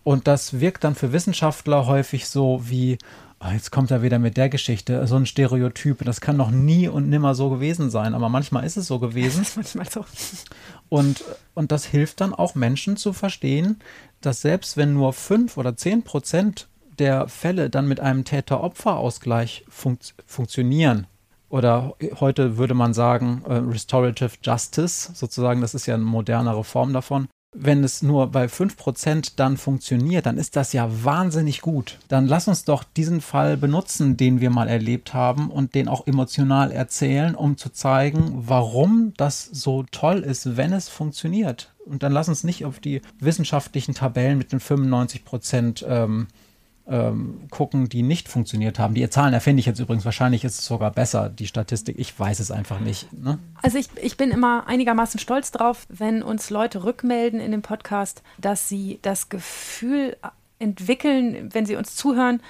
[0.04, 2.96] Und das wirkt dann für Wissenschaftler häufig so wie,
[3.40, 6.88] oh, jetzt kommt er wieder mit der Geschichte, so ein Stereotyp, das kann noch nie
[6.88, 9.40] und nimmer so gewesen sein, aber manchmal ist es so gewesen.
[9.40, 10.04] Das ist manchmal so.
[10.88, 11.24] Und,
[11.54, 13.80] und das hilft dann auch Menschen zu verstehen,
[14.20, 19.98] dass selbst wenn nur fünf oder zehn Prozent der Fälle dann mit einem Täter-Opfer-Ausgleich fun
[20.26, 21.06] funktionieren,
[21.54, 26.92] oder heute würde man sagen äh, Restorative Justice, sozusagen, das ist ja eine modernere Form
[26.92, 31.98] davon, wenn es nur bei 5% dann funktioniert, dann ist das ja wahnsinnig gut.
[32.08, 36.06] Dann lass uns doch diesen Fall benutzen, den wir mal erlebt haben und den auch
[36.06, 41.72] emotional erzählen, um zu zeigen, warum das so toll ist, wenn es funktioniert.
[41.86, 46.26] Und dann lass uns nicht auf die wissenschaftlichen Tabellen mit den 95% ähm,
[46.86, 48.94] ähm, gucken, die nicht funktioniert haben.
[48.94, 50.04] Die Zahlen erfinde ich jetzt übrigens.
[50.04, 51.98] Wahrscheinlich ist es sogar besser, die Statistik.
[51.98, 53.12] Ich weiß es einfach nicht.
[53.12, 53.38] Ne?
[53.62, 58.22] Also ich, ich bin immer einigermaßen stolz drauf, wenn uns Leute rückmelden in dem Podcast,
[58.38, 60.16] dass sie das Gefühl
[60.58, 62.42] entwickeln, wenn sie uns zuhören,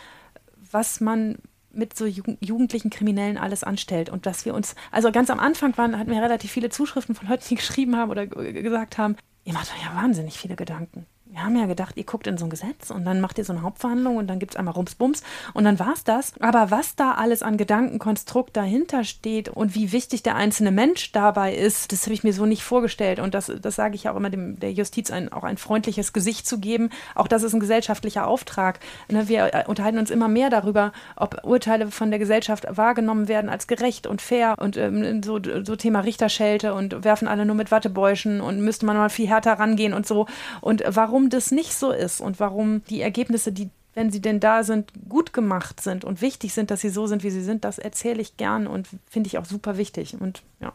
[0.70, 1.36] was man
[1.72, 5.98] mit so jugendlichen Kriminellen alles anstellt und dass wir uns, also ganz am Anfang waren,
[5.98, 9.72] hatten wir relativ viele Zuschriften von Leuten, die geschrieben haben oder gesagt haben, ihr macht
[9.72, 12.90] euch ja wahnsinnig viele Gedanken wir haben ja gedacht, ihr guckt in so ein Gesetz
[12.90, 15.22] und dann macht ihr so eine Hauptverhandlung und dann gibt es einmal Rumsbums
[15.52, 16.34] und dann war es das.
[16.40, 21.54] Aber was da alles an Gedankenkonstrukt dahinter steht und wie wichtig der einzelne Mensch dabei
[21.54, 23.18] ist, das habe ich mir so nicht vorgestellt.
[23.18, 26.46] Und das, das sage ich auch immer dem, der Justiz, ein, auch ein freundliches Gesicht
[26.46, 26.90] zu geben.
[27.14, 28.78] Auch das ist ein gesellschaftlicher Auftrag.
[29.08, 33.48] Ne, wir äh, unterhalten uns immer mehr darüber, ob Urteile von der Gesellschaft wahrgenommen werden
[33.50, 37.72] als gerecht und fair und ähm, so, so Thema Richterschelte und werfen alle nur mit
[37.72, 40.26] Wattebäuschen und müsste man mal viel härter rangehen und so.
[40.60, 44.40] Und warum warum das nicht so ist und warum die Ergebnisse, die wenn sie denn
[44.40, 47.64] da sind, gut gemacht sind und wichtig sind, dass sie so sind, wie sie sind,
[47.64, 50.16] das erzähle ich gern und finde ich auch super wichtig.
[50.18, 50.72] Und ja.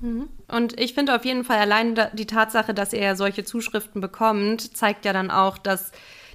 [0.00, 0.30] Mhm.
[0.48, 5.04] Und ich finde auf jeden Fall allein die Tatsache, dass ihr solche Zuschriften bekommt, zeigt
[5.04, 5.92] ja dann auch, dass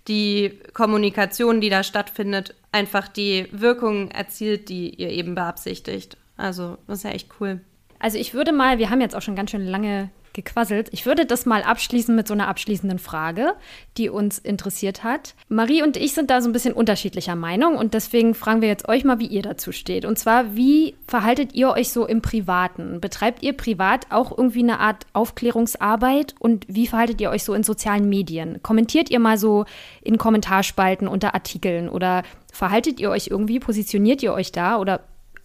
[0.08, 6.18] die Kommunikation, die da stattfindet, einfach die Wirkung erzielt, die ihr eben beabsichtigt.
[6.38, 7.62] Also, das ist ja echt cool.
[7.98, 10.88] Also ich würde mal, wir haben jetzt auch schon ganz schön lange gequasselt.
[10.94, 13.56] Ich würde das mal abschließen mit so einer abschließenden Frage,
[13.98, 15.36] die uns interessiert hat.
[15.50, 18.88] Marie und ich sind da so ein bisschen unterschiedlicher Meinung und deswegen fragen wir jetzt
[18.88, 20.06] euch mal, wie ihr dazu steht.
[20.06, 23.02] Und zwar, wie verhaltet ihr euch so im Privaten?
[23.02, 27.64] Betreibt ihr privat auch irgendwie eine Art Aufklärungsarbeit und wie verhaltet ihr euch so in
[27.64, 28.62] sozialen Medien?
[28.62, 29.66] Kommentiert ihr mal so
[30.02, 32.22] in Kommentarspalten unter Artikeln oder
[32.54, 35.02] verhaltet ihr euch irgendwie, positioniert ihr euch da oder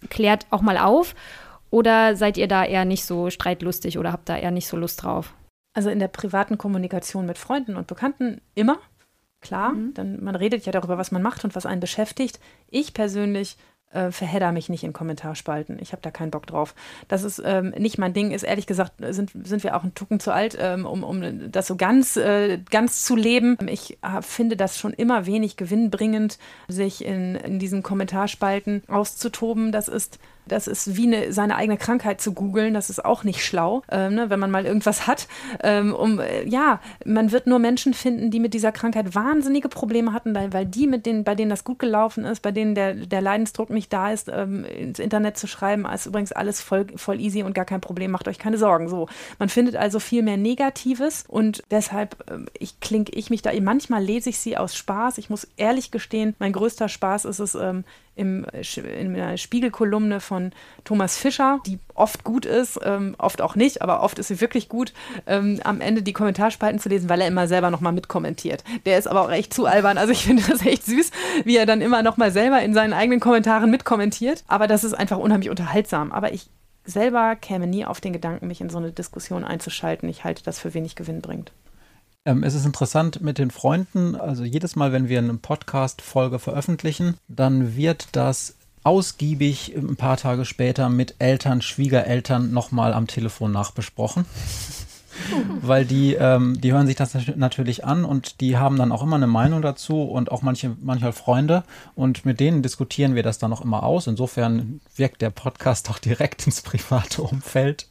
[0.09, 1.15] klärt auch mal auf?
[1.73, 5.01] Oder seid ihr da eher nicht so streitlustig oder habt da eher nicht so Lust
[5.01, 5.33] drauf?
[5.73, 8.77] Also in der privaten Kommunikation mit Freunden und Bekannten immer,
[9.41, 9.71] klar.
[9.71, 9.95] Mhm.
[9.95, 12.39] Dann, man redet ja darüber, was man macht und was einen beschäftigt.
[12.69, 13.57] Ich persönlich
[13.89, 15.79] äh, verhedder mich nicht in Kommentarspalten.
[15.81, 16.75] Ich habe da keinen Bock drauf.
[17.07, 18.29] Das ist ähm, nicht mein Ding.
[18.29, 21.65] Ist ehrlich gesagt, sind, sind wir auch ein Tucken zu alt, ähm, um, um das
[21.65, 23.57] so ganz, äh, ganz zu leben.
[23.67, 26.37] Ich äh, finde das schon immer wenig gewinnbringend,
[26.67, 29.71] sich in, in diesen Kommentarspalten auszutoben.
[29.71, 32.73] Das ist das ist wie eine, seine eigene Krankheit zu googeln.
[32.73, 35.27] Das ist auch nicht schlau, ähm, ne, wenn man mal irgendwas hat.
[35.61, 40.13] Ähm, um, äh, ja, man wird nur Menschen finden, die mit dieser Krankheit wahnsinnige Probleme
[40.13, 42.93] hatten, weil, weil die, mit denen, bei denen das gut gelaufen ist, bei denen der,
[42.93, 47.19] der Leidensdruck nicht da ist, ähm, ins Internet zu schreiben, ist übrigens alles voll, voll
[47.19, 48.11] easy und gar kein Problem.
[48.11, 48.89] Macht euch keine Sorgen.
[48.89, 49.07] So,
[49.39, 53.51] man findet also viel mehr Negatives und deshalb ähm, ich klinge ich mich da.
[53.61, 55.17] Manchmal lese ich sie aus Spaß.
[55.17, 57.83] Ich muss ehrlich gestehen, mein größter Spaß ist es, ähm,
[58.15, 58.45] im,
[58.99, 60.51] in einer Spiegelkolumne von
[60.83, 64.69] Thomas Fischer, die oft gut ist, ähm, oft auch nicht, aber oft ist sie wirklich
[64.69, 64.93] gut,
[65.25, 68.63] ähm, am Ende die Kommentarspalten zu lesen, weil er immer selber nochmal mitkommentiert.
[68.85, 69.97] Der ist aber auch echt zu albern.
[69.97, 71.11] Also ich finde das echt süß,
[71.43, 74.43] wie er dann immer nochmal selber in seinen eigenen Kommentaren mitkommentiert.
[74.47, 76.11] Aber das ist einfach unheimlich unterhaltsam.
[76.11, 76.49] Aber ich
[76.85, 80.09] selber käme nie auf den Gedanken, mich in so eine Diskussion einzuschalten.
[80.09, 81.51] Ich halte das für wenig Gewinn bringt.
[82.25, 87.15] Ähm, es ist interessant mit den Freunden, also jedes Mal, wenn wir eine Podcast-Folge veröffentlichen,
[87.27, 94.25] dann wird das ausgiebig ein paar Tage später mit Eltern, Schwiegereltern nochmal am Telefon nachbesprochen.
[95.61, 99.17] Weil die, ähm, die hören sich das natürlich an und die haben dann auch immer
[99.17, 101.63] eine Meinung dazu und auch manche, manchmal Freunde
[101.93, 104.07] und mit denen diskutieren wir das dann auch immer aus.
[104.07, 107.87] Insofern wirkt der Podcast auch direkt ins private Umfeld.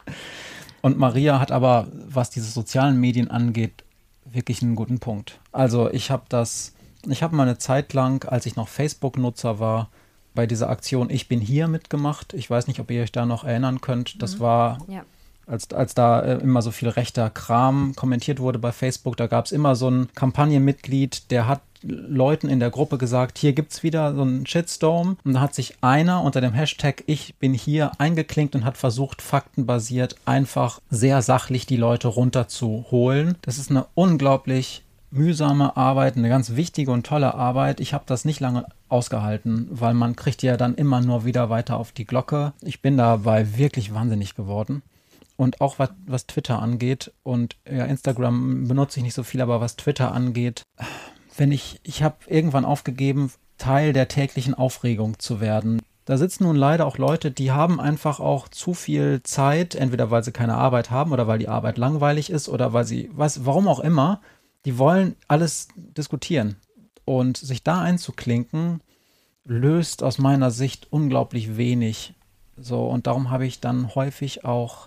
[0.81, 3.85] Und Maria hat aber, was diese sozialen Medien angeht,
[4.33, 5.41] wirklich einen guten Punkt.
[5.53, 6.75] Also ich habe das,
[7.07, 9.91] ich habe mal eine Zeit lang, als ich noch Facebook-Nutzer war,
[10.35, 12.33] bei dieser Aktion Ich bin hier mitgemacht.
[12.33, 14.23] Ich weiß nicht, ob ihr euch da noch erinnern könnt.
[14.23, 14.41] Das mhm.
[14.41, 15.05] war, ja.
[15.47, 19.47] Als, als da äh, immer so viel rechter Kram kommentiert wurde bei Facebook, da gab
[19.47, 23.83] es immer so ein Kampagnenmitglied, der hat Leuten in der Gruppe gesagt, hier gibt es
[23.83, 25.17] wieder so einen Shitstorm.
[25.25, 29.21] Und da hat sich einer unter dem Hashtag Ich bin hier eingeklinkt und hat versucht,
[29.21, 33.37] faktenbasiert einfach sehr sachlich die Leute runterzuholen.
[33.43, 37.81] Das ist eine unglaublich mühsame Arbeit, eine ganz wichtige und tolle Arbeit.
[37.81, 41.77] Ich habe das nicht lange ausgehalten, weil man kriegt ja dann immer nur wieder weiter
[41.77, 42.53] auf die Glocke.
[42.63, 44.83] Ich bin dabei wirklich wahnsinnig geworden.
[45.43, 49.61] Und auch was, was Twitter angeht, und ja, Instagram benutze ich nicht so viel, aber
[49.61, 50.63] was Twitter angeht,
[51.37, 55.83] wenn ich, ich habe irgendwann aufgegeben, Teil der täglichen Aufregung zu werden.
[56.05, 60.23] Da sitzen nun leider auch Leute, die haben einfach auch zu viel Zeit, entweder weil
[60.23, 63.67] sie keine Arbeit haben oder weil die Arbeit langweilig ist oder weil sie, was, warum
[63.67, 64.21] auch immer,
[64.65, 66.55] die wollen alles diskutieren.
[67.05, 68.81] Und sich da einzuklinken,
[69.45, 72.15] löst aus meiner Sicht unglaublich wenig.
[72.57, 74.87] So, und darum habe ich dann häufig auch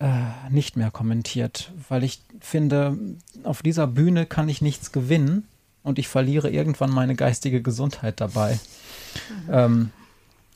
[0.00, 2.98] äh, nicht mehr kommentiert, weil ich finde,
[3.44, 5.46] auf dieser Bühne kann ich nichts gewinnen
[5.82, 8.58] und ich verliere irgendwann meine geistige Gesundheit dabei.
[9.46, 9.52] Mhm.
[9.52, 9.90] Ähm,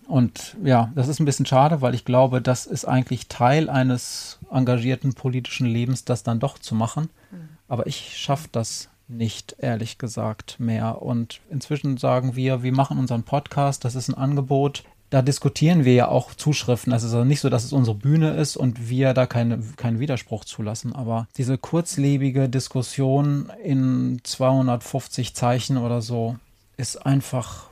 [0.07, 4.39] und ja, das ist ein bisschen schade, weil ich glaube, das ist eigentlich Teil eines
[4.51, 7.09] engagierten politischen Lebens, das dann doch zu machen.
[7.31, 7.49] Mhm.
[7.69, 11.03] Aber ich schaffe das nicht, ehrlich gesagt, mehr.
[11.03, 15.95] Und inzwischen sagen wir, wir machen unseren Podcast, das ist ein Angebot, da diskutieren wir
[15.95, 16.93] ja auch Zuschriften.
[16.93, 20.01] Es ist also nicht so, dass es unsere Bühne ist und wir da keine, keinen
[20.01, 20.95] Widerspruch zulassen.
[20.95, 26.37] Aber diese kurzlebige Diskussion in 250 Zeichen oder so
[26.77, 27.69] ist einfach.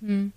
[0.00, 0.32] Hm.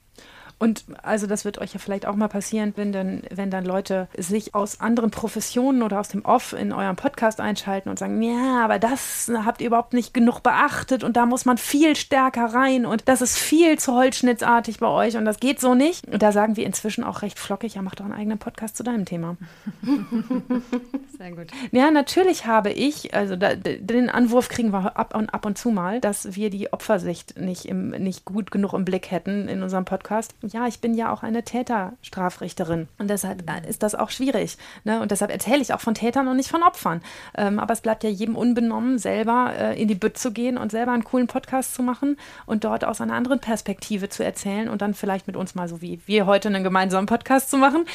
[0.64, 4.08] Und also das wird euch ja vielleicht auch mal passieren, wenn dann, wenn dann Leute
[4.18, 8.64] sich aus anderen Professionen oder aus dem Off in eurem Podcast einschalten und sagen, ja,
[8.64, 12.86] aber das habt ihr überhaupt nicht genug beachtet und da muss man viel stärker rein
[12.86, 16.08] und das ist viel zu holzschnittsartig bei euch und das geht so nicht.
[16.08, 18.84] Und da sagen wir inzwischen auch recht flockig, ja, mach doch einen eigenen Podcast zu
[18.84, 19.36] deinem Thema.
[21.18, 21.48] Sehr gut.
[21.74, 25.72] Ja, natürlich habe ich, also da, den Anwurf kriegen wir ab und ab und zu
[25.72, 29.84] mal, dass wir die Opfersicht nicht, im, nicht gut genug im Blick hätten in unserem
[29.84, 32.88] Podcast ja, ich bin ja auch eine Täterstrafrichterin.
[33.00, 34.58] Und deshalb äh, ist das auch schwierig.
[34.84, 35.02] Ne?
[35.02, 37.02] Und deshalb erzähle ich auch von Tätern und nicht von Opfern.
[37.36, 40.72] Ähm, aber es bleibt ja jedem unbenommen, selber äh, in die Bütt zu gehen und
[40.72, 44.84] selber einen coolen Podcast zu machen und dort aus einer anderen Perspektive zu erzählen und
[44.84, 47.86] dann vielleicht mit uns mal so wie wir heute einen gemeinsamen Podcast zu machen.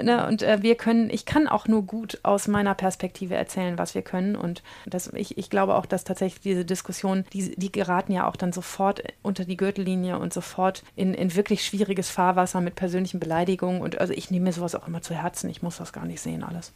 [0.00, 0.26] Ne?
[0.26, 4.02] Und äh, wir können, ich kann auch nur gut aus meiner Perspektive erzählen, was wir
[4.02, 4.36] können.
[4.36, 8.36] Und das, ich, ich glaube auch, dass tatsächlich diese Diskussionen, die, die geraten ja auch
[8.36, 13.20] dann sofort unter die Gürtellinie und sofort in, in wirklich schwierige schwieriges Fahrwasser mit persönlichen
[13.20, 13.82] Beleidigungen.
[13.82, 15.50] Und also ich nehme mir sowas auch immer zu Herzen.
[15.50, 16.72] Ich muss das gar nicht sehen, alles.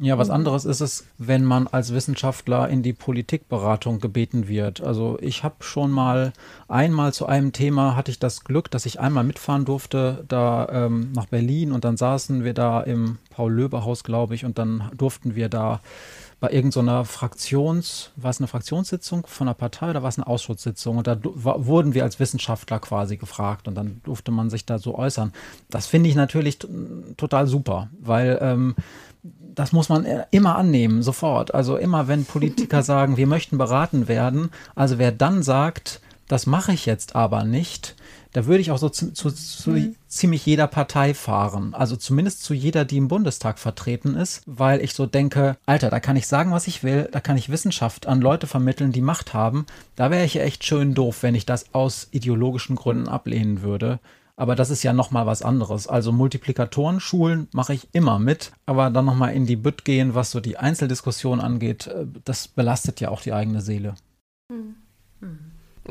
[0.00, 4.80] Ja, was anderes ist es, wenn man als Wissenschaftler in die Politikberatung gebeten wird.
[4.80, 6.32] Also ich habe schon mal
[6.68, 11.10] einmal zu einem Thema hatte ich das Glück, dass ich einmal mitfahren durfte da ähm,
[11.14, 15.48] nach Berlin und dann saßen wir da im Paul-Löbe-Haus, glaube ich, und dann durften wir
[15.48, 15.80] da
[16.40, 20.26] bei irgendeiner so Fraktions, war es eine Fraktionssitzung von einer Partei oder war es eine
[20.26, 20.98] Ausschusssitzung?
[20.98, 24.96] Und da wurden wir als Wissenschaftler quasi gefragt und dann durfte man sich da so
[24.96, 25.32] äußern.
[25.68, 26.58] Das finde ich natürlich
[27.16, 28.76] total super, weil ähm,
[29.22, 31.52] das muss man äh, immer annehmen, sofort.
[31.54, 36.72] Also immer, wenn Politiker sagen, wir möchten beraten werden, also wer dann sagt, das mache
[36.72, 37.96] ich jetzt aber nicht,
[38.32, 39.96] da würde ich auch so zu, zu, zu mhm.
[40.06, 41.74] ziemlich jeder Partei fahren.
[41.74, 46.00] Also zumindest zu jeder, die im Bundestag vertreten ist, weil ich so denke, Alter, da
[46.00, 49.34] kann ich sagen, was ich will, da kann ich Wissenschaft an Leute vermitteln, die Macht
[49.34, 49.66] haben.
[49.96, 54.00] Da wäre ich ja echt schön doof, wenn ich das aus ideologischen Gründen ablehnen würde.
[54.38, 55.88] Aber das ist ja nochmal was anderes.
[55.88, 60.38] Also Multiplikatoren-Schulen mache ich immer mit, aber dann nochmal in die Bütt gehen, was so
[60.38, 63.94] die Einzeldiskussion angeht, äh, das belastet ja auch die eigene Seele.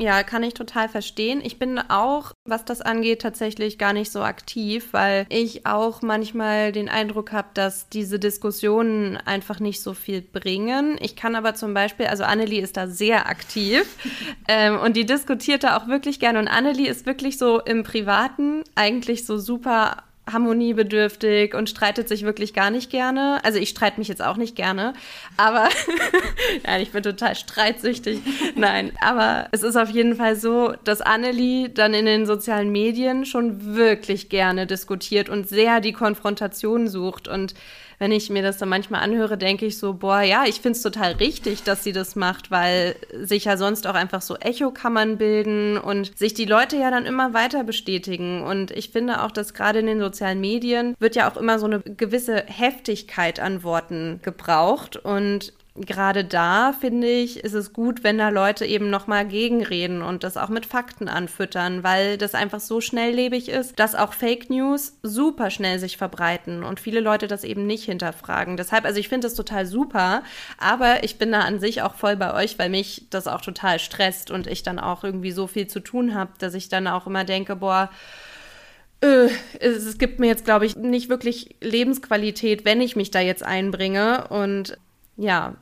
[0.00, 1.40] Ja, kann ich total verstehen.
[1.42, 6.70] Ich bin auch, was das angeht, tatsächlich gar nicht so aktiv, weil ich auch manchmal
[6.70, 10.98] den Eindruck habe, dass diese Diskussionen einfach nicht so viel bringen.
[11.00, 13.82] Ich kann aber zum Beispiel, also Annelie ist da sehr aktiv
[14.48, 16.38] ähm, und die diskutiert da auch wirklich gerne.
[16.38, 22.54] Und Annelie ist wirklich so im Privaten eigentlich so super harmoniebedürftig und streitet sich wirklich
[22.54, 23.40] gar nicht gerne.
[23.44, 24.94] Also ich streite mich jetzt auch nicht gerne,
[25.36, 25.68] aber
[26.66, 28.20] ja, ich bin total streitsüchtig.
[28.54, 33.24] Nein, aber es ist auf jeden Fall so, dass Annelie dann in den sozialen Medien
[33.24, 37.54] schon wirklich gerne diskutiert und sehr die Konfrontation sucht und
[37.98, 40.82] wenn ich mir das dann manchmal anhöre, denke ich so, boah, ja, ich finde es
[40.82, 45.78] total richtig, dass sie das macht, weil sich ja sonst auch einfach so Echokammern bilden
[45.78, 48.42] und sich die Leute ja dann immer weiter bestätigen.
[48.42, 51.66] Und ich finde auch, dass gerade in den sozialen Medien wird ja auch immer so
[51.66, 54.96] eine gewisse Heftigkeit an Worten gebraucht.
[54.96, 60.24] Und gerade da finde ich, ist es gut, wenn da Leute eben nochmal gegenreden und
[60.24, 64.98] das auch mit Fakten anfüttern, weil das einfach so schnelllebig ist, dass auch Fake News
[65.02, 68.56] super schnell sich verbreiten und viele Leute das eben nicht hinterfragen.
[68.56, 70.22] Deshalb, also ich finde das total super,
[70.58, 73.78] aber ich bin da an sich auch voll bei euch, weil mich das auch total
[73.78, 77.06] stresst und ich dann auch irgendwie so viel zu tun habe, dass ich dann auch
[77.06, 77.90] immer denke, boah,
[79.00, 79.28] äh,
[79.60, 84.26] es, gibt mir jetzt, glaube ich, nicht wirklich Lebensqualität, wenn ich mich da jetzt einbringe.
[84.28, 84.76] Und
[85.16, 85.56] ja,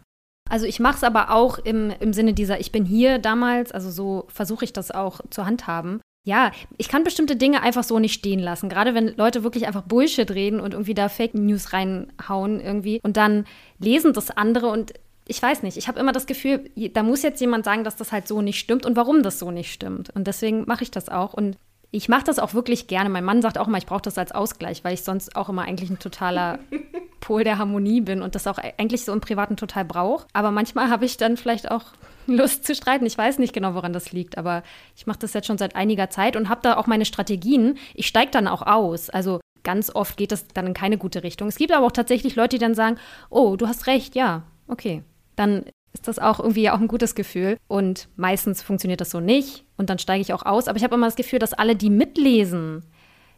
[0.48, 3.90] also ich mache es aber auch im, im Sinne dieser, ich bin hier damals, also
[3.90, 6.01] so versuche ich das auch zu handhaben.
[6.24, 8.68] Ja, ich kann bestimmte Dinge einfach so nicht stehen lassen.
[8.68, 13.16] Gerade wenn Leute wirklich einfach Bullshit reden und irgendwie da Fake News reinhauen irgendwie und
[13.16, 13.44] dann
[13.78, 14.93] lesen das andere und
[15.28, 18.12] ich weiß nicht, ich habe immer das Gefühl, da muss jetzt jemand sagen, dass das
[18.12, 20.10] halt so nicht stimmt und warum das so nicht stimmt.
[20.14, 21.35] Und deswegen mache ich das auch.
[21.35, 21.59] Und
[21.91, 23.09] ich mache das auch wirklich gerne.
[23.09, 25.63] Mein Mann sagt auch immer, ich brauche das als Ausgleich, weil ich sonst auch immer
[25.63, 26.59] eigentlich ein totaler
[27.21, 30.27] Pol der Harmonie bin und das auch eigentlich so im Privaten total brauche.
[30.33, 31.85] Aber manchmal habe ich dann vielleicht auch
[32.27, 33.07] Lust zu streiten.
[33.07, 34.63] Ich weiß nicht genau, woran das liegt, aber
[34.97, 37.79] ich mache das jetzt schon seit einiger Zeit und habe da auch meine Strategien.
[37.95, 39.11] Ich steige dann auch aus.
[39.11, 41.49] Also ganz oft geht das dann in keine gute Richtung.
[41.49, 42.99] Es gibt aber auch tatsächlich Leute, die dann sagen,
[43.31, 45.03] oh, du hast recht, ja, okay.
[45.35, 45.65] Dann
[45.97, 47.56] ist das auch irgendwie auch ein gutes Gefühl.
[47.68, 50.68] Und meistens funktioniert das so nicht und dann steige ich auch aus.
[50.68, 52.82] Aber ich habe immer das Gefühl, dass alle, die mitlesen,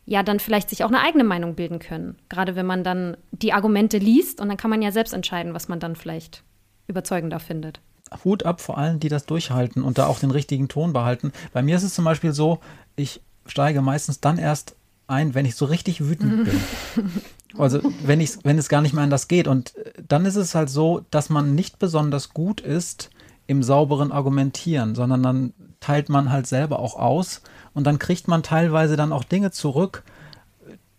[0.07, 2.17] ja dann vielleicht sich auch eine eigene Meinung bilden können.
[2.29, 5.69] Gerade wenn man dann die Argumente liest und dann kann man ja selbst entscheiden, was
[5.69, 6.43] man dann vielleicht
[6.89, 7.81] überzeugender findet.
[8.25, 11.33] Hut ab vor allen, die das durchhalten und da auch den richtigen Ton behalten.
[11.53, 12.59] Bei mir ist es zum Beispiel so,
[12.97, 14.77] ich steige meistens dann erst
[15.07, 16.61] ein, wenn ich so richtig wütend bin.
[17.57, 19.49] Also wenn, ich, wenn es gar nicht mehr anders geht.
[19.49, 19.75] Und
[20.07, 23.11] dann ist es halt so, dass man nicht besonders gut ist
[23.47, 27.43] im sauberen Argumentieren, sondern dann teilt man halt selber auch aus
[27.73, 30.03] und dann kriegt man teilweise dann auch Dinge zurück,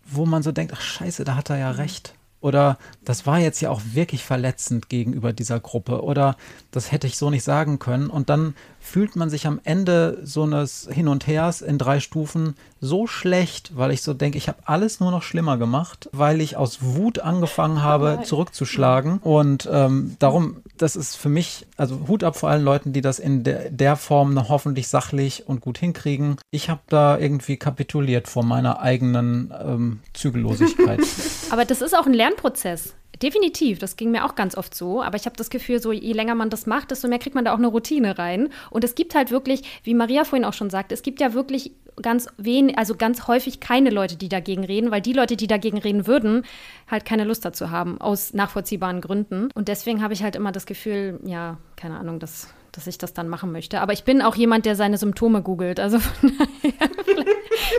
[0.04, 2.14] wo man so denkt, ach scheiße, da hat er ja recht.
[2.40, 6.02] Oder das war jetzt ja auch wirklich verletzend gegenüber dieser Gruppe.
[6.02, 6.36] Oder
[6.70, 8.08] das hätte ich so nicht sagen können.
[8.08, 12.54] Und dann fühlt man sich am Ende so eines Hin und Hers in drei Stufen
[12.80, 16.56] so schlecht, weil ich so denke, ich habe alles nur noch schlimmer gemacht, weil ich
[16.56, 19.18] aus Wut angefangen habe, zurückzuschlagen.
[19.18, 23.18] Und ähm, darum, das ist für mich, also Hut ab vor allen Leuten, die das
[23.18, 26.36] in der, der Form noch hoffentlich sachlich und gut hinkriegen.
[26.50, 31.00] Ich habe da irgendwie kapituliert vor meiner eigenen ähm, Zügellosigkeit.
[31.50, 32.94] Aber das ist auch ein Lernprozess.
[33.22, 35.02] Definitiv, das ging mir auch ganz oft so.
[35.02, 37.44] Aber ich habe das Gefühl, so je länger man das macht, desto mehr kriegt man
[37.44, 38.48] da auch eine Routine rein.
[38.70, 41.72] Und es gibt halt wirklich, wie Maria vorhin auch schon sagte, es gibt ja wirklich
[42.00, 45.78] ganz wenig, also ganz häufig keine Leute, die dagegen reden, weil die Leute, die dagegen
[45.78, 46.44] reden würden,
[46.90, 49.50] halt keine Lust dazu haben, aus nachvollziehbaren Gründen.
[49.54, 53.12] Und deswegen habe ich halt immer das Gefühl, ja, keine Ahnung, dass dass ich das
[53.12, 53.80] dann machen möchte.
[53.80, 55.80] Aber ich bin auch jemand, der seine Symptome googelt.
[55.80, 56.32] Also von
[56.62, 56.88] daher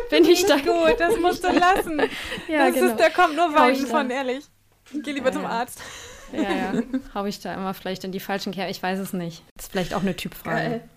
[0.09, 0.57] bin ich da.
[0.57, 1.99] Gut, das musst du lassen.
[2.49, 2.88] ja, das genau.
[2.88, 4.43] ist, der kommt nur Wein von, ehrlich.
[4.93, 5.81] Geh lieber ja, zum Arzt.
[6.34, 6.84] Ja, ja.
[7.13, 8.72] Habe ich da immer vielleicht in die falschen Kerben?
[8.72, 9.43] Ich weiß es nicht.
[9.55, 10.69] Das ist vielleicht auch eine Typfrage.
[10.69, 10.89] Geil.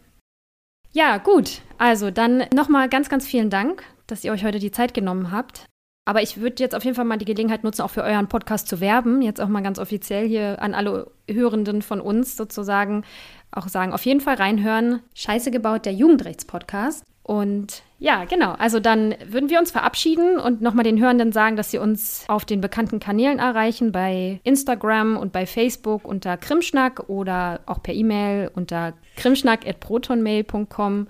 [0.93, 1.61] Ja, gut.
[1.77, 5.67] Also dann nochmal ganz, ganz vielen Dank, dass ihr euch heute die Zeit genommen habt.
[6.07, 8.69] Aber ich würde jetzt auf jeden Fall mal die Gelegenheit nutzen, auch für euren Podcast
[8.69, 9.23] zu werben.
[9.23, 13.05] Jetzt auch mal ganz offiziell hier an alle Hörenden von uns sozusagen
[13.51, 15.01] auch sagen, auf jeden Fall reinhören.
[15.15, 17.05] Scheiße gebaut, der Jugendrechtspodcast.
[17.23, 18.53] Und ja, genau.
[18.53, 22.45] Also dann würden wir uns verabschieden und nochmal den Hörenden sagen, dass sie uns auf
[22.45, 28.51] den bekannten Kanälen erreichen, bei Instagram und bei Facebook unter Krimschnack oder auch per E-Mail
[28.55, 31.09] unter krimschnack.protonmail.com.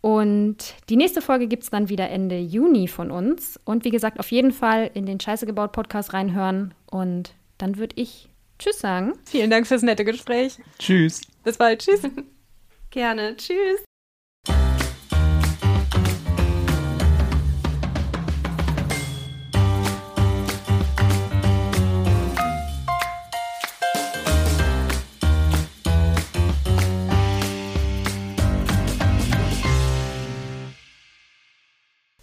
[0.00, 3.58] Und die nächste Folge gibt es dann wieder Ende Juni von uns.
[3.64, 6.72] Und wie gesagt, auf jeden Fall in den Scheiße gebaut Podcast reinhören.
[6.86, 8.28] Und dann würde ich
[8.60, 9.14] Tschüss sagen.
[9.24, 10.58] Vielen Dank fürs nette Gespräch.
[10.78, 11.22] Tschüss.
[11.42, 11.80] Bis bald.
[11.80, 12.02] Tschüss.
[12.90, 13.36] Gerne.
[13.36, 13.87] Tschüss.